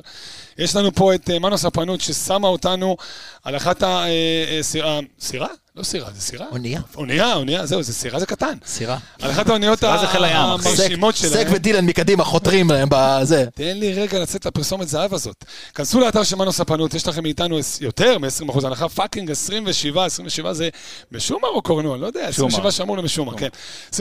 [0.58, 2.97] יש לנו פה את אה, מנו ספנות ששמה אותנו
[3.43, 4.06] על אחת ה...
[4.06, 5.47] אה, אה?
[5.76, 6.45] לא סירה, זה סירה?
[6.51, 6.82] אונייה.
[6.95, 8.57] אונייה, אונייה, זהו, זה סירה זה קטן.
[8.65, 8.97] סירה.
[9.21, 9.84] על אחת האוניות.
[9.84, 11.53] המרשימות סק שלהם.
[11.53, 13.45] ודילן מקדימה חותרים להם בזה.
[13.55, 15.45] תן לי רגע לצאת לפרסומת זהב הזאת.
[15.76, 20.69] כנסו לאתר של מנו ספנות, יש לכם מאיתנו יותר מ-20% הנחה, fucking 27, 27 זה
[21.11, 21.97] משומר או קורנוע?
[21.97, 23.49] לא יודע, 27 שמור למשומר, כן.
[23.91, 23.97] 27%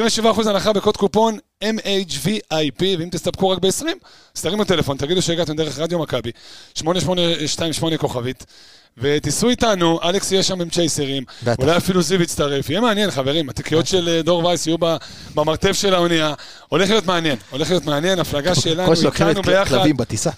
[0.46, 3.84] הנחה בקוד קופון MHVIP, ואם תסתפקו רק ב-20,
[4.36, 6.30] אז תרימו טלפון, תגידו שהגעתם דרך רדיו מכבי,
[6.74, 8.44] 8828 כוכבית.
[8.98, 11.24] ותיסעו איתנו, אלכס יהיה שם עם צ'ייסרים.
[11.58, 14.96] אולי אפילו זיו יצטרף, יהיה מעניין חברים, התיקיות של אה, דור וייס יהיו ב-
[15.34, 16.34] במרתף של האונייה,
[16.68, 20.30] הולך להיות מעניין, הולך להיות מעניין, הפלגה שלנו איתנו ביחד, כלבים בטיסה.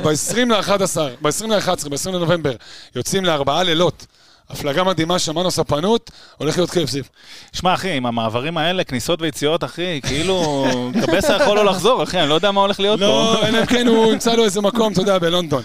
[0.00, 2.52] ב-20 ל-11, ב-20 ל-11, ב-20 לנובמבר,
[2.96, 4.06] יוצאים לארבעה לילות.
[4.50, 7.04] הפלגה מדהימה, שמענו ספנות, הולך להיות כיף, זיו.
[7.52, 10.66] שמע, אחי, עם המעברים האלה, כניסות ויציאות, אחי, כאילו,
[11.06, 13.06] קבסה יכול לא לחזור, אחי, אני לא יודע מה הולך להיות פה.
[13.06, 15.62] לא, אלא אם כן הוא ימצא לו איזה מקום, אתה יודע, בלונדון.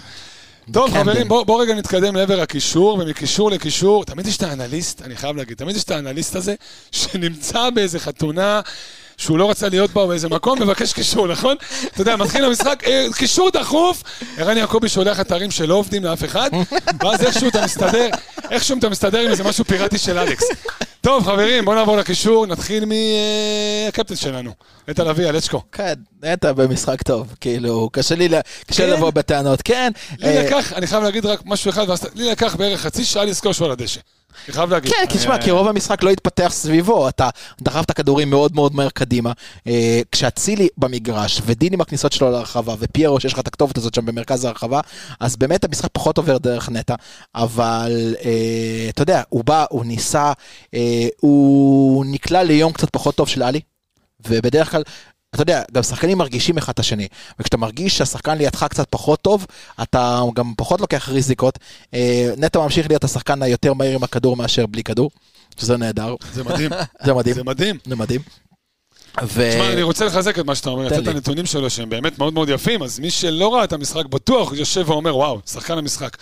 [0.72, 0.90] טוב.
[0.90, 5.36] חברים, בואו בוא רגע נתקדם לעבר הקישור, ומקישור לקישור, תמיד יש את האנליסט, אני חייב
[5.36, 6.54] להגיד, תמיד יש את האנליסט הזה,
[6.92, 8.60] שנמצא באיזה חתונה
[9.16, 11.56] שהוא לא רצה להיות בה באיזה מקום, מבקש קישור, נכון?
[11.86, 14.02] אתה יודע, מתחיל המשחק, אה, קישור דחוף,
[14.38, 16.50] ערן יעקבי שולח אתרים שלא עובדים לאף אחד,
[17.00, 18.08] ואז איכשהו אתה מסתדר,
[18.50, 20.44] איכשהו אתה מסתדר עם איזה משהו פיראטי של אלכס.
[21.00, 24.52] טוב, חברים, בואו נעבור לקישור, נתחיל מהקפטן שלנו,
[24.88, 25.62] נטע לביא, אלצ'קו.
[25.72, 28.28] כן, נטע במשחק טוב, כאילו, קשה לי,
[28.66, 28.90] כן?
[28.90, 29.92] לבוא בטענות, כן.
[30.18, 33.52] לי אה, לקח, אני חייב להגיד רק משהו אחד, לי לקח בערך חצי שעה לזכור
[33.52, 34.00] שהוא על הדשא.
[34.46, 34.92] אני חייב להגיד.
[34.92, 37.28] כן, כי תשמע, כי רוב המשחק לא התפתח סביבו, אתה
[37.60, 39.32] דחף את הכדורים מאוד מאוד מהר קדימה.
[39.66, 44.06] אה, כשאצילי במגרש, ודין עם הכניסות שלו לרחבה, ופיירו שיש לך את הכתובת הזאת שם
[44.06, 44.80] במרכז הרחבה,
[45.20, 46.94] אז באמת המשחק פחות עובר דרך נטע,
[47.34, 50.32] אבל אה, אתה יודע, הוא בא, הוא ניסה,
[50.74, 53.60] אה, הוא נקלע ליום קצת פחות טוב של עלי,
[54.28, 54.82] ובדרך כלל...
[55.36, 57.08] אתה יודע, גם שחקנים מרגישים אחד את השני,
[57.38, 59.46] וכשאתה מרגיש שהשחקן לידך קצת פחות טוב,
[59.82, 61.58] אתה גם פחות לוקח ריזיקות.
[61.94, 65.10] אה, נטע ממשיך להיות השחקן היותר מהיר עם הכדור מאשר בלי כדור,
[65.60, 66.70] שזה נהדר, זה מדהים.
[67.04, 67.76] זה מדהים, זה מדהים.
[67.86, 68.20] זה מדהים.
[69.22, 69.50] ו...
[69.50, 71.08] תשמע, אני רוצה לחזק את מה שאתה אומר, לתת את.
[71.08, 74.90] הנתונים שלו שהם באמת מאוד מאוד יפים, אז מי שלא ראה את המשחק בטוח יושב
[74.90, 76.16] ואומר, וואו, שחקן המשחק.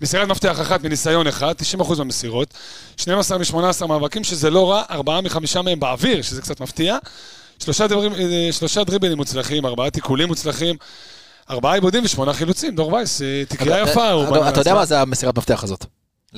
[0.00, 2.54] מסירת מפתח אחת מניסיון אחד, 90% במסירות,
[2.96, 6.96] 12 מ-18 מאבקים, שזה לא רע, ארבעה מחמישה מהם באוויר, שזה קצת מפתיע.
[7.58, 10.76] שלושה, דברים, אה, שלושה דריבלים מוצלחים, ארבעה תיקולים מוצלחים,
[11.50, 12.74] ארבעה עיבודים ושמונה חילוצים.
[12.74, 14.24] דור וייס, אה, תקריאה אתה- יפה.
[14.48, 14.74] אתה- יודע.
[14.74, 15.84] מה זה המסירת מפתח הזאת?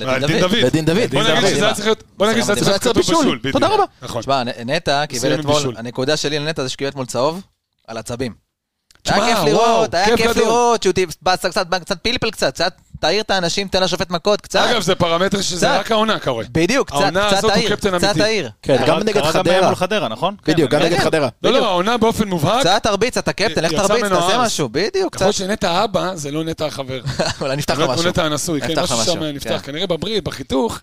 [0.01, 0.55] אה, לדין דין דוד.
[0.55, 1.09] לדין דוד.
[1.11, 1.49] בוא נגיד.
[1.49, 3.39] שזה היה צריך להיות, בוא נגיד שזה היה צריך להיות בישול.
[3.51, 3.83] תודה רבה.
[4.01, 4.21] נכון.
[4.21, 5.73] תשמע, נטע קיבל אתמול.
[5.77, 7.41] הנקודה שלי לנטע זה שקיבל אתמול צהוב
[7.87, 8.48] על עצבים.
[9.11, 10.37] תשמע, היה כיף לראות, היה כיף.
[10.37, 10.93] לראות, שהוא
[11.37, 14.59] קצת, קצת פלפל קצת, קצת תעיר את האנשים, תן לשופט מכות, קצת.
[14.71, 15.77] אגב, זה פרמטר שזה.
[15.77, 16.43] רק העונה קורה.
[16.51, 18.17] בדיוק, קצת, העונה קצת הזאת הוא תעיר, קצת.
[18.17, 18.49] תעיר.
[18.61, 19.65] כן, גם נגד קרה גם חדרה.
[19.65, 20.35] מול חדרה, נכון?
[20.47, 20.91] בדיוק, כן, גם כן.
[20.93, 21.29] נגד חדרה.
[21.43, 21.51] לא.
[21.51, 22.59] לא, העונה באופן מובהק.
[22.59, 24.37] קצת תרביץ, אתה קפטן, לך תרביץ, תעשה.
[24.37, 25.21] משהו, בדיוק, קצת.
[25.21, 26.99] להיות שנטע האבא זה לא נטע החבר.
[27.41, 28.09] אולי נפתח לך משהו.
[28.09, 29.49] נטע הנשוי, כן, משהו שם נפתח.
[29.49, 29.71] כן.
[29.71, 30.79] כנראה בברית, בחיתוך.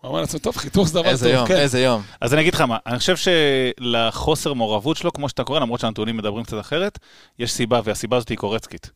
[0.00, 1.10] הוא אמר לעצמו, טוב, חיתוך זה דבר טוב.
[1.10, 1.56] איזה יום, כן.
[1.56, 2.02] איזה יום.
[2.20, 6.16] אז אני אגיד לך מה, אני חושב שלחוסר מעורבות שלו, כמו שאתה קורא, למרות שהנתונים
[6.16, 6.98] מדברים קצת אחרת,
[7.38, 8.90] יש סיבה, והסיבה הזאת היא קורצקית.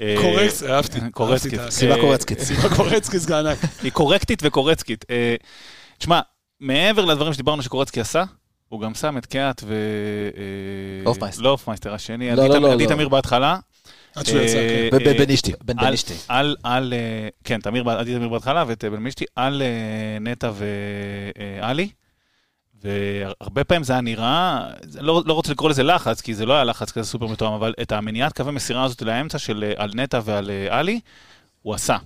[0.00, 1.00] אה, קורקס, אהבתי.
[1.12, 1.54] קורצקית.
[1.54, 2.40] אהבתי את סיבה אה, קורצקית.
[2.40, 3.58] סיבה קורצקי סגן ענק.
[3.82, 5.04] היא קורקטית וקורצקית.
[5.10, 5.34] אה,
[5.98, 6.20] תשמע,
[6.60, 8.24] מעבר לדברים שדיברנו שקורצקי עשה,
[8.68, 9.74] הוא גם שם את קיאט ו...
[10.36, 11.42] אה, הופמייסטר.
[11.42, 12.86] לא הופמייסטר, השני, לא, עדי לא, לא, לא.
[12.86, 13.58] תמיר בהתחלה.
[14.16, 14.88] עד שהוא יצא, כן.
[14.92, 15.52] ב- ב- בן אשתי.
[15.64, 16.14] בן בנישתי.
[16.28, 20.50] על, על, אה, כן, תמיר, עדי תמיר בהתחלה ואת אה, בן מישתי, על אה, נטע
[20.54, 21.88] ועלי.
[22.82, 26.64] והרבה פעמים זה היה נראה, לא, לא רוצה לקרוא לזה לחץ, כי זה לא היה
[26.64, 30.50] לחץ כזה סופר מתואם, אבל את המניעת קווי מסירה הזאת לאמצע של על נטע ועל
[30.70, 31.00] עלי,
[31.62, 31.96] הוא עשה.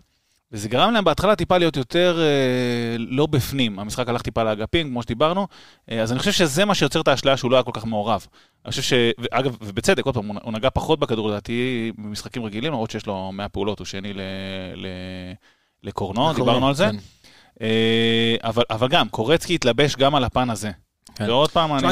[0.52, 3.78] וזה גרם להם בהתחלה טיפה להיות יותר אה, לא בפנים.
[3.78, 5.46] המשחק הלך טיפה לאגפים, כמו שדיברנו,
[5.90, 8.26] אה, אז אני חושב שזה מה שיוצר את האשליה שהוא לא היה כל כך מעורב.
[8.64, 8.92] אני חושב ש...
[9.30, 13.32] אגב, ובצדק, עוד פעם, הוא- הוא נגע פחות בכדור לדעתי במשחקים רגילים, למרות שיש לו
[13.32, 14.20] 100 פעולות, הוא שני ל...
[14.76, 14.86] ל...
[15.82, 16.84] לקורנו, דיברנו על זה.
[16.86, 16.96] כן.
[17.62, 20.70] אה, אבל, אבל גם, קורצקי התלבש גם על הפן הזה.
[21.14, 21.28] כן.
[21.30, 21.82] ועוד פעם, אני...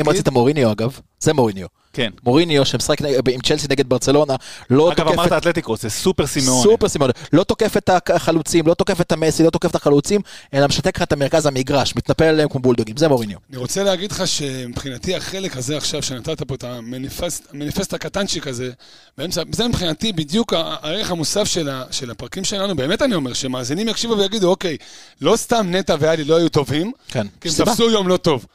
[0.00, 1.66] אם רצית מוריניו אגב, זה מוריניו.
[1.96, 2.10] כן.
[2.24, 3.00] מוריניו שמשחק
[3.32, 4.34] עם צ'לסי נגד ברצלונה,
[4.70, 5.32] לא אגב, תוקף אמרת את...
[5.32, 6.62] אתלטיקו, זה סופר סימאון.
[6.62, 10.20] סופר סימון, לא תוקף את החלוצים, לא תוקף את המסי, לא תוקף את החלוצים,
[10.54, 13.38] אלא משתק לך את המרכז המגרש, מתנפל עליהם כמו בולדוגים, זה מוריניו.
[13.50, 18.70] אני רוצה להגיד לך שמבחינתי החלק הזה עכשיו, שנתת פה את המניפסט, המניפסט הקטנצ'יק הזה,
[19.18, 23.88] באמצע, זה מבחינתי בדיוק הערך המוסף של, ה, של הפרקים שלנו, באמת אני אומר, שמאזינים
[23.88, 24.76] יקשיבו ויגידו, אוקיי,
[25.20, 27.26] לא סתם נטע ואלי לא היו טובים, כן.
[27.40, 27.54] כי הם.
[27.54, 28.46] תפסו יום לא טוב.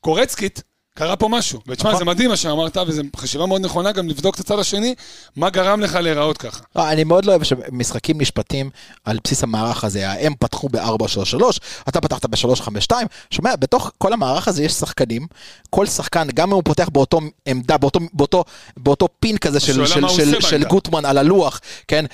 [0.00, 0.62] קורצקית,
[0.94, 1.60] קרה פה משהו.
[1.66, 1.98] ותשמע, נכון.
[1.98, 4.94] זה מדהים מה שאמרת, וזו חשיבה מאוד נכונה גם לבדוק את הצד השני,
[5.36, 6.60] מה גרם לך להיראות ככה.
[6.76, 8.70] לא, אני מאוד לא אוהב שמשחקים נשפטים
[9.04, 11.42] על בסיס המערך הזה, הם פתחו ב-4-3-3,
[11.88, 12.92] אתה פתחת ב-3-5-2,
[13.30, 15.26] שומע, בתוך כל המערך הזה יש שחקנים,
[15.70, 18.44] כל שחקן, גם אם הוא פותח באותו עמדה, באותו, באותו,
[18.76, 20.64] באותו פין כזה של, של, של, של.
[20.64, 22.04] גוטמן על הלוח, כן,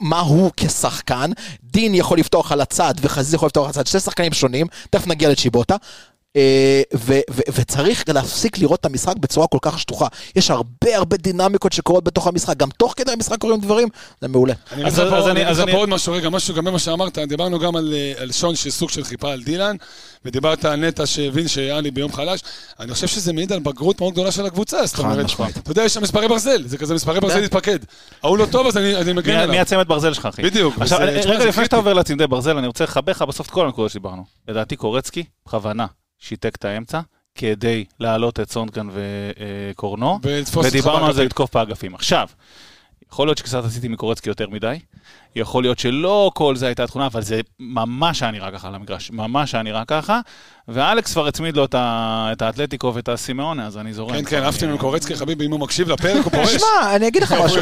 [0.00, 1.30] מה הוא כשחקן,
[1.62, 5.30] דין יכול לפתוח על הצד וחזיז יכול לפתוח על הצד, שני שחקנים שונים, תכף נגיע
[5.30, 5.76] לצ'יבוטה.
[6.36, 10.06] אה, ו- ו- וצריך להפסיק לראות את המשחק בצורה כל כך שטוחה.
[10.36, 13.88] יש הרבה הרבה דינמיקות שקורות בתוך המשחק, גם תוך כדי המשחק קורים דברים,
[14.20, 14.54] זה מעולה.
[14.86, 15.00] אז-
[15.60, 18.56] פה- פה עוד משהו, רגע, משהו גם במה שאמרת, דיברנו גם על, אה, על שון
[18.56, 19.76] שסוג של חיפה על דילן,
[20.24, 22.40] ודיברת על נטע שהבין שהיה לי ביום חלש,
[22.80, 25.16] אני חושב שזה מעיד על בגרות מאוד גדולה של הקבוצה, זאת אומרת.
[25.58, 27.78] אתה יודע, יש שם מספרי ברזל, זה כזה מספרי ברזל להתפקד.
[28.22, 29.60] ההוא לא טוב, אז אני אני מגן מי- מי עליו.
[29.60, 30.42] הצמד ברזל שלך, אחי?
[30.42, 31.76] בדיוק, עכשיו, וזה- רגע, לפני שאתה.
[31.76, 34.24] עובר לצמדי ברזל, אני רוצה לחבר לך בסוף את כל הנקודות שדיברנו.
[34.48, 35.86] לדעתי קורצקי, בכוונה,
[36.18, 37.00] שיתק את האמצע,
[37.34, 40.18] כדי להעלות את סונדגן וקורנו,
[40.56, 41.24] אותך ודיברנו על זה.
[41.24, 41.94] לתקוף באגפים.
[41.94, 42.28] עכשיו,
[43.12, 44.78] יכול להיות שקצת עשיתי מקורצקי יותר מדי,
[45.36, 49.10] יכול להיות שלא כל זה הייתה התכונה, אבל זה ממש היה נראה ככה על המגרש,
[49.10, 50.20] ממש היה נראה ככה,
[50.68, 54.14] ואלכס כבר הצמיד לו את ה- את האתלטיקו ואת הסימאונה, אז אני זורם.
[54.14, 56.50] כן, כן, אני- עפתי מקורצקי, חביבי, אם הוא מקשיב לפרק, הוא פורש.
[56.54, 57.56] שמע, אני אגיד לך הוא משהו,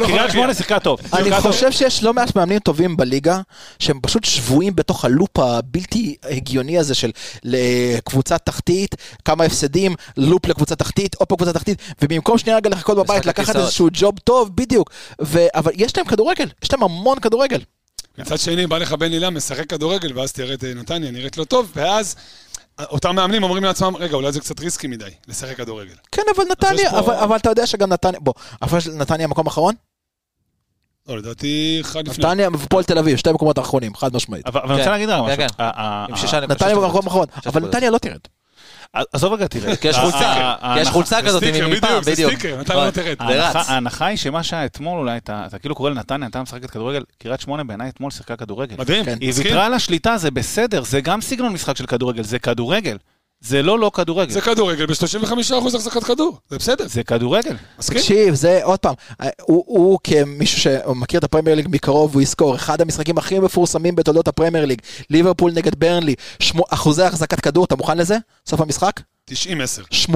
[0.00, 0.30] לא קריית.
[0.32, 0.98] שמונה שיחקה טוב.
[1.12, 1.40] אני.
[1.40, 3.40] חושב שיש לא מעט מאמנים טובים בליגה,
[3.78, 7.10] שהם פשוט שבויים בתוך הלופ הבלתי הגיוני הזה של
[7.44, 8.94] לקבוצה תחתית,
[9.24, 13.56] כמה הפסדים, לופ לקבוצה תחתית, עוד פעם קבוצה תחתית, ובמקום שנייה רגע לחכות בבית, לקחת.
[13.56, 14.90] איזשהו ג'וב טוב, בדיוק.
[15.54, 17.60] אבל יש להם כדורגל, יש להם המון כדורגל.
[18.18, 21.72] מצד שני, בא לך בן הילה, משחק כדורגל, ואז תראה את נתניה, נראית לא טוב,
[21.74, 22.16] ואז
[22.80, 25.94] אותם מאמנים אומרים לעצמם, רגע, אולי זה קצת ריסקי מדי, לשחק כדורגל.
[26.12, 28.34] כן, אבל נתניה, יש פה- אבל, אבל אתה יודע שגם נתניה, בוא,
[28.80, 29.74] של נתניה מקום אחרון?
[31.08, 32.24] לא, לדעתי, אחד לפני.
[32.24, 34.46] נתניה ופועל תל אביב, שתי מקומות אחרונים, חד משמעית.
[34.46, 36.16] אבל אבל אני רוצה כן, להגיד לך משהו.
[36.16, 37.60] כן, שישה נתניה במקום אחרון, אבל.
[37.68, 38.18] נתניה לא תרד.
[39.12, 39.76] עזוב רגע, תראה.
[39.76, 42.32] כי יש ה- חולצה, ה- כי יש ההנחה- חולצה כזאת מפעם, בדיוק, זה בדיוק.
[42.32, 42.56] סטיקר,
[43.20, 43.56] לא רץ.
[43.68, 47.40] ההנחה- היא שמה שהיה אתמול אולי, אתה אתה כאילו קורא לנתניה, נתניה משחקת כדורגל, קריית
[47.40, 48.76] שמונה בעיניי אתמול שיחקה כדורגל.
[48.78, 49.16] מדהים, כן.
[49.20, 49.32] היא?
[49.36, 52.96] ויתרה על השליטה, זה בסדר, זה גם סגנון משחק של כדורגל, זה כדורגל.
[53.40, 57.56] זה לא לא כדורגל, זה כדורגל ב-35% החזקת כדור, זה בסדר, זה כדורגל.
[57.78, 57.98] מסכים?
[57.98, 62.54] תקשיב, זה עוד פעם, אה, הוא, הוא כמישהו שמכיר את הפרמייר ליג מקרוב, הוא יזכור,
[62.54, 64.80] אחד המשחקים הכי מפורסמים בתולדות הפרמייר ליג,
[65.10, 68.16] ליברפול נגד ברנלי, שמו, אחוזי החזקת כדור, אתה מוכן לזה?
[68.46, 69.00] סוף המשחק?
[69.30, 69.34] 90-10.
[69.92, 70.06] 80-20.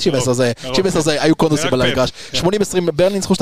[0.00, 0.76] 90-10 זה, קרוב.
[0.76, 2.10] 90-10 זה, היו קונוסים על המגרש.
[2.10, 2.38] כן.
[2.38, 3.38] 80-20 ברנלי ניצחו 2-0.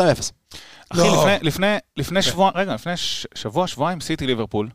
[0.91, 1.16] אחי, לא.
[1.16, 2.93] לפני, לפני, לפני שבוע, רגע, לפני
[3.34, 4.68] שבוע, שבועיים, סיטי ליברפול.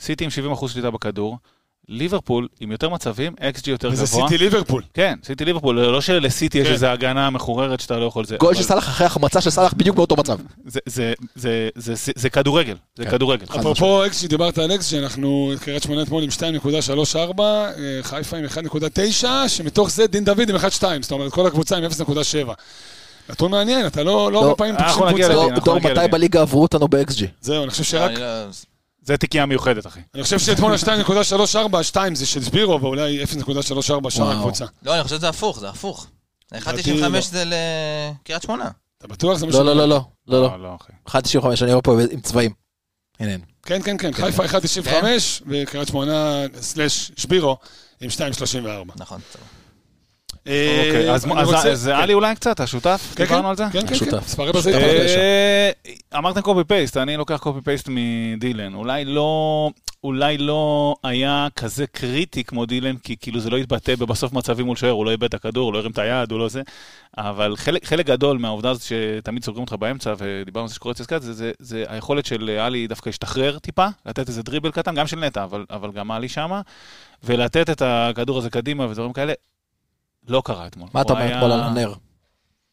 [0.00, 1.38] סיטי עם 70% שליטה בכדור.
[1.88, 4.28] ליברפול עם יותר מצבים, xG יותר וזה גבוה.
[4.28, 4.82] סיטי ליברפול.
[4.94, 6.72] כן, סיטי ליברפול, לא שלסיטי יש כן.
[6.72, 8.36] איזו הגנה מחוררת שאתה לא יכול זה.
[8.36, 10.38] גול אבל של סאלח אחרי החמצה של סאלח בדיוק באותו מצב.
[10.66, 13.10] זה- זה- זה- זה- זה- זה כדורגל, זה כן.
[13.10, 13.44] כדורגל.
[13.60, 17.72] אפרופו אקס שדיברת על אקס, שאנחנו, קריית שמונה אתמול עם 2.34, אה,
[18.02, 20.62] חיפה עם 1.9, שמתוך זה דין דוד עם 1.2,
[21.02, 22.52] זאת אומרת כל הקבוצה עם 0.7.
[23.28, 25.32] נתון מעניין, אתה לא לא לא, הרבה פעמים אנחנו פוגשים נגיע קבוצה.
[25.34, 25.42] לזה.
[25.42, 26.08] דור, אנחנו דור, נגיע מתי לזה.
[26.08, 27.24] בליגה עברו אותנו ב-XG?
[27.40, 28.73] זהו, אני חושב לא, שרק, לא-
[29.04, 30.00] זה תיקייה מיוחדת, אחי.
[30.14, 33.30] אני חושב שאתמול ה-2.34, 2 זה של סבירו, ואולי 0.34
[33.80, 34.32] שאר וואו.
[34.32, 34.64] הקבוצה.
[34.82, 36.06] לא, אני חושב שזה הפוך, זה הפוך.
[36.52, 37.20] לדעתי 1.95 לא.
[37.20, 38.70] זה לקריית שמונה.
[38.98, 39.38] אתה בטוח?
[39.38, 39.74] זה מה לא, שאני לא.
[39.74, 40.62] לא, לא, לא, לא.
[40.62, 40.76] לא,
[41.08, 41.38] אחי.
[41.38, 42.52] 1.95, אני רואה פה עם צבעים.
[43.20, 43.44] הנה, הנה.
[43.62, 44.88] כן, כן, כן, חיפה 1.95,
[45.46, 47.56] וקריית שמונה, סלאש שבירו,
[48.00, 48.92] עם 2.34.
[48.96, 49.20] נכון.
[49.32, 49.42] טוב.
[50.46, 53.12] אה, אוקיי, אז אני אז- אז עלי אולי קצת, השותף?
[53.16, 53.64] כן, דיברנו כן, על זה?
[53.72, 54.20] כן, כן, כן.
[54.20, 54.74] ספרי בזית.
[54.74, 55.70] אה,
[56.18, 58.74] אמרתם קופי פייסט, אני לוקח קופי פייסט מדילן.
[58.74, 59.70] אולי לא,
[60.04, 64.76] אולי לא היה כזה קריטי כמו דילן, כי כאילו זה לא התבטא בבסוף מצבים מול
[64.76, 66.62] שוער, הוא לא איבד את הכדור, הוא לא הרים את היד, הוא לא זה.
[67.18, 71.20] אבל חלק, גדול מהעובדה הזאת שתמיד סוגרים אותך באמצע, ודיברנו על זה שקורה צסקת,
[71.58, 75.90] זה, היכולת של עלי דווקא להשתחרר טיפה, לתת איזה דריבל קטן, גם של נטע, אבל
[75.94, 76.60] גם עלי שמה,
[77.24, 79.32] ולתת את הכדור הזה קדימה ודברים כאלה.
[80.28, 80.88] לא קרה אתמול.
[80.94, 81.92] מה אתה אומר היה- אתמול על הנר?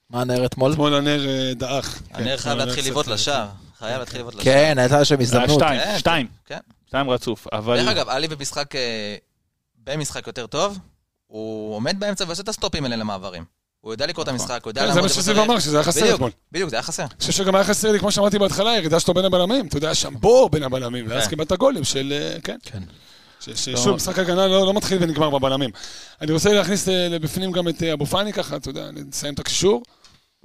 [0.10, 0.72] מה הנר אתמול?
[0.74, 2.02] אתמול הנר אה, דעך.
[2.14, 3.48] הנר כן, חייב להתחיל לבעוט אה, לשער.
[3.80, 4.44] חייב להתחיל לבעוט לשער.
[4.54, 5.50] כן, הייתה שם היה הזדמנות.
[5.60, 6.60] שתיים, כן, שתיים, כן.
[6.88, 7.78] שתיים רצוף, אבל...
[7.78, 9.16] דרך אגב, עלי במשחק, אה,
[9.84, 10.78] במשחק יותר טוב,
[11.28, 13.44] הוא עומד באמצע ועושה את הסטופים האלה למעברים.
[13.82, 14.40] הוא יודע לקרוא את נכון.
[14.42, 15.40] המשחק, הוא יודע כן, זה לעמוד מה שצריך.
[15.40, 16.32] אמר, שזה היה חסר אתמול.
[16.52, 17.04] בדיוק, זה היה חסר.
[17.04, 19.68] אני חושב שגם היה חסר לי, כמו שאמרתי בהתחלה, ירידה שלו בין הבלמים.
[19.68, 21.30] אתה יודע, שם בור בין הבלמים, ואז כן.
[21.30, 22.14] קיבלת גולים של...
[22.36, 22.80] אה, כן.
[23.56, 25.70] ששוב, משחק הגנה לא לא מתחיל ונגמר בבלמים.
[26.22, 29.40] אני רוצה להכניס אה, לבפנים גם את אה, אבו פאני ככה, אתה יודע, נסיים את
[29.40, 29.84] הקישור,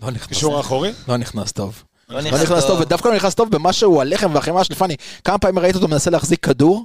[0.02, 0.28] לא נכנס.
[0.28, 0.92] קישור האחורי.
[1.08, 1.82] לא נכנס טוב.
[2.08, 4.96] לא לא נכנס טוב, ודווקא לא נכנס טוב במה שהוא הלחם והחמאה של פאני.
[5.24, 6.84] כמה פעמים ראית אותו מנסה להחזיק כדור,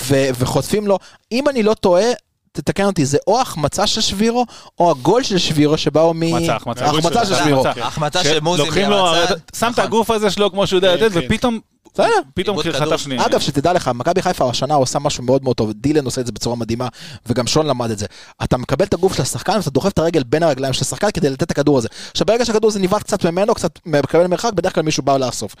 [0.00, 0.98] ו- וחוטפים לו,
[1.32, 2.04] אם אני לא טועה,
[2.52, 4.46] תתקן אותי, זה או החמצה של שבירו,
[4.78, 6.22] או הגול של שבירו שבאו מ...
[6.22, 6.84] החמצה, החמצה.
[6.84, 7.34] החמצה של.
[7.34, 7.66] שבירו.
[7.66, 8.24] החמצה.
[8.24, 9.34] של מוזי לוקחים לו, מהצד.
[9.56, 9.84] שם את נכון.
[9.84, 11.20] הגוף הזה שלו כמו שהוא יודע כן, לתת, כן.
[11.26, 11.60] ופתאום,
[11.98, 12.20] בסדר.
[12.34, 12.96] פתאום חטף.
[12.96, 13.26] שנייה.
[13.26, 16.32] אגב, שתדע לך, מכבי חיפה השנה עושה משהו מאוד מאוד טוב, דילן עושה את זה
[16.32, 16.88] בצורה מדהימה,
[17.26, 18.06] וגם שון למד את זה.
[18.42, 21.30] אתה מקבל את הגוף של השחקן, ואתה דוחף את הרגל בין הרגליים של השחקן כדי
[21.30, 21.88] לתת את הכדור הזה.
[22.10, 25.54] עכשיו, ברגע שהכדור הזה ניווט קצת ממנו, קצת מקבל מרחק, בדרך כלל מישהו בא לאסוף.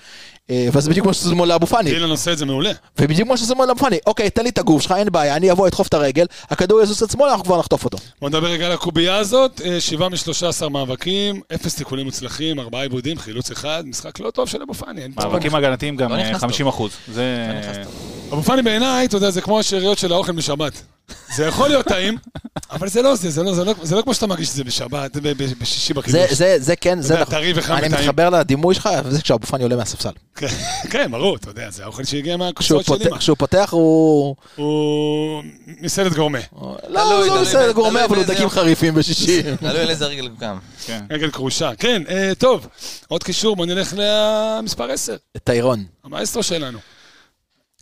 [0.50, 1.90] אה, וזה בדיוק כמו שזה מול לאבו פאני.
[1.90, 2.72] אילן עושה את זה מעולה.
[2.98, 3.98] ובדיוק כמו שזה מול לאבו פאני.
[4.06, 7.02] אוקיי, תן לי את הגוף שלך, אין בעיה, אני אבוא, אדחוף את הרגל, הכדור יזוז
[7.02, 7.98] את שמאלה, אנחנו כבר נחטוף אותו.
[8.20, 12.82] בוא נדבר רגע על הקובייה הזאת, אה, שבעה משלושה עשר מאבקים, אפס תיקולים מוצלחים, ארבעה
[12.82, 15.00] עיבודים, חילוץ אחד, משחק לא טוב של אבו פאני.
[15.16, 16.90] מאבקים הגנתיים גם לא אה, 50 אחוז.
[17.16, 17.22] לא.
[18.32, 20.82] אבו פאני בעיניי, אתה יודע, זה כמו השאריות של האוכל בשבת.
[21.36, 22.18] זה יכול להיות טעים,
[22.70, 24.64] אבל זה לא זה, זה לא, זה לא, זה לא כמו שאתה מרגיש את זה
[24.64, 25.16] בשבת,
[25.60, 26.32] בשישי זה, בקידוש.
[26.32, 27.24] זה, זה כן, זה נכון.
[27.34, 28.00] טרי וחם אני וטעים.
[28.08, 30.10] מתחבר לדימוי שלך, וזה כשאבו פאני עולה מהספסל.
[30.36, 30.46] כן,
[30.90, 33.18] כן, ברור, אתה יודע, זה האוכל שהגיע מהקופסאות של פותח- אמא.
[33.18, 34.36] כשהוא פותח הוא...
[34.56, 35.42] הוא
[35.80, 36.38] מסעדת גורמה.
[36.62, 38.48] לא, לא בסדר באיזה- גורמה, אבל הוא דגים.
[38.48, 39.42] חריפים בשישי.
[39.60, 40.58] תלוי על איזה רגל הוא קם.
[40.86, 41.04] כן.
[41.10, 41.70] רגל כרושה.
[41.78, 42.66] כן, אה, טוב,
[43.08, 45.84] עוד קישור, בוא נלך למספר 10, טיירון.
[46.04, 46.78] המאסטרו שלנו.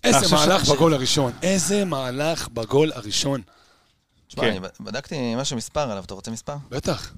[0.05, 3.41] איזה מהלך בגול הראשון, איזה מהלך בגול הראשון.
[4.29, 4.49] תשמע, כן.
[4.51, 6.55] אני בדקתי משהו מספר עליו, אתה רוצה מספר?
[6.71, 7.13] בטח.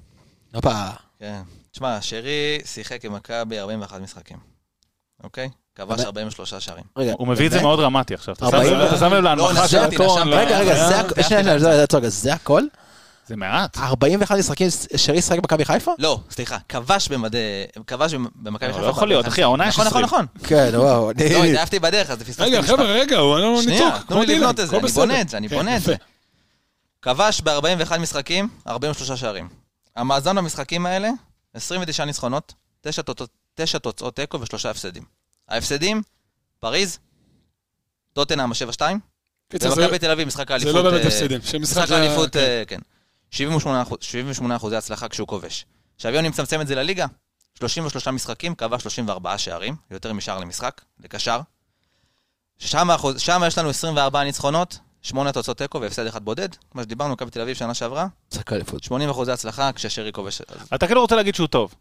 [0.53, 0.89] הופה.
[1.19, 1.41] כן.
[1.71, 4.37] תשמע, שרי שיחק עם מכבי 41 משחקים,
[5.23, 5.49] אוקיי?
[5.75, 6.83] כבש אבל- 43 שערים.
[6.97, 7.13] רגע.
[7.17, 7.61] הוא מביא את זה?
[7.61, 8.35] מאוד דרמטי עכשיו.
[8.35, 10.33] אתה שם לב- לב להנמכה לא, של הטון.
[10.33, 12.63] רגע, רגע, זה הכל?
[13.29, 13.77] זה מעט.
[13.77, 15.91] 41 משחקים שרי שחק במכבי חיפה?
[15.99, 17.37] לא, סליחה, כבש במדי...
[17.87, 18.85] כבש במכבי לא, חיפה.
[18.85, 20.05] לא יכול להיות, אחי, העונה יש נכון, נכון, 20.
[20.05, 20.47] נכון.
[20.49, 21.11] כן, וואו.
[21.11, 22.61] לא, התעייפתי בדרך, אז פספסתי רגע.
[22.61, 23.97] חבר'ה, רגע, הוא ענה לנו שנייה, ניתוק.
[24.01, 24.87] תנו כמו לי לבנות את זה, אני.
[24.91, 25.81] בונה את זה, אני כן, בונה את.
[25.81, 25.95] זה.
[27.01, 29.49] כבש ב-41 משחקים, 43 שערים.
[29.95, 31.09] המאזן במשחקים האלה,
[31.53, 35.03] 29 ניצחונות, 9 תוצאות- 9 תוצאות תיקו ושלושה הפסדים.
[35.49, 36.01] ההפסדים,
[36.59, 36.99] פריז,
[38.13, 38.55] טוטנאם 7-2,
[39.51, 40.75] קיצר, זה- ומכבי תל אביב, משחק זה האליפות...
[40.75, 41.61] לא באמת אה, הפסדים.
[41.61, 42.35] משחק האליפות,
[42.67, 42.79] כן.
[43.33, 43.37] אה, כן.
[43.37, 45.65] 78 אחוז- 78 אחוזי הצלחה כשהוא כובש.
[45.95, 47.05] עכשיו יוני מצמצם את זה לליגה,
[47.59, 51.39] 33 משחקים, כבש 34 שערים, יותר משער למשחק, לקשר.
[52.59, 52.89] שם,
[53.47, 57.55] יש לנו 24 ניצחונות, 8 תוצאות תיקו והפסד אחד בודד, כמו שדיברנו, מכבי תל אביב
[57.57, 58.83] שנה שעברה, משחק אליפות.
[58.83, 60.41] 80 אחוזי הצלחה כששרי כובש.
[60.75, 61.73] אתה כאילו רוצה להגיד שהוא טוב.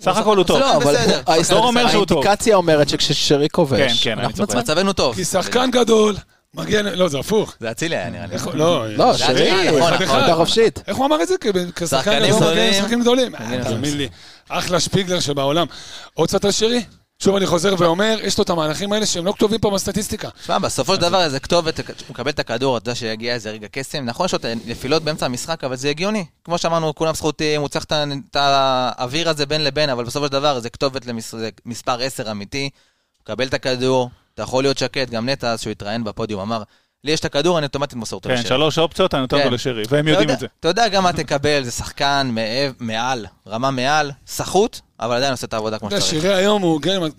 [0.00, 0.58] סך הכל הוא טוב.
[0.58, 0.96] לא, אבל.
[1.26, 3.78] האינדיקציה אומרת שכששרי כובש.
[3.80, 4.48] כן, כן, אני אנחנו צוחק.
[4.58, 5.14] מצב- מצבנו טוב.
[5.14, 6.16] כי שחקן גדול,
[6.56, 7.54] מגיע, לא, זה הפוך.
[7.60, 8.36] זה אצילי היה נראה לי.
[8.54, 10.20] לא, לא, זה שרי, הוא נכון, אחד נכון.
[10.20, 10.82] אחד חופשית.
[10.86, 11.34] איך הוא אמר את זה?
[11.76, 12.72] כשחקן גדולים.
[12.72, 13.32] שחקנים גדולים.
[13.62, 14.08] תאמין לי,
[14.48, 15.66] אחלה שפיגלר שבעולם.
[16.14, 16.84] עוד קצת על שרי?
[17.18, 20.28] שוב אני חוזר ואומר, יש לו את המהלכים האלה שהם לא כתובים פה בסטטיסטיקה.
[20.42, 23.66] תשמע, בסופו של דבר איזה כתובת, הוא מקבל את הכדור, אתה יודע שיגיע איזה רגע
[23.72, 24.04] קסם.
[24.04, 26.24] נכון, יש לו את הנפילות באמצע המשחק, אבל זה הגיוני.
[26.44, 30.60] כמו שאמרנו, כולם זכותיים, הוא צריך את האוויר הזה בין לבין, אבל בסופו של דבר
[30.60, 32.62] זה כתובת למספר 10 אמיתי.
[32.62, 36.62] הוא מקבל את הכדור, אתה יכול להיות שקט, גם נטע, אז שהוא התראיין בפודיום, אמר,
[37.04, 39.42] לי יש את הכדור, אני אוטומטית מוסר אותו כן, לשרי." שלוש אופציות, אני נותן כן.
[39.42, 40.46] אותו לשרי, והם יודעים יודע- את זה.
[40.60, 45.46] אתה יודע גם מה תקבל, זה שחקן מעב- מעל, רמה מעל, סחוט, אבל עדיין עושה
[45.46, 46.04] את העבודה כמו שצריך.
[46.04, 47.10] שירי היום הוא כן, הוא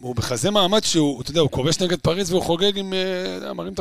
[0.00, 3.44] הוא- בכזה מעמד שהוא, אתה יודע, הוא כובש נגד פריז והוא חוגג עם, אה, אתה
[3.44, 3.72] יודע, מרים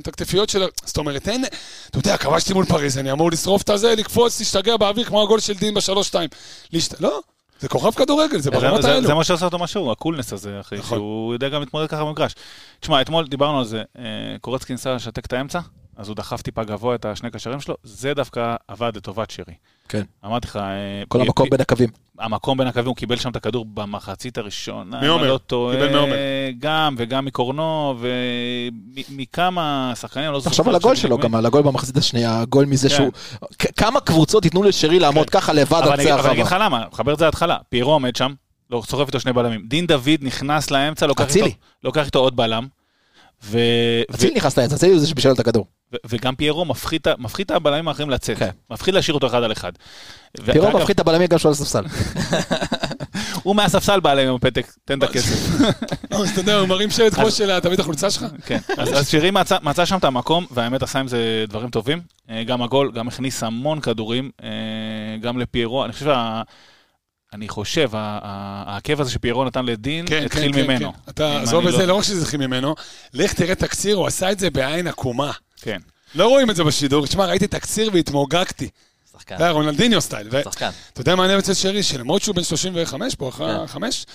[0.00, 0.66] את הכתפיות שלו.
[0.84, 1.44] זאת אומרת, אין,
[1.90, 5.40] אתה יודע, כבשתי מול פריז, אני אמור לשרוף את הזה, לקפוץ, להשתגע באוויר כמו הגול
[5.40, 6.28] של דין בשלוש-שתיים.
[6.72, 7.20] להשת- לא,
[7.58, 9.06] זה כוכב כדורגל, זה ברמות האלו.
[9.06, 10.98] זה מה שעושה אותו משהו, הקולנס הזה, אחי, נכון.
[10.98, 12.34] שהוא יודע גם להתמודד ככה במגרש.
[12.80, 14.04] תשמע, אתמול דיברנו על זה, אה,
[14.40, 15.60] קורצקי ניסה לשתק את האמצע,
[15.98, 19.54] אז הוא דחף טיפה גבוה את השני קשרים שלו, זה דווקא עבד לטובת שרי.
[19.88, 20.02] כן.
[20.24, 21.88] אמרתי לך, אה, כל המקום בין הקווים.
[22.18, 25.92] המקום בין הקווים, הוא קיבל שם את הכדור במחצית הראשונה, מעומר, אני לא טועה, קיבל
[25.92, 26.14] מעומר.
[26.58, 27.96] גם, וגם מקורנו,
[29.08, 30.50] ומכמה שחקנים, לא זוכר.
[30.50, 30.96] תחשוב על הגול.
[30.96, 32.94] שלו, גם על הגול במחצית השנייה, הגול מזה כן.
[32.94, 33.12] שהוא...
[33.76, 36.64] כמה קבוצות ייתנו לשרי לעמוד ככה לבד על אני קצה אבל אני אגיד לך הרחבה?
[36.64, 37.56] למה, מחבר את זה להתחלה.
[37.68, 38.34] פיירו עומד שם,
[38.70, 39.66] לא, שורף איתו שני בלמים.
[39.68, 41.46] דין דוד נכנס לאמצע, לוקח אצילי.
[41.46, 42.66] איתו, לוקח איתו עוד בלם.
[43.44, 43.58] ו...
[44.10, 44.14] ו...
[44.14, 45.66] אצילי נכנס לאמצע, אצילי הוא זה שבישל את הכדור.
[45.92, 47.06] ו- וגם פיירו מפחית
[47.40, 48.38] את הבלמים האחרים לצאת.
[48.38, 48.50] כן.
[48.70, 49.72] מפחית להשאיר אותו אחד על אחד.
[50.40, 51.84] ו- פירו ואגב, מפחית את הבלמים גם שלו על הספסל.
[53.42, 55.60] הוא מהספסל בא אליהם עם הפתק, תן את הכסף.
[56.10, 58.24] לא, אז אתה יודע, הוא מרים שלט כמו של את החולצה שלך.
[58.46, 58.58] כן.
[58.78, 62.00] אז שירי מצא מצא שם את המקום, והאמת עשה עם זה דברים טובים.
[62.30, 64.48] אה, גם הגול, גם הכניס המון כדורים, אה,
[65.20, 65.84] גם לפיירו.
[65.84, 66.42] אני חושב שה-
[67.32, 70.92] אני חושב, העקב הזה שפיירו נתן לדין, כן, התחיל כן, כן, ממנו.
[70.92, 70.98] כן.
[71.10, 72.74] אתה, אם עזוב את זה, לא- לא רק שזה התחיל ממנו,
[73.14, 75.32] לך תראה תקציר, הוא עשה את זה בעין עקומה.
[75.60, 75.78] כן.
[76.14, 77.06] לא רואים את זה בשידור.
[77.06, 78.68] תשמע, ראיתי תקציר והתמוגגתי.
[79.12, 80.28] שחקן, זה היה רונלדיניו סטייל.
[80.44, 80.70] שחקן.
[80.92, 81.82] אתה יודע מה אני אוהב אצל שרי?
[81.82, 83.60] שלמרות שהוא בן 35 פה, אחרי כן.
[83.60, 84.06] החמש,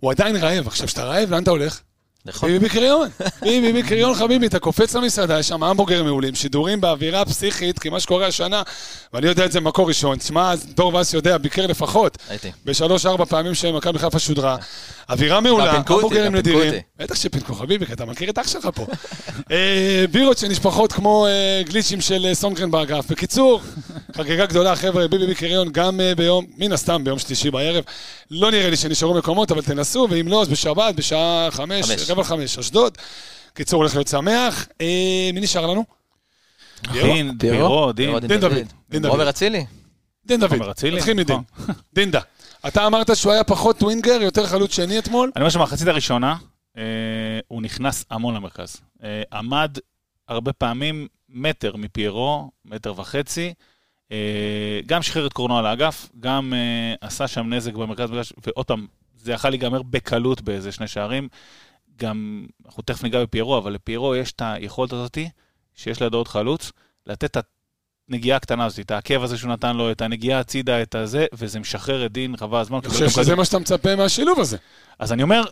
[0.00, 0.66] הוא עדיין רעב.
[0.66, 1.80] עכשיו, כשאתה רעב, לאן אתה הולך?
[2.24, 2.48] נכון.
[2.48, 3.08] ביבי בקריון.
[3.42, 8.00] ביבי בקריון חביבי, אתה קופץ למסעדה, יש שם המבורגר מעולים, שידורים באווירה פסיכית, כי מה
[8.00, 8.62] שקורה השנה,
[9.12, 12.18] ואני יודע את זה ממקור ראשון, תשמע, דור וס יודע, ביקר לפחות.
[12.64, 14.56] בשלוש-ארבע פעמים שמכבי חיפה שודרה.
[15.10, 16.74] אווירה מעולה, פינקו נדירים.
[16.98, 18.86] בטח שפינקו חביבי, כי אתה מכיר את אח שלך פה.
[19.50, 23.10] אה, בירות שנשפחות כמו אה, גליצ'ים של אה, סונגרן באגף.
[23.10, 23.60] בקיצור,
[24.16, 27.84] חגיגה גדולה, חבר'ה, ביבי בקריון גם ביום, מן הסתם ביום שלישי בערב.
[28.30, 32.30] לא נראה לי שנשארו מקומות, אבל תנסו, ואם לא, אז בשבת, בשעה חמש, חמש.
[32.30, 32.98] רבע חמש, אשדוד.
[33.54, 34.68] קיצור, הולך להיות שמח.
[34.80, 35.84] אה, מי נשאר לנו?
[36.92, 37.92] דין, פיירו?
[37.96, 38.26] פיירו, דין.
[38.28, 38.52] דין דוד.
[38.90, 39.10] דין דוד.
[39.10, 39.66] עומר אצילי?
[40.26, 40.52] דין דוד.
[40.52, 40.96] עומר אצילי?
[40.96, 41.36] נתחיל מדין.
[41.58, 41.74] נכון.
[41.94, 42.20] דינדה.
[42.66, 45.30] אתה אמרת שהוא היה פחות טווינגר, יותר חלוץ שני אתמול?
[45.36, 46.36] אני אומר שבמחצית הראשונה,
[46.76, 46.82] אה,
[47.48, 48.76] הוא נכנס המון למרכז.
[49.02, 49.78] אה, עמד
[50.28, 53.54] הרבה פעמים מטר מפיירו, מטר וחצי.
[54.86, 56.52] גם שחרר את קורנו על האגף, גם
[57.00, 58.08] עשה שם נזק במרכז,
[58.46, 58.86] ועוד פעם,
[59.16, 61.28] זה יכול להיגמר בקלות באיזה שני שערים.
[61.96, 65.28] גם, אנחנו תכף ניגע בפיירו, אבל לפיירו יש את היכולת הזאתי,
[65.74, 66.72] שיש לידו עוד חלוץ,
[67.06, 67.46] לתת את
[68.10, 71.60] הנגיעה הקטנה הזאת, את העקב הזה שהוא נתן לו, את הנגיעה הצידה, את הזה, וזה
[71.60, 72.76] משחרר את דין, חבל הזמן.
[72.76, 73.36] אני קיבל חושב שזה.
[73.36, 74.56] מה שאתה מצפה מהשילוב הזה.
[74.98, 75.42] אז אני אומר,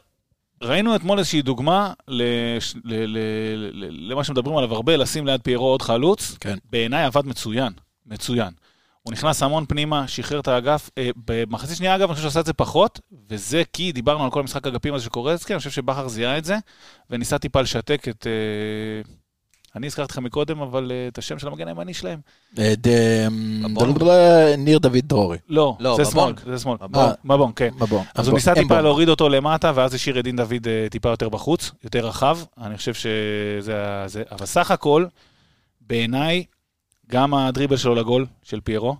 [0.62, 5.66] ראינו אתמול איזושהי דוגמה לש- ל- ל- ל- למה שמדברים עליו הרבה, לשים ליד פיירו
[5.66, 6.36] עוד חלוץ.
[6.41, 6.59] כן.
[6.70, 7.72] בעיניי עבד מצוין,
[8.07, 8.53] מצוין.
[9.03, 10.90] הוא נכנס המון פנימה, שחרר את האגף.
[10.98, 14.40] אה, במחצית שנייה, אגב, אני חושב שעשה את זה פחות, וזה כי דיברנו על כל
[14.40, 16.57] המשחק אגפים הזה של קורצקי, אני חושב שבכר זיהה את זה,
[17.11, 18.26] וניסה טיפה לשתק את...
[18.26, 19.11] אה,
[19.76, 22.18] אני הזכרתי לך מקודם, אבל אה, את השם של המגן הימני שלהם.
[24.59, 25.38] ניר דוד דרורי.
[25.48, 26.05] לא, לא, זה.
[26.05, 26.76] שמאל, זה שמאל.
[27.24, 27.53] מבון.
[27.57, 27.70] כן.
[27.80, 28.05] מבון.
[28.14, 28.34] אז הוא.
[28.34, 28.80] ניסה טיפה.
[28.80, 32.38] להוריד אותו למטה, ואז השאיר את דין דוד טיפה יותר בחוץ, יותר רחב.
[32.59, 34.22] אני חושב שזה...
[34.30, 35.07] אבל סך הכל,
[35.80, 36.44] בעיניי,
[37.11, 38.96] גם הדריבל שלו לגול, של פיירו,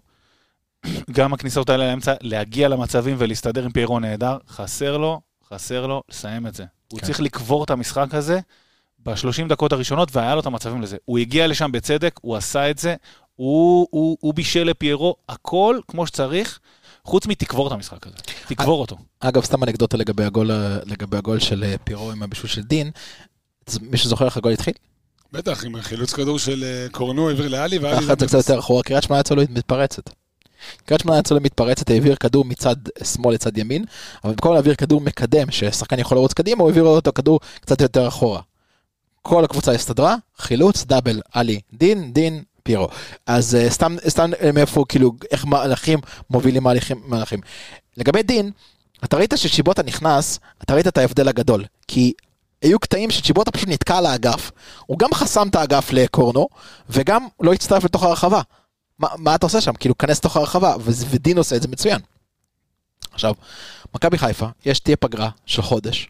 [1.16, 6.46] גם הכניסות האלה לאמצע, להגיע למצבים ולהסתדר עם פיירו נהדר, חסר לו, חסר לו לסיים
[6.46, 6.64] את זה.
[6.92, 7.06] הוא כן.
[7.06, 8.40] צריך לקבור את המשחק הזה
[8.98, 10.96] ב-30 דקות הראשונות, והיה לו את המצבים לזה.
[11.04, 12.94] הוא הגיע לשם בצדק, הוא עשה את זה,
[13.36, 16.61] הוא, הוא, הוא בישל לפיירו, הכל כמו שצריך,
[17.04, 18.16] חוץ מתקבור את המשחק הזה.
[18.46, 18.96] תקבור אותו.
[19.20, 20.50] אגב, סתם אנקדוטה לגבי הגול,
[20.84, 22.90] לגבי הגול של אה, פירו עם הבישול של דין.
[23.66, 24.74] אז מישהו זוכר איך הגול התחיל?
[25.33, 27.99] בטח, עם החילוץ כדור של אה, קורנו העביר לאלי, ואלי...
[27.99, 30.11] אחת זה קצת יותר אחורה, קריית שמונה לו מתפרצת.
[30.85, 33.85] קריית שמונה לו מתפרצת, העביר כדור מצד שמאל לצד ימין,
[34.24, 38.09] אבל במקום להעביר כדור מקדם, ששחקן יכול לרוץ קדימה, הוא העביר אותו כדור קצת יותר
[38.09, 38.41] אחורה.
[39.22, 42.89] כל הקבוצה הסתדרה, חילוץ, דאבל, עלי, דין, דין, פירו.
[43.26, 45.99] אז אה, סתם, סתם אה, מאיפה, כאילו, איך מהלכים
[46.31, 47.41] מובילים מהלכים, מהלכים.
[47.97, 48.51] לגבי דין,
[49.05, 52.12] אתה ראית ששיבוטה נכנס, אתה ראית את ההבדל הגדול, כי
[52.62, 54.50] היו קטעים שצ'יבוטה פשוט נתקע על האגף,
[54.86, 56.48] הוא גם חסם את האגף לקורנו,
[56.90, 58.40] וגם לא הצטרף לתוך הרחבה.
[58.98, 59.72] מה, מה אתה עושה שם?
[59.72, 62.00] כאילו, כנס לתוך הרחבה, ודין עושה את זה מצוין.
[63.12, 63.34] עכשיו,
[63.94, 66.08] מכבי חיפה, יש תהיה פגרה של חודש,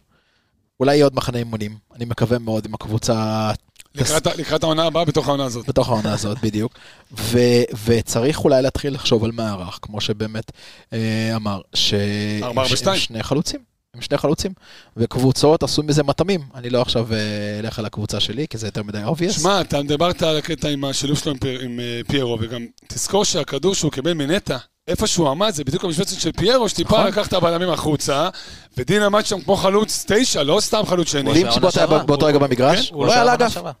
[0.79, 3.51] אולי יהיה עוד מחנה אימונים, אני מקווה מאוד עם הקבוצה
[3.95, 5.67] לקראת ה- לקראת העונה הבאה בתוך העונה הזאת.
[5.69, 6.73] בתוך העונה הזאת בדיוק,
[7.19, 7.39] ו,
[7.85, 10.51] וצריך אולי להתחיל לחשוב על מערך, כמו שבאמת
[10.93, 11.93] אה, אמר, ש...
[11.93, 12.93] ארבע, ארבע, עם ש- שתיים.
[12.95, 13.59] עם שני חלוצים,
[13.95, 14.51] עם שני חלוצים,
[14.97, 17.17] וקבוצות עשו מזה מטעמים, אני לא עכשיו אה,
[17.59, 19.31] אלך על הקבוצה שלי, כי זה יותר מדי obvious.
[19.31, 23.25] שמע, אתה דיברת על הקטע עם השילוב שלו עם פי- עם אה, פיירו, וגם תזכור
[23.25, 24.57] שהכדור שהוא קיבל מנטע,
[24.87, 27.07] איפה שהוא עמד, זה בדיוק המשבצת של פיירו, שטיפה נכון.
[27.07, 28.29] לקח את הבלמים החוצה,
[28.77, 31.31] ודין עמד שם כמו חלוץ תשע, לא סתם חלוץ שני.
[31.31, 31.87] העונה צ'יבוט היה.
[31.87, 33.53] באותו רגע במגרש, כן, הוא לא היה על העונה האגף.
[33.53, 33.71] שעברה.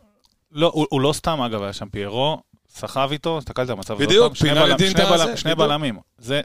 [0.51, 2.37] לא, הוא, הוא לא סתם אגב היה שם פיירו,
[2.77, 5.55] סחב איתו, הסתכלת על המצב הזה בדיוק, פינה לדין את בלם- הזה, שני.
[5.55, 5.95] בלמים.
[6.17, 6.41] זה,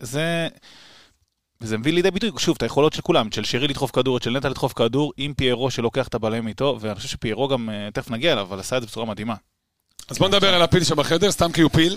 [1.61, 4.31] זה, זה מביא לידי ביטוי, שוב, את היכולות של כולם, של שירי לדחוף כדור, של
[4.31, 8.11] נטע לדחוף כדור, עם פיירו שלוקח את הבלמים איתו, ואני חושב שפיירו גם, אה, תכף
[8.11, 9.35] נגיע אליו, אבל עשה את זה בצורה מדהימה.
[10.09, 11.97] אז בוא נדבר על הפיל שבחדר, סתם כי הוא פיל.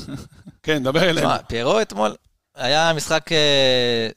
[0.62, 1.18] כן, דבר אלינו.
[1.20, 2.14] תשמע, פיירו אתמול,
[2.56, 4.08] היה משחק אה,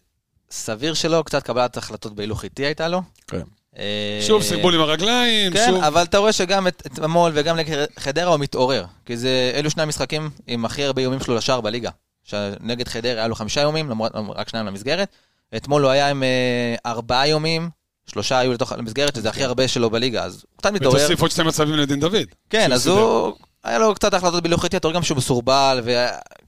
[0.51, 3.01] סביר שלו, קצת קבלת החלטות בהילוך איטי הייתה לו.
[3.27, 3.41] כן.
[3.77, 5.84] אה, שוב סרבול עם הרגליים, כן, שוב...
[5.84, 8.85] אבל אתה רואה שגם את- אתמול וגם נגד חדרה הוא מתעורר.
[9.05, 11.89] כי זה, אלו שני המשחקים עם הכי הרבה איומים שלו לשער בליגה.
[12.23, 15.07] שנגד חדרה היה לו חמישה איומים, למרות רק שניים למסגרת.
[15.55, 17.69] אתמול הוא היה עם אה, ארבעה איומים,
[18.05, 20.97] שלושה היו לתוך המסגרת, שזה הכי הרבה שלו בליגה, אז הוא קצת מתעורר.
[20.97, 22.27] ותוסיף עוד שתי מצבים לדין דוד.
[22.49, 23.33] כן, אז הוא...
[23.63, 25.81] היה לו קצת החלטות אתה רואה גם שהוא מסורבל,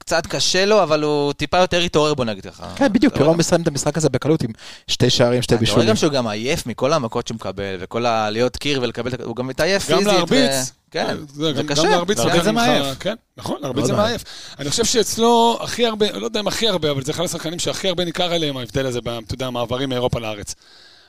[0.08, 2.72] וקצת קשה לו, אבל הוא טיפה יותר התעורר, בוא נגיד ככה.
[2.76, 4.50] כן, בדיוק, רואה פירו גם- מסיים את המשחק הזה בקלות עם
[4.88, 5.88] שתי שערים, שתי אתה רואה בישולים.
[5.88, 8.30] גם שהוא גם עייף מכל המכות שהוא מקבל, וכל ה...
[8.30, 10.12] להיות קיר ולקבל, את ה- הוא גם מתעייף גם פיזית.
[10.12, 10.72] ו- להרביץ.
[10.90, 11.82] כן, זה זה גם- קשה.
[11.82, 12.98] גם להרביץ זה מעייף.
[13.00, 13.96] כן, נכון, להרביץ לא זה.
[13.96, 14.24] מעייף.
[14.58, 17.88] אני חושב שאצלו הכי הרבה, לא יודע אם הכי הרבה, אבל זה אחד השחקנים שהכי
[17.88, 20.54] הרבה ניכר עליהם ההבדל הזה, ב- אתה יודע, המעברים מאירופה לארץ.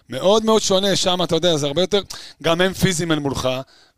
[0.09, 2.01] מאוד מאוד שונה, שם אתה יודע, זה הרבה יותר,
[2.43, 3.49] גם הם פיזיים אל מולך,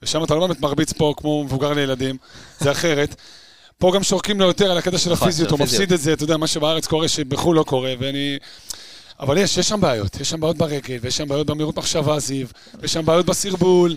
[0.04, 2.18] ושם אתה לא באמת מרביץ פה כמו מבוגר לילדים,
[2.60, 3.16] זה אחרת.
[3.80, 5.94] פה גם שורקים לו יותר על הקטע של נכון, הפיזיות, הוא מפסיד.
[5.94, 8.38] את זה, אתה יודע, מה שבארץ קורה, שבחו"ל לא קורה, ואני...
[9.20, 12.48] אבל יש, יש שם בעיות, יש שם בעיות ברגל, ויש שם בעיות במהירות מחשבה, זיו,
[12.80, 13.96] ויש שם בעיות בסרבול.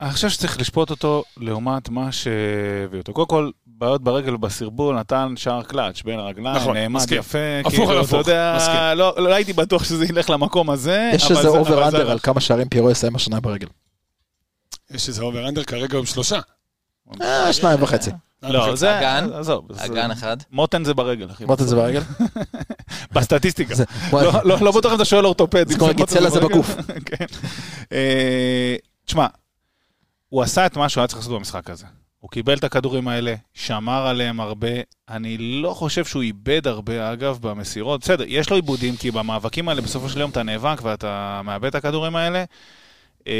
[0.00, 3.12] אני חושב שצריך לשפוט אותו לעומת מה שהביא אותו.
[3.12, 7.18] קודם כל, בעיות ברגל בסרבול, נתן שער קלאץ' בין הרגליים, נכון, נעמד מסכים.
[7.18, 7.38] יפה.
[7.60, 8.74] הפוך כאילו, על אתה הפוך, יודע, מסכים.
[8.96, 11.10] לא, לא הייתי בטוח שזה ילך למקום הזה.
[11.14, 12.10] יש אבל איזה over under.
[12.10, 13.66] על כמה שערים פירו יסיים השנה ברגל.
[14.90, 16.40] יש איזה over under, כרגע הוא עם שלושה.
[17.22, 18.10] אה, שניים וחצי.
[18.42, 18.98] לא, זה...
[18.98, 19.28] אגן,
[19.76, 20.36] אגן אחד.
[20.52, 21.44] מותן זה ברגל, אחי.
[21.44, 22.02] את זה ברגל?
[23.14, 23.74] בסטטיסטיקה.
[24.12, 25.68] לא, לא, לא בטוח אם אתה שואל אורתופד.
[25.68, 26.54] זה כמו מותן להגיד, צלע זה ברגל.
[26.54, 26.74] בגוף.
[27.08, 27.24] כן.
[27.92, 29.26] אה, תשמע,
[30.28, 31.86] הוא עשה את מה שהוא היה צריך לעשות במשחק הזה.
[32.20, 34.68] הוא קיבל את הכדורים האלה, שמר עליהם הרבה.
[35.08, 38.00] אני לא חושב שהוא איבד הרבה, אגב, במסירות.
[38.00, 41.74] בסדר, יש לו איבודים, כי במאבקים האלה בסופו של יום אתה נאבק ואתה מאבד את
[41.74, 42.44] הכדורים האלה.
[43.28, 43.32] אה,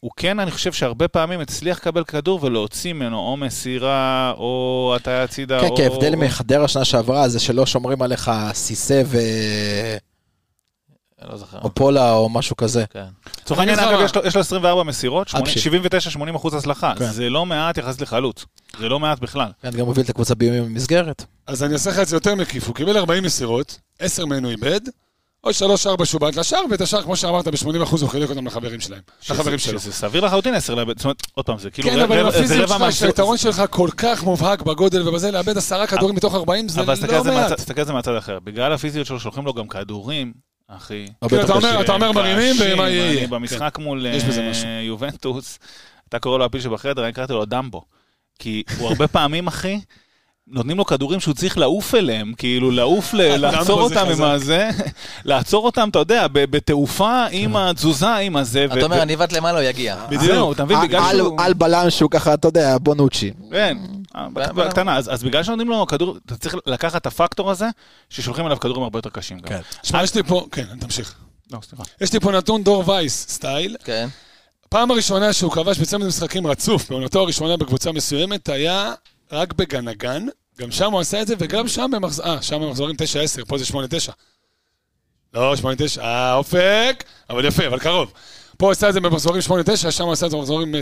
[0.00, 5.22] הוא כן, אני חושב שהרבה פעמים הצליח לקבל כדור ולהוציא ממנו או מסירה, או הטיה
[5.22, 5.76] הצידה, כן, או...
[5.76, 9.02] כי ההבדל מחדרה שנה שעברה זה שלא שומרים עליך סיסה
[11.22, 11.58] אני לא זוכר.
[11.62, 12.84] ואופולה או משהו כזה.
[12.90, 13.04] כן.
[13.42, 14.00] לצורך העניין, אגב.
[14.04, 15.70] יש לו- יש לו 24 מסירות, אפשי.
[15.70, 16.92] 79-80 אחוז הצלחה.
[16.98, 17.10] כן.
[17.10, 18.44] זה לא מעט יחסית לחלוץ.
[18.78, 19.48] זה לא מעט בכלל.
[19.62, 21.24] כן, גם הוביל את הקבוצה באיומים במסגרת.
[21.46, 22.66] אז אני אעשה לך את זה יותר מקיף.
[22.66, 24.52] הוא קיבל 40 מסירות, 10 מהן הוא
[25.48, 28.80] איבד, עוד 3-4 שהוא בעט לשער, ואת השאר, כמו שאמרת, ב-80% הוא חילק אותם לחברים
[28.80, 29.00] שלהם.
[29.30, 29.80] לחברים שלו.
[29.80, 32.68] שזה סביר לחלוטין 10 לאבד, זאת אומרת, עוד פעם, זה כאילו כן, אבל עם הפיזיות
[32.68, 32.92] שלך.
[32.92, 37.24] שהיתרון שלך כל כך מובהק בגודל ובזה, לאבד עשרה כדורים מתוך 40 זה אבל לא
[37.24, 37.52] מעט.
[37.52, 38.38] תסתכל על זה מהצד אחר.
[38.44, 40.32] בגלל הפיזיות שלו, שולחים לו גם כדורים,
[40.68, 41.06] אחי.
[41.22, 42.56] יותר אתה אומר- אומר מרימים.
[42.60, 43.20] ומה יהיה?
[43.26, 43.30] כן.
[43.30, 44.80] במשחק מול אה.
[44.86, 45.58] יובנטוס,
[46.08, 47.82] אתה קורא לו הפיל שבחדר, אני קראתי לו דמבו.
[48.38, 49.80] כי הוא הרבה פעמים, אחי,
[50.48, 54.22] נותנים לו כדורים שהוא צריך לעוף אליהם, כאילו לעוף, לעצור אותם עם.
[54.22, 54.68] הזה,
[55.24, 57.56] לעצור אותם, אתה יודע, ב- בתעופה, עם כן.
[57.56, 58.66] התזוזה, עם הזה.
[58.72, 59.96] אתה אומר, אני בת למעלה, הוא יגיע.
[60.06, 60.22] בדיוק.
[60.22, 61.40] זהו, אתה מבין, בגלל על- שהוא...
[61.40, 63.32] על בלם שהוא ככה, אתה יודע, בונוצ'י.
[63.50, 63.78] כן,
[64.34, 64.96] בקטנה.
[64.96, 67.66] אז בגלל שנותנים לו כדור, אתה צריך לקחת את הפקטור הזה,
[68.10, 69.40] ששולחים אליו כדורים הרבה יותר קשים.
[69.40, 69.60] כן.
[69.82, 71.14] שמע, יש לי פה, כן, תמשיך.
[71.52, 71.82] לא, סליחה.
[72.00, 73.76] יש לי פה נתון דור וייס סטייל.
[73.84, 74.08] כן.
[74.68, 78.92] פעם הראשונה שהוא כבש בצמד משחקים רצוף, בעונתו הראשונה בקבוצה מסוימת, היה
[79.32, 80.26] רק בגנגן.
[80.60, 82.20] גם שם הוא עשה את זה, וגם שם במחז...
[82.20, 82.96] אה, שם במחזורים
[83.42, 83.74] 9-10, פה זה 8-9.
[85.34, 88.12] לא, 8-9, אה, אופק, אבל יפה, אבל קרוב.
[88.58, 90.74] פה עשה את זה במחזורים 8-9, שם עשה את זה במחזורים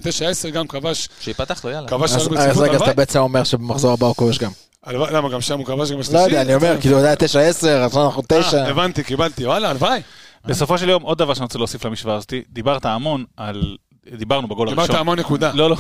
[0.47, 1.89] 9-10, גם כבש, שיפתח לו, יאללה.
[1.89, 2.95] כבש אז שער אז ברציפות, רגע, אז אתה הלוואי.
[2.95, 4.51] בעצם אומר שבמחזור הבא הוא כובש גם.
[4.87, 6.25] למה, גם שם הוא כבש גם לא בשלישי?
[6.25, 8.57] יודע, אני אומר, כאילו, הוא יודע 9-10, עכשיו אנחנו 9.
[8.57, 10.01] אה, הבנתי, קיבלתי, וואלה, הלוואי.
[10.45, 13.77] בסופו של יום, עוד דבר שאני רוצה להוסיף למשוואה הזאת, דיברת המון על...
[14.13, 14.97] דיברנו בגול הראשון.
[14.97, 15.53] המון נקודה.
[15.55, 15.77] לא, לא.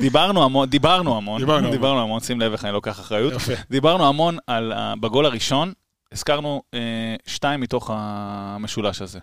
[0.00, 1.40] דיברנו המון, דיברנו המון,
[1.70, 2.20] דיברנו המון.
[2.20, 3.32] שים לב איך אני לוקח אחריות.
[3.70, 5.72] דיברנו המון על, ה- בגול הראשון,
[6.12, 6.78] הזכרנו אה,
[7.26, 9.18] שתיים מתוך המשולש הזה.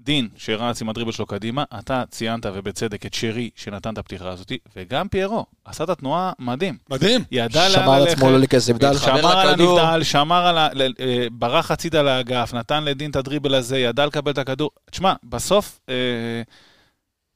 [0.00, 4.52] דין שרץ עם הדריבל שלו קדימה, אתה ציינת ובצדק את שרי שנתן את הפתיחה הזאת,
[4.76, 6.76] וגם פיירו עשה את התנועה מדהים.
[6.90, 7.24] מדהים.
[7.30, 8.98] ידע שמר לאן על ללכת, עצמו לא להיכנס לבדל.
[8.98, 9.48] שמר על.
[9.48, 10.68] הנבדל, שמר על ה...
[11.00, 14.70] אה, ברח הצידה לאגף, נתן לדין את הדריבל הזה, ידע לקבל את הכדור.
[14.90, 15.94] תשמע, בסוף אה,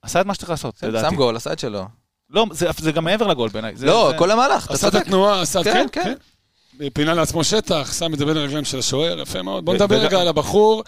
[0.02, 1.10] עשה את מה שצריך לעשות, לדעתי.
[1.10, 1.85] שם גול, עשה את שלו.
[2.30, 3.74] לא, זה, זה גם מעבר לגול בעיניי.
[3.80, 4.94] לא, זה- כל המהלך, עשה את.
[4.94, 6.14] התנועה, עשה, כן, כן, כן.
[6.78, 6.89] כן.
[6.94, 9.64] פינה לעצמו שטח, שם את זה בין הרגליים של השוער, יפה מאוד.
[9.64, 10.82] בוא נדבר רגע על הבחור,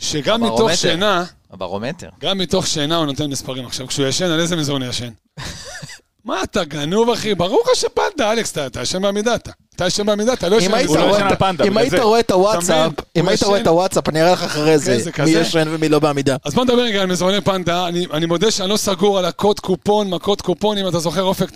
[0.00, 0.70] שגם מתוך.
[0.74, 2.08] שינה, הברומטר.
[2.20, 3.66] גם מתוך שינה הוא נותן מספרים.
[3.66, 5.10] עכשיו, כשהוא ישן, על איזה מזרון הוא ישן?
[6.28, 7.34] מה אתה גנוב, אחי?
[7.34, 9.50] ברור לך שפנדה, אלכס, אתה- ישן בעמידה, אתה.
[9.76, 11.94] אתה ישן בעמידה, אתה לא ישן אם היית לא רואה את- אם היית.
[11.94, 12.92] רואה הוואטסאפ?
[13.16, 13.60] אם היית רואה.
[13.60, 15.30] את הוואטסאפ, אני אראה לך אחרי זה, מי.
[15.30, 16.36] ישן ומי לא בעמידה.
[16.44, 17.86] אז בוא נדבר רגע על מזרוני פנדה.
[17.88, 21.48] אני, אני מודה שאני לא סגור על הקוד קופון, מכות קופון, אם אתה זוכר אופק,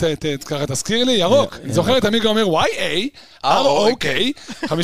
[0.44, 1.56] ככה תזכיר לי, ירוק.
[1.64, 4.06] אני זוכר את עמיגה אומר YA, ROK,
[4.66, 4.74] 15%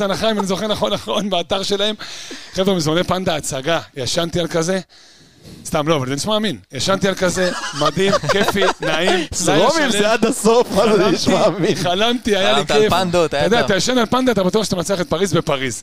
[0.00, 1.94] הנחה אם אני זוכר נכון נכון באתר שלהם.
[2.52, 4.80] חבר'ה, מזרוני פנדה, הצגה, ישנתי על כזה.
[5.64, 6.56] סתם, לא, אבל זה נשמע אמין.
[6.72, 7.50] ישנתי על כזה,
[7.80, 9.26] מדהים, כיפי, נעים.
[9.32, 11.74] זרום עם זה עד הסוף, מה זה נשמע אמין.
[11.74, 12.90] חלמתי, היה לי חלמת על כיף.
[12.90, 13.64] פנדות, אתה היה יודע, טוב.
[13.64, 15.82] אתה ישן על פנדה, אתה בטוח שאתה מצליח את פריז בפריז.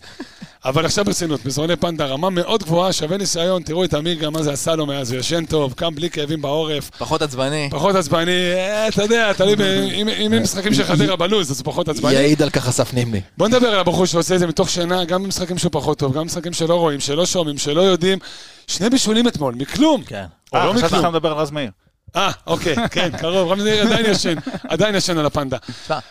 [0.65, 4.51] אבל עכשיו ברצינות, מזרוני פנדה, רמה מאוד גבוהה, שווה ניסיון, תראו את עמיגה, מה זה
[4.51, 7.67] עשה לו מאז, הוא ישן טוב, קם בלי כאבים בעורף, פחות עצבני.
[7.71, 9.53] פחות עצבני, אה, אתה יודע, תלוי,
[10.01, 12.13] אם הם משחקים של חדרה בלוז, אז פחות עצבני.
[12.13, 13.21] יעיד על כך אסף נימני.
[13.37, 16.21] בוא נדבר על הבחור שעושה את זה מתוך שינה, גם במשחקים שהוא פחות טוב, גם
[16.21, 18.19] במשחקים שלא רואים, שלא שומעים, שלא יודעים.
[18.67, 20.03] שני בישולים אתמול, מכלום.
[20.03, 20.25] כן.
[20.53, 21.01] או אה, לא חשבתי מכלום.
[21.01, 21.71] שאתה מדבר על רז מאיר.
[22.15, 24.35] אה, אוקיי, כן, קרוב, רמזי מאיר עדיין ישן,
[24.69, 25.57] עדיין ישן על הפנדה.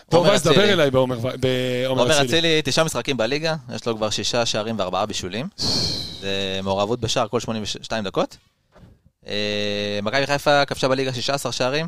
[0.09, 0.73] טוב, אז דבר אצילי.
[0.73, 2.27] אליי בעומר בעומר עומר אצילי.
[2.27, 5.47] אצילי, תשעה משחקים בליגה, יש לו כבר שישה שערים וארבעה בישולים.
[6.21, 8.37] זה מעורבות בשער כל 82 דקות.
[9.27, 11.87] אה, מכבי חיפה כבשה בליגה 16 שערים,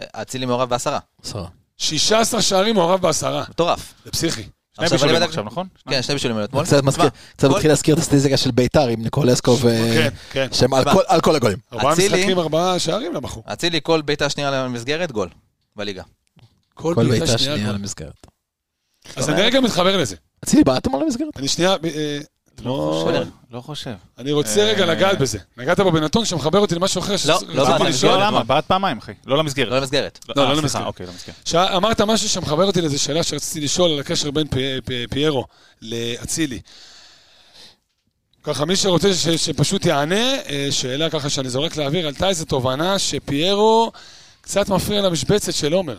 [0.00, 0.98] אה, אצילי מעורב בעשרה.
[1.22, 1.48] עשרה.
[1.76, 3.94] 16 שערים מעורב בעשרה, מטורף.
[4.04, 4.42] זה פסיכי.
[4.78, 5.66] שני בישולים עכשיו, נכון?
[5.90, 6.64] כן, שני בישולים אתמול.
[6.64, 6.84] קצת
[7.50, 9.70] מתחיל להזכיר את הסטטיסטיקה של ביתר עם ניקולסקו ו...
[9.94, 10.46] כן, כן.
[10.52, 10.84] שהם על.
[10.92, 11.58] כל- על כל הגולים.
[11.72, 13.42] ארבעה אצילי- משחקים, ארבעה שערים לבחור.
[13.46, 15.28] אצילי כל בעיטה שנייה למסגרת, גול.
[15.76, 16.02] בליגה.
[16.74, 17.72] כל בעיטה בעיטה שנייה.
[17.72, 18.26] למסגרת.
[19.16, 20.16] אז אני רגע מתחבר לזה.
[20.44, 21.28] אצילי בעט אתמול למסגרת?
[21.36, 22.18] אני שנייה, אה,
[22.64, 23.18] לא חושב.
[23.18, 23.26] חושב.
[23.50, 23.94] לא חושב.
[24.18, 25.38] אני רוצה רגע אה, לגעת בזה.
[25.56, 27.38] נגעת בו בנתון שמחבר אותי למשהו אחר לא.
[27.54, 28.02] למסגרת.
[28.02, 28.42] לא, למה?
[28.44, 29.12] בעט פעמיים, אחי.
[29.26, 29.68] לא למסגרת.
[29.68, 30.18] לא למסגרת.
[30.28, 30.86] לא, אה, לא סליחה, למסגרת.
[30.86, 31.72] אוקיי, לא למסגרת.
[31.76, 35.44] אמרת משהו שמחבר אותי לאיזו שאלה שרציתי לשאול על הקשר בין פי- פי- פיירו
[35.82, 36.60] לאצילי.
[38.42, 42.98] ככה, מי שרוצה ש, שפשוט יענה, אה, שאלה ככה שאני זורק לאוויר, עלתה איזו תובנה
[42.98, 43.92] שפיירו
[44.40, 45.96] קצת מפריע למשבצת של עומר.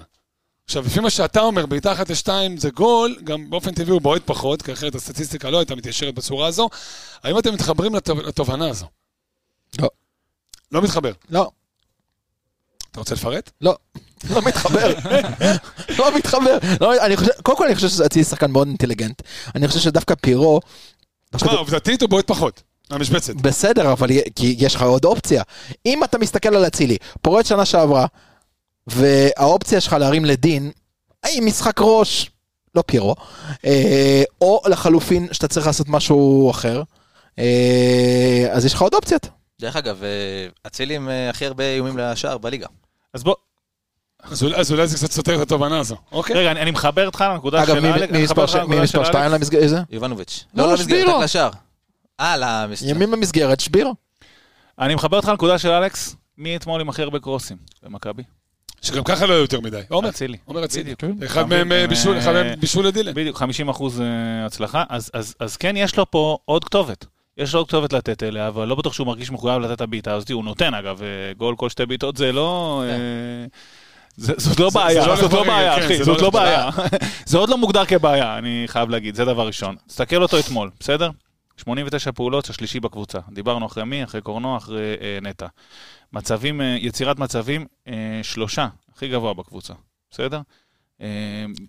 [0.69, 4.21] עכשיו, לפי מה שאתה אומר, בעיטה אחת לשתיים זה גול, גם באופן טבעי הוא בועט
[4.25, 6.69] פחות, כי אחרת הסטטיסטיקה לא הייתה מתיישרת בצורה הזו.
[7.23, 8.85] האם אתם מתחברים לתוב- לתובנה הזו?
[9.79, 9.89] לא.
[10.71, 11.11] לא מתחבר.
[11.29, 11.51] לא,
[12.91, 13.51] אתה רוצה לפרט?
[13.61, 13.75] לא.
[14.33, 14.93] לא מתחבר.
[15.97, 16.57] לא מתחבר.
[16.81, 19.21] לא, אני חושב, קודם כל אני חושב שאצילי שחקן מאוד אינטליגנט.
[19.55, 20.59] אני חושב שדווקא פירו...
[21.35, 23.35] תשמע, עובדתית הוא בועט פחות, מהמשבצת.
[23.35, 25.43] בסדר, אבל כי יש לך עוד אופציה.
[25.85, 28.05] אם אתה מסתכל על אצילי, פורט שנה שעברה,
[28.91, 30.71] והאופציה שלך להרים לדין,
[31.23, 32.29] האם משחק ראש,
[32.75, 33.15] לא פירו,
[33.65, 36.83] אה, או לחלופין שאתה צריך לעשות משהו אחר,
[37.39, 39.27] אה, אז יש לך עוד אופציות.
[39.61, 40.09] דרך אגב, אה,
[40.67, 42.67] אצילי עם אה, הכי הרבה איומים לשער בליגה.
[43.13, 43.35] אז בוא,
[44.23, 45.95] אז אולי- אז אולי זה קצת סותר את התובנה הזו.
[46.11, 46.35] אוקיי.
[46.35, 48.07] רגע, אני אני מחבר אותך לנקודה אגב, של מי- אלכס.
[48.07, 48.47] ש- מי מספר
[49.03, 49.33] 2 אלכס.
[49.33, 49.63] למסגרת?
[49.63, 49.77] איזה?
[49.89, 50.45] יובנוביץ'.
[50.53, 51.17] לא, לא למסגרת, שבירו.
[51.17, 51.49] רק לשער.
[52.19, 52.91] אה, למסגרת.
[52.95, 53.95] ימים במסגרת, שבירו.
[54.79, 58.23] אני מחבר אותך לנקודה של אלכס, מי אתמול עם הכי הרבה קרוסים במכבי?
[58.81, 59.81] שגם ככה לא יהיו יותר מדי.
[59.89, 60.37] עומר, אצילי.
[60.45, 60.93] עומר אצילי.
[61.03, 61.23] בדיוק.
[61.25, 63.13] אחד מהם אה, בישול, אה, אחד מהם בישול לדילן.
[63.13, 64.05] בדיוק, 50 אחוז אה,
[64.45, 67.05] הצלחה, אז, אז, אז כן, יש לו פה עוד כתובת.
[67.37, 70.13] יש לו עוד כתובת לתת אליה, אבל לא בטוח שהוא מרגיש מחויב לתת את הבעיטה
[70.13, 70.31] הזאת.
[70.31, 71.07] הוא נותן, אגב, אה,
[71.37, 72.83] גול כל שתי בעיטות זה לא...
[72.87, 72.93] כן.
[72.93, 73.45] אה,
[74.17, 76.23] זה- זאת לא זה- בעיה, לא זאת לא בעיה, ברגל, אחי, כן, זה זאת לא
[76.23, 76.69] לא בעיה.
[77.25, 79.75] זה עוד לא מוגדר כבעיה, אני חייב להגיד, זה דבר ראשון.
[79.87, 81.09] תסתכל אותו אתמול, בסדר?
[81.63, 83.19] 89 פעולות, השלישי בקבוצה.
[83.31, 84.03] דיברנו אחרי מי?
[84.03, 85.47] אחרי קורנו, אחרי אה, נטע.
[86.13, 89.73] מצבים, אה, יצירת מצבים, אה, שלושה, הכי גבוה בקבוצה,
[90.11, 90.41] בסדר?
[91.01, 91.07] אה,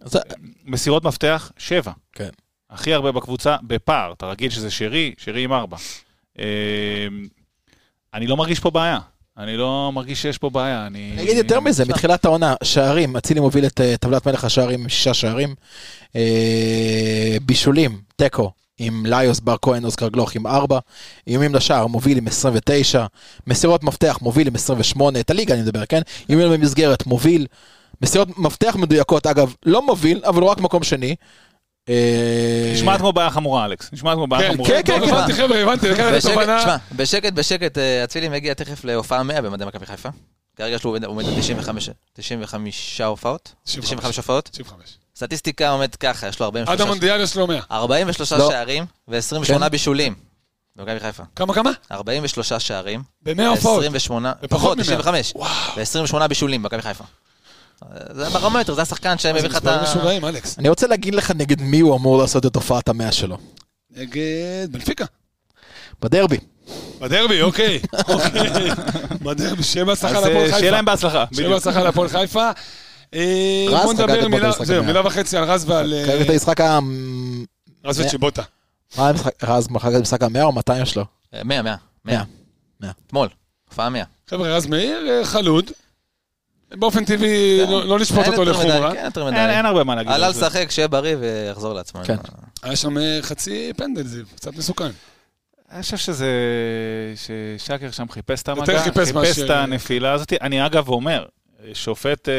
[0.01, 0.19] אז-
[0.65, 1.93] מסירות מפתח, שבע.
[2.13, 2.29] כן.
[2.71, 4.13] הכי הרבה בקבוצה, בפער.
[4.13, 5.77] אתה רגיל שזה שרי, שרי עם ארבע.
[6.39, 6.45] אה,
[8.15, 8.99] אני לא מרגיש פה בעיה.
[9.39, 10.87] אני לא מרגיש שיש פה בעיה.
[10.87, 11.11] אני...
[11.15, 15.15] אני אגיד יותר מזה, מתחילת העונה, שערים, אצילי מוביל את אה, טבלת מלך השערים שישה
[15.15, 15.55] שערים.
[16.17, 18.53] אה, בישולים, תיקו,
[18.83, 20.79] עם ליוס בר כהן, אוסקר גלוך עם ארבע.
[21.27, 23.07] איומים לשער, מוביל עם 29.
[23.47, 25.21] מסירות מפתח, מוביל עם 28.
[25.21, 26.01] את הליגה אני מדבר, כן?
[26.29, 27.47] איומים במסגרת, מוביל.
[28.03, 31.15] מסירות מפתח מדויקות, אגב, לא מוביל, אבל הוא רק מקום שני.
[31.89, 33.93] אה, נשמעת כמו בעיה חמורה, אלכס.
[33.93, 34.69] נשמעת כמו בעיה כן, חמורה.
[34.71, 35.15] כן, כן, כן, כן.
[35.15, 36.59] הבנתי, חבר'ה, הבנתי, לקחת את בשקט, התובנה.
[36.61, 40.09] תשמע, בשקט, בשקט, אה, אצילי מגיע תכף להופעה 100 במדי מכבי חיפה.
[40.57, 43.53] כרגע שהוא עומד- עומד על 95 95 הופעות.
[43.65, 44.49] 95 הופעות.
[44.53, 44.99] 95.
[45.21, 47.61] סטטיסטיקה עומד ככה, יש לו עד 43 המונדיאל יש לו 100.
[47.71, 48.51] 43 לא.
[48.51, 49.69] שערים ו-28 כן.
[49.69, 50.15] בישולים.
[50.77, 51.23] במכבי חיפה.
[51.37, 51.71] כמה כמה?
[51.93, 53.85] 43 שערים, ב-100 הופעות.
[53.85, 54.83] 28, ופחות פחות, מ-100.
[54.85, 55.51] 95, וואו.
[55.77, 57.05] ו-28 בישולים במכבי חיפה.
[58.11, 59.83] זה הברומטר, זה השחקן שמביא לך את ה...
[59.83, 60.59] משוגעים, אלכס.
[60.59, 63.39] אני רוצה להגיד לך נגד מי הוא אמור לעשות את הופעת המאה שלו.
[63.97, 65.05] נגד בנפיקה.
[66.03, 66.39] בדרבי.
[67.01, 67.81] בדרבי, אוקיי.
[68.09, 68.71] אוקיי.
[69.23, 70.59] בדרבי, שיהיה בהצלחה להפועל אה, חיפה.
[70.59, 71.25] שיהיה להם בהצלחה.
[71.35, 71.49] שיהיה.
[71.49, 72.51] בהצלחה להפועל חיפה.
[73.15, 74.85] אה, רז בוא חגג מילה, במשחק זהו.
[74.85, 75.95] מילה וחצי על רז ועל...
[75.95, 76.79] אה, חגג את המשחק ה...
[77.85, 78.43] רז וצ'יבוטה.
[78.99, 79.45] מה המשחק?
[79.45, 81.05] רז חגג את המשחק המאה או 200 שלו?
[81.33, 81.77] 100, 100, 100.
[82.05, 82.25] מאה.
[82.81, 82.91] מאה.
[83.07, 83.29] אתמול,
[83.69, 84.05] הופעה 100.
[84.31, 85.71] חבר'ה, רז מאיר, אה, חלוד.
[86.75, 88.93] באופן טבעי, לא לא לשפוט אותו לחומרה.
[88.93, 89.37] כן, יותר מדי.
[89.37, 90.13] אין הרבה מה להגיד.
[90.13, 90.29] עלה.
[90.29, 92.01] לשחק, שיהיה בריא ויחזור לעצמו.
[92.05, 92.17] כן.
[92.63, 94.91] היה שם אה, חצי פנדל, זה קצת מסוכן.
[95.71, 96.29] אני חושב שזה...
[97.17, 100.33] ששקר שם חיפש את המגע, חיפש את הנפילה הזאת.
[100.41, 101.25] אני אגב אומר,
[101.75, 102.35] שופט אה,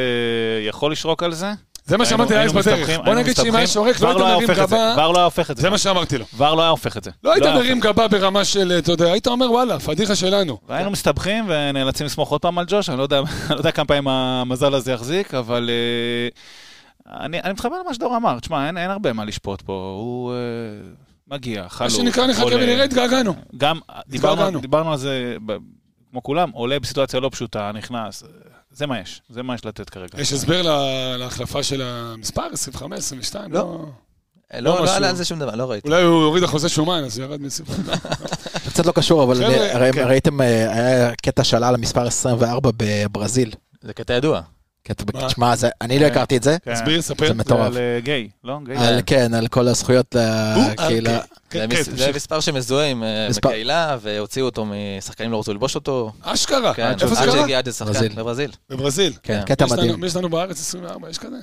[0.67, 1.51] יכול לשרוק על זה?
[1.85, 2.89] זה מה שאמרתי לאייס בדרך.
[3.05, 4.95] בוא נגיד שאם היה שורק, לא היית היה מרים גבה.
[4.97, 5.61] ור לא היה הופך את זה.
[5.61, 6.25] זה מה שאמרתי לו.
[6.37, 7.11] ור לא היה הופך את זה.
[7.23, 10.57] לא היית היה מרים גבה ברמה של, אתה יודע, היית אומר וואלה, פדיחה שלנו.
[10.67, 13.21] והיינו מסתבכים ונאלצים לסמוך עוד פעם על ג'וש, אני לא יודע,
[13.63, 18.77] לא כמה פעמים המזל הזה יחזיק, אבל אה, אני, מתחבר למה שדור אמר, תשמע, אין,
[18.77, 20.37] הרבה מה לשפוט פה, הוא אה,
[21.27, 21.95] מגיע, מה חלוץ.
[21.95, 22.45] שנקרא, נחכה.
[22.45, 23.33] ונראה, התגעגענו.
[23.57, 25.35] גם, דיברנו, על זה,
[26.11, 28.23] כמו כולם, עולה בסיטואציה לא פשוטה, נכנס,
[28.73, 30.21] זה מה יש, זה מה יש לתת כרגע.
[30.21, 33.51] יש הסבר לה- להחלפה של המספר, 25, 22?
[33.53, 33.59] לא.
[33.59, 33.85] לא.
[34.53, 34.95] לא, לא לא משהו.
[34.95, 35.87] עלה על זה שום דבר, לא ראיתי.
[35.87, 37.73] אולי הוא הוריד אחוזי שומן, אז ירד מסיפה.
[38.63, 39.37] זה קצת לא קשור, אבל
[39.93, 40.07] כן.
[40.07, 43.51] ראיתם, אה, היה קטע שעלה על המספר 24 בברזיל.
[43.81, 44.41] זה קטע ידוע.
[44.83, 45.27] קטע- מה?
[45.27, 46.11] תשמע, זה- אני לא כן.
[46.11, 46.57] הכרתי את זה.
[46.65, 46.73] כן.
[46.73, 47.27] תסביר, ספר.
[47.27, 47.67] זה מטורף.
[47.67, 48.57] על אה, גיי, לא?
[49.05, 50.15] כן, על כל הזכויות
[50.71, 51.19] לקהילה.
[51.49, 52.11] כן, זה כן, מס- זה.
[52.15, 54.65] מספר שמזוהה עם אה, בקהילה, והוציאו אותו
[54.97, 56.11] משחקנים לא רצו ללבוש אותו.
[56.21, 56.73] אשכרה.
[56.73, 57.37] כן, איפה זה עד קרה?
[57.39, 58.11] שהגיע עד לשחקן, ברזיל.
[58.15, 58.51] בברזיל.
[58.69, 59.13] בברזיל.
[59.23, 59.55] כן, כן.
[59.55, 60.03] קטע יש לנו- מדהים.
[60.03, 61.35] יש לנו בארץ 24, יש כזה?
[61.35, 61.41] אני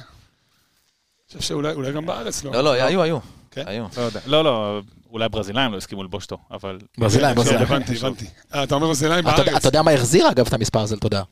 [1.28, 2.52] חושב שאולי אולי גם בארץ לא.
[2.52, 3.18] לא, לא, היו, היו.
[3.50, 3.62] כן?
[3.66, 3.84] היו.
[3.96, 4.08] לא.
[4.26, 4.80] לא, לא,
[5.12, 6.78] אולי ברזילאים לא הסכימו ללבוש אותו, אבל...
[6.98, 7.62] ברזילאים, כן, ברזילאים.
[7.66, 8.26] הבנתי, הבנתי.
[8.54, 9.54] אה, אתה אומר ברזילאים אתה בארץ.
[9.56, 11.22] אתה יודע מה החזיר אגב את המספר הזה לתודעה?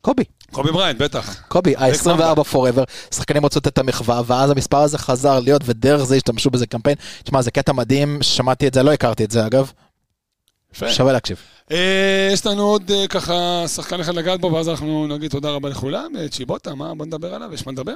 [0.00, 0.24] קובי.
[0.52, 1.42] קובי בריינט, בטח.
[1.48, 6.50] קובי, ה-24 פוראבר, שחקנים רוצות את המחווה, ואז המספר הזה חזר להיות, ודרך זה השתמשו
[6.50, 6.96] בזה קמפיין.
[7.22, 9.72] תשמע, זה קטע מדהים, שמעתי את זה, לא הכרתי את זה אגב,
[10.74, 10.92] יפה.
[10.92, 11.36] שווה להקשיב.
[11.70, 15.68] אה, יש לנו עוד אה, ככה שחקן אחד לגעת בו, ואז אנחנו נגיד תודה רבה
[15.68, 16.16] לכולם.
[16.18, 16.94] אה, צ'יבוטה, מה?
[16.94, 17.94] בוא נדבר עליו, יש מה לדבר?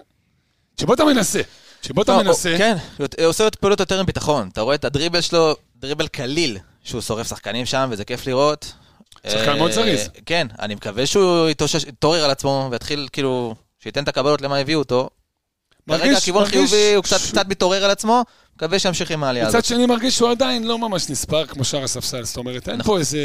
[0.77, 1.41] צ'יבוטה מנסה.
[1.83, 2.55] צ'יבוטה לא, מנסה.
[2.59, 4.49] כן, הוא עושה את פעולות יותר עם ביטחון.
[4.53, 8.73] אתה רואה את הדריבל שלו, דריבל קליל, שהוא שורף שחקנים שם, וזה כיף לראות.
[9.29, 10.09] שחקן אה, מאוד זריז.
[10.27, 11.49] כן, אני מקווה שהוא
[11.89, 15.11] יתעורר על עצמו, ויתחיל כאילו, שייתן את הקבלות למה הביאו אותו.
[15.89, 18.23] כרגע מרגיש- הכיוון חיובי, הוא קצת מתעורר על עצמו,
[18.57, 19.59] מקווה שימשיך עם העלייה הזאת.
[19.59, 22.95] מצד שני מרגיש שהוא עדיין לא ממש נספר כמו שאר הספסל, זאת אומרת, אין נכון.
[22.95, 23.19] פה איזה...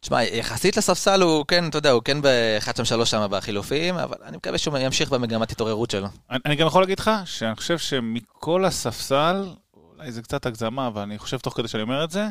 [0.00, 4.16] תשמע, יחסית לספסל הוא כן, אתה יודע, הוא כן ב-1 שם 3 שם בחילופים, אבל
[4.24, 6.06] אני מקווה שהוא ימשיך במגמת התעוררות שלו.
[6.30, 11.02] אני, אני גם יכול להגיד לך שאני חושב שמכל הספסל, אולי זה קצת הגזמה, אבל
[11.02, 12.28] אני חושב תוך כדי שאני אומר את זה,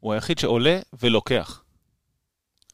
[0.00, 1.62] הוא היחיד שעולה ולוקח.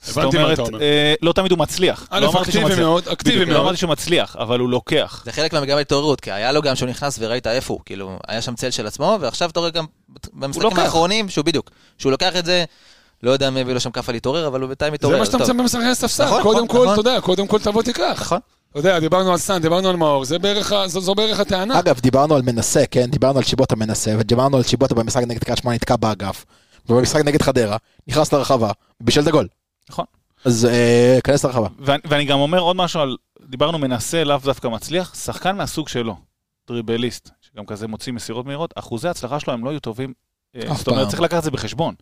[0.03, 0.81] זאת הבנתי מה אומרת, אתה אומר.
[0.81, 2.07] אה, לא תמיד הוא מצליח.
[2.11, 2.75] א', לא אקטיבי.
[2.75, 3.61] מאוד, אקטיבי לא מאוד.
[3.61, 5.23] אמרתי שהוא מצליח, אבל הוא לוקח.
[5.25, 8.43] זה חלק מהמגמת התעוררות, כי היה לו גם שהוא נכנס וראית איפה הוא, כאילו, היה
[8.43, 9.85] שם צל של עצמו, ועכשיו אתה רואה גם
[10.33, 10.77] במשחקים.
[10.77, 12.65] האחרונים, שהוא בדיוק, שהוא לוקח את זה,
[13.23, 15.15] לא יודע מי הביא לו שם כאפה להתעורר, אבל הוא בינתיים מתעורר.
[15.15, 15.39] זה מה שאתה.
[15.39, 16.25] מצפה במשחקי הספסל.
[16.25, 16.93] נכון, קודם נכון, כל, נכון.
[16.93, 18.19] אתה יודע, קודם כל תבוא תיקח.
[18.21, 18.39] נכון.
[18.71, 21.79] אתה יודע, דיברנו על סאן, דיברנו על מאור, זה בערך זו זו בערך הטענה.
[21.79, 23.11] אגב, דיברנו על מנסה, כן?
[23.11, 26.45] דיברנו על שיבוטה מנסה, ודיברנו על שיבוטה במשחק נגד קריית שמונה נתקע באגף,
[26.89, 27.77] ובמשחק נגד חדרה,
[28.09, 28.71] נכנס לרחבה,
[29.01, 29.49] בישל את הגול.
[29.93, 30.05] נכון.
[30.45, 31.69] אז אה, כנס לרחבה.
[31.79, 33.17] ואני, גם אומר עוד משהו על,
[33.49, 36.17] דיברנו מנסה, לאו דווקא מצליח, שחקן מהסוג שלו,
[36.69, 40.13] דריבליסט, שגם כזה מוציא מסירות מהירות, אחוזי ההצלחה שלו הם לא יהיו טובים.
[40.57, 41.09] אה, זאת אומרת.
[41.09, 41.95] צריך לקחת את זה בחשבון.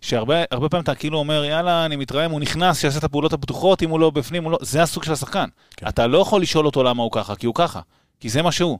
[0.00, 3.82] שהרבה הרבה פעמים אתה כאילו אומר, יאללה, אני מתרעם, הוא נכנס, שיעשה את הפעולות הבטוחות,
[3.82, 4.58] אם הוא לא בפנים, הוא לא...
[4.62, 5.48] זה הסוג של השחקן.
[5.76, 5.88] כן.
[5.88, 7.80] אתה לא יכול לשאול אותו למה הוא ככה, כי הוא ככה.
[8.20, 8.78] כי זה מה שהוא.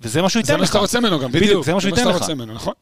[0.00, 0.68] וזה מה שהוא זה ייתן מה לך.
[0.68, 1.64] שאתה רוצה ממנו גם, בדיוק.
[1.64, 2.20] זה מה שהוא ייתן שאתה לך.
[2.20, 2.74] רוצה ממנו, נכון?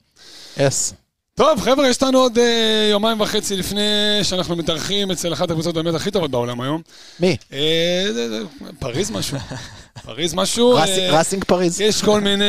[0.58, 0.94] אס.
[1.40, 3.80] טוב, חבר'ה, יש לנו עוד אה, יומיים וחצי לפני
[4.22, 6.82] שאנחנו מתארחים אצל אחת הקבוצות באמת הכי טובות בעולם היום.
[7.20, 7.36] מי?
[7.52, 8.40] אה, זה-
[8.78, 9.38] פריז משהו.
[10.04, 10.70] פריז משהו.
[10.74, 11.80] רס- אה, ראסינג פריז?
[11.80, 12.44] יש כל מיני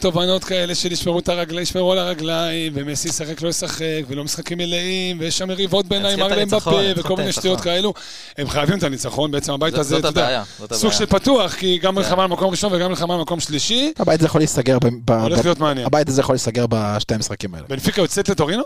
[0.00, 4.58] תובנות כאלה של ישמרו את הרגליים, ישמרו על הרגליים, ומסי ישחק לא ישחק, ולא משחקים
[4.58, 7.32] מלאים, ויש שם מריבות הניצחון, לאמבפה, צריכים וכל מיני.
[7.32, 7.94] שטויות כאלו.
[8.38, 10.42] הם חייבים את הניצחון, בעצם הבית הזה, אתה יודע,
[10.72, 10.92] סוג.
[10.92, 14.26] של פתוח, כי גם מלחמה על מקום ראשון וגם מלחמה על מקום שלישי, הבית הזה
[14.26, 15.86] יכול להיסגר, ב- הולך להיות מעניין.
[15.86, 17.66] הבית הזה יכול להיסגר בשתי המשחקים האלה.
[17.68, 18.62] בנפיקה יוצאת לטורינו?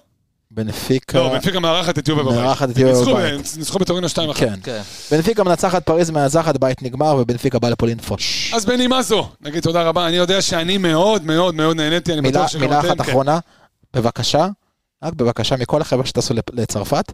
[0.50, 2.34] בנפיקה, לא, בנפיקה מארחת את יובה בבית.
[2.36, 3.54] מארחת את יובה ניצחו- בבית.
[3.58, 4.34] ניצחו בטורינו 2-1.
[4.34, 4.54] כן.
[4.62, 4.80] כן.
[5.10, 8.52] בנפיקה מנצחת פריז מאזחת, בית נגמר, ובנפיקה בא לפולין פוש.
[8.54, 12.38] אז בנימה זו, נגיד תודה רבה, אני יודע שאני מאוד מאוד מאוד נהניתי, אני מילה
[12.38, 13.10] בטוח שגם מילה אתם, אחת כן.
[13.10, 13.38] אחרונה,
[13.94, 14.46] בבקשה,
[15.04, 17.12] רק בבקשה מכל החבר'ה שטסו לצרפת,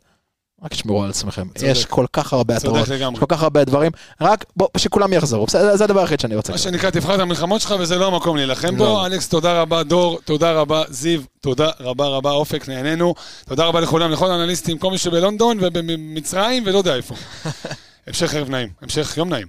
[0.63, 1.49] רק תשמרו על עצמכם.
[1.55, 1.71] צודק.
[1.71, 3.15] יש כל כך הרבה צודק התראות.
[3.15, 6.53] יש כל כך הרבה דברים, רק בוא, שכולם יחזרו, בסדר, זה הדבר היחיד שאני רוצה.
[6.53, 8.85] מה שנקרא, תבחר את המלחמות שלך וזה לא המקום להילחם בו.
[8.85, 9.07] לא.
[9.07, 13.15] אלכס, תודה רבה, דור, תודה רבה, זיו, תודה רבה רבה, אופק, נהנינו.
[13.49, 17.15] תודה רבה לכולם, לכל האנליסטים, כל מי שבלונדון ובמצרים ולא יודע איפה.
[18.07, 19.47] המשך ערב נעים, המשך יום נעים.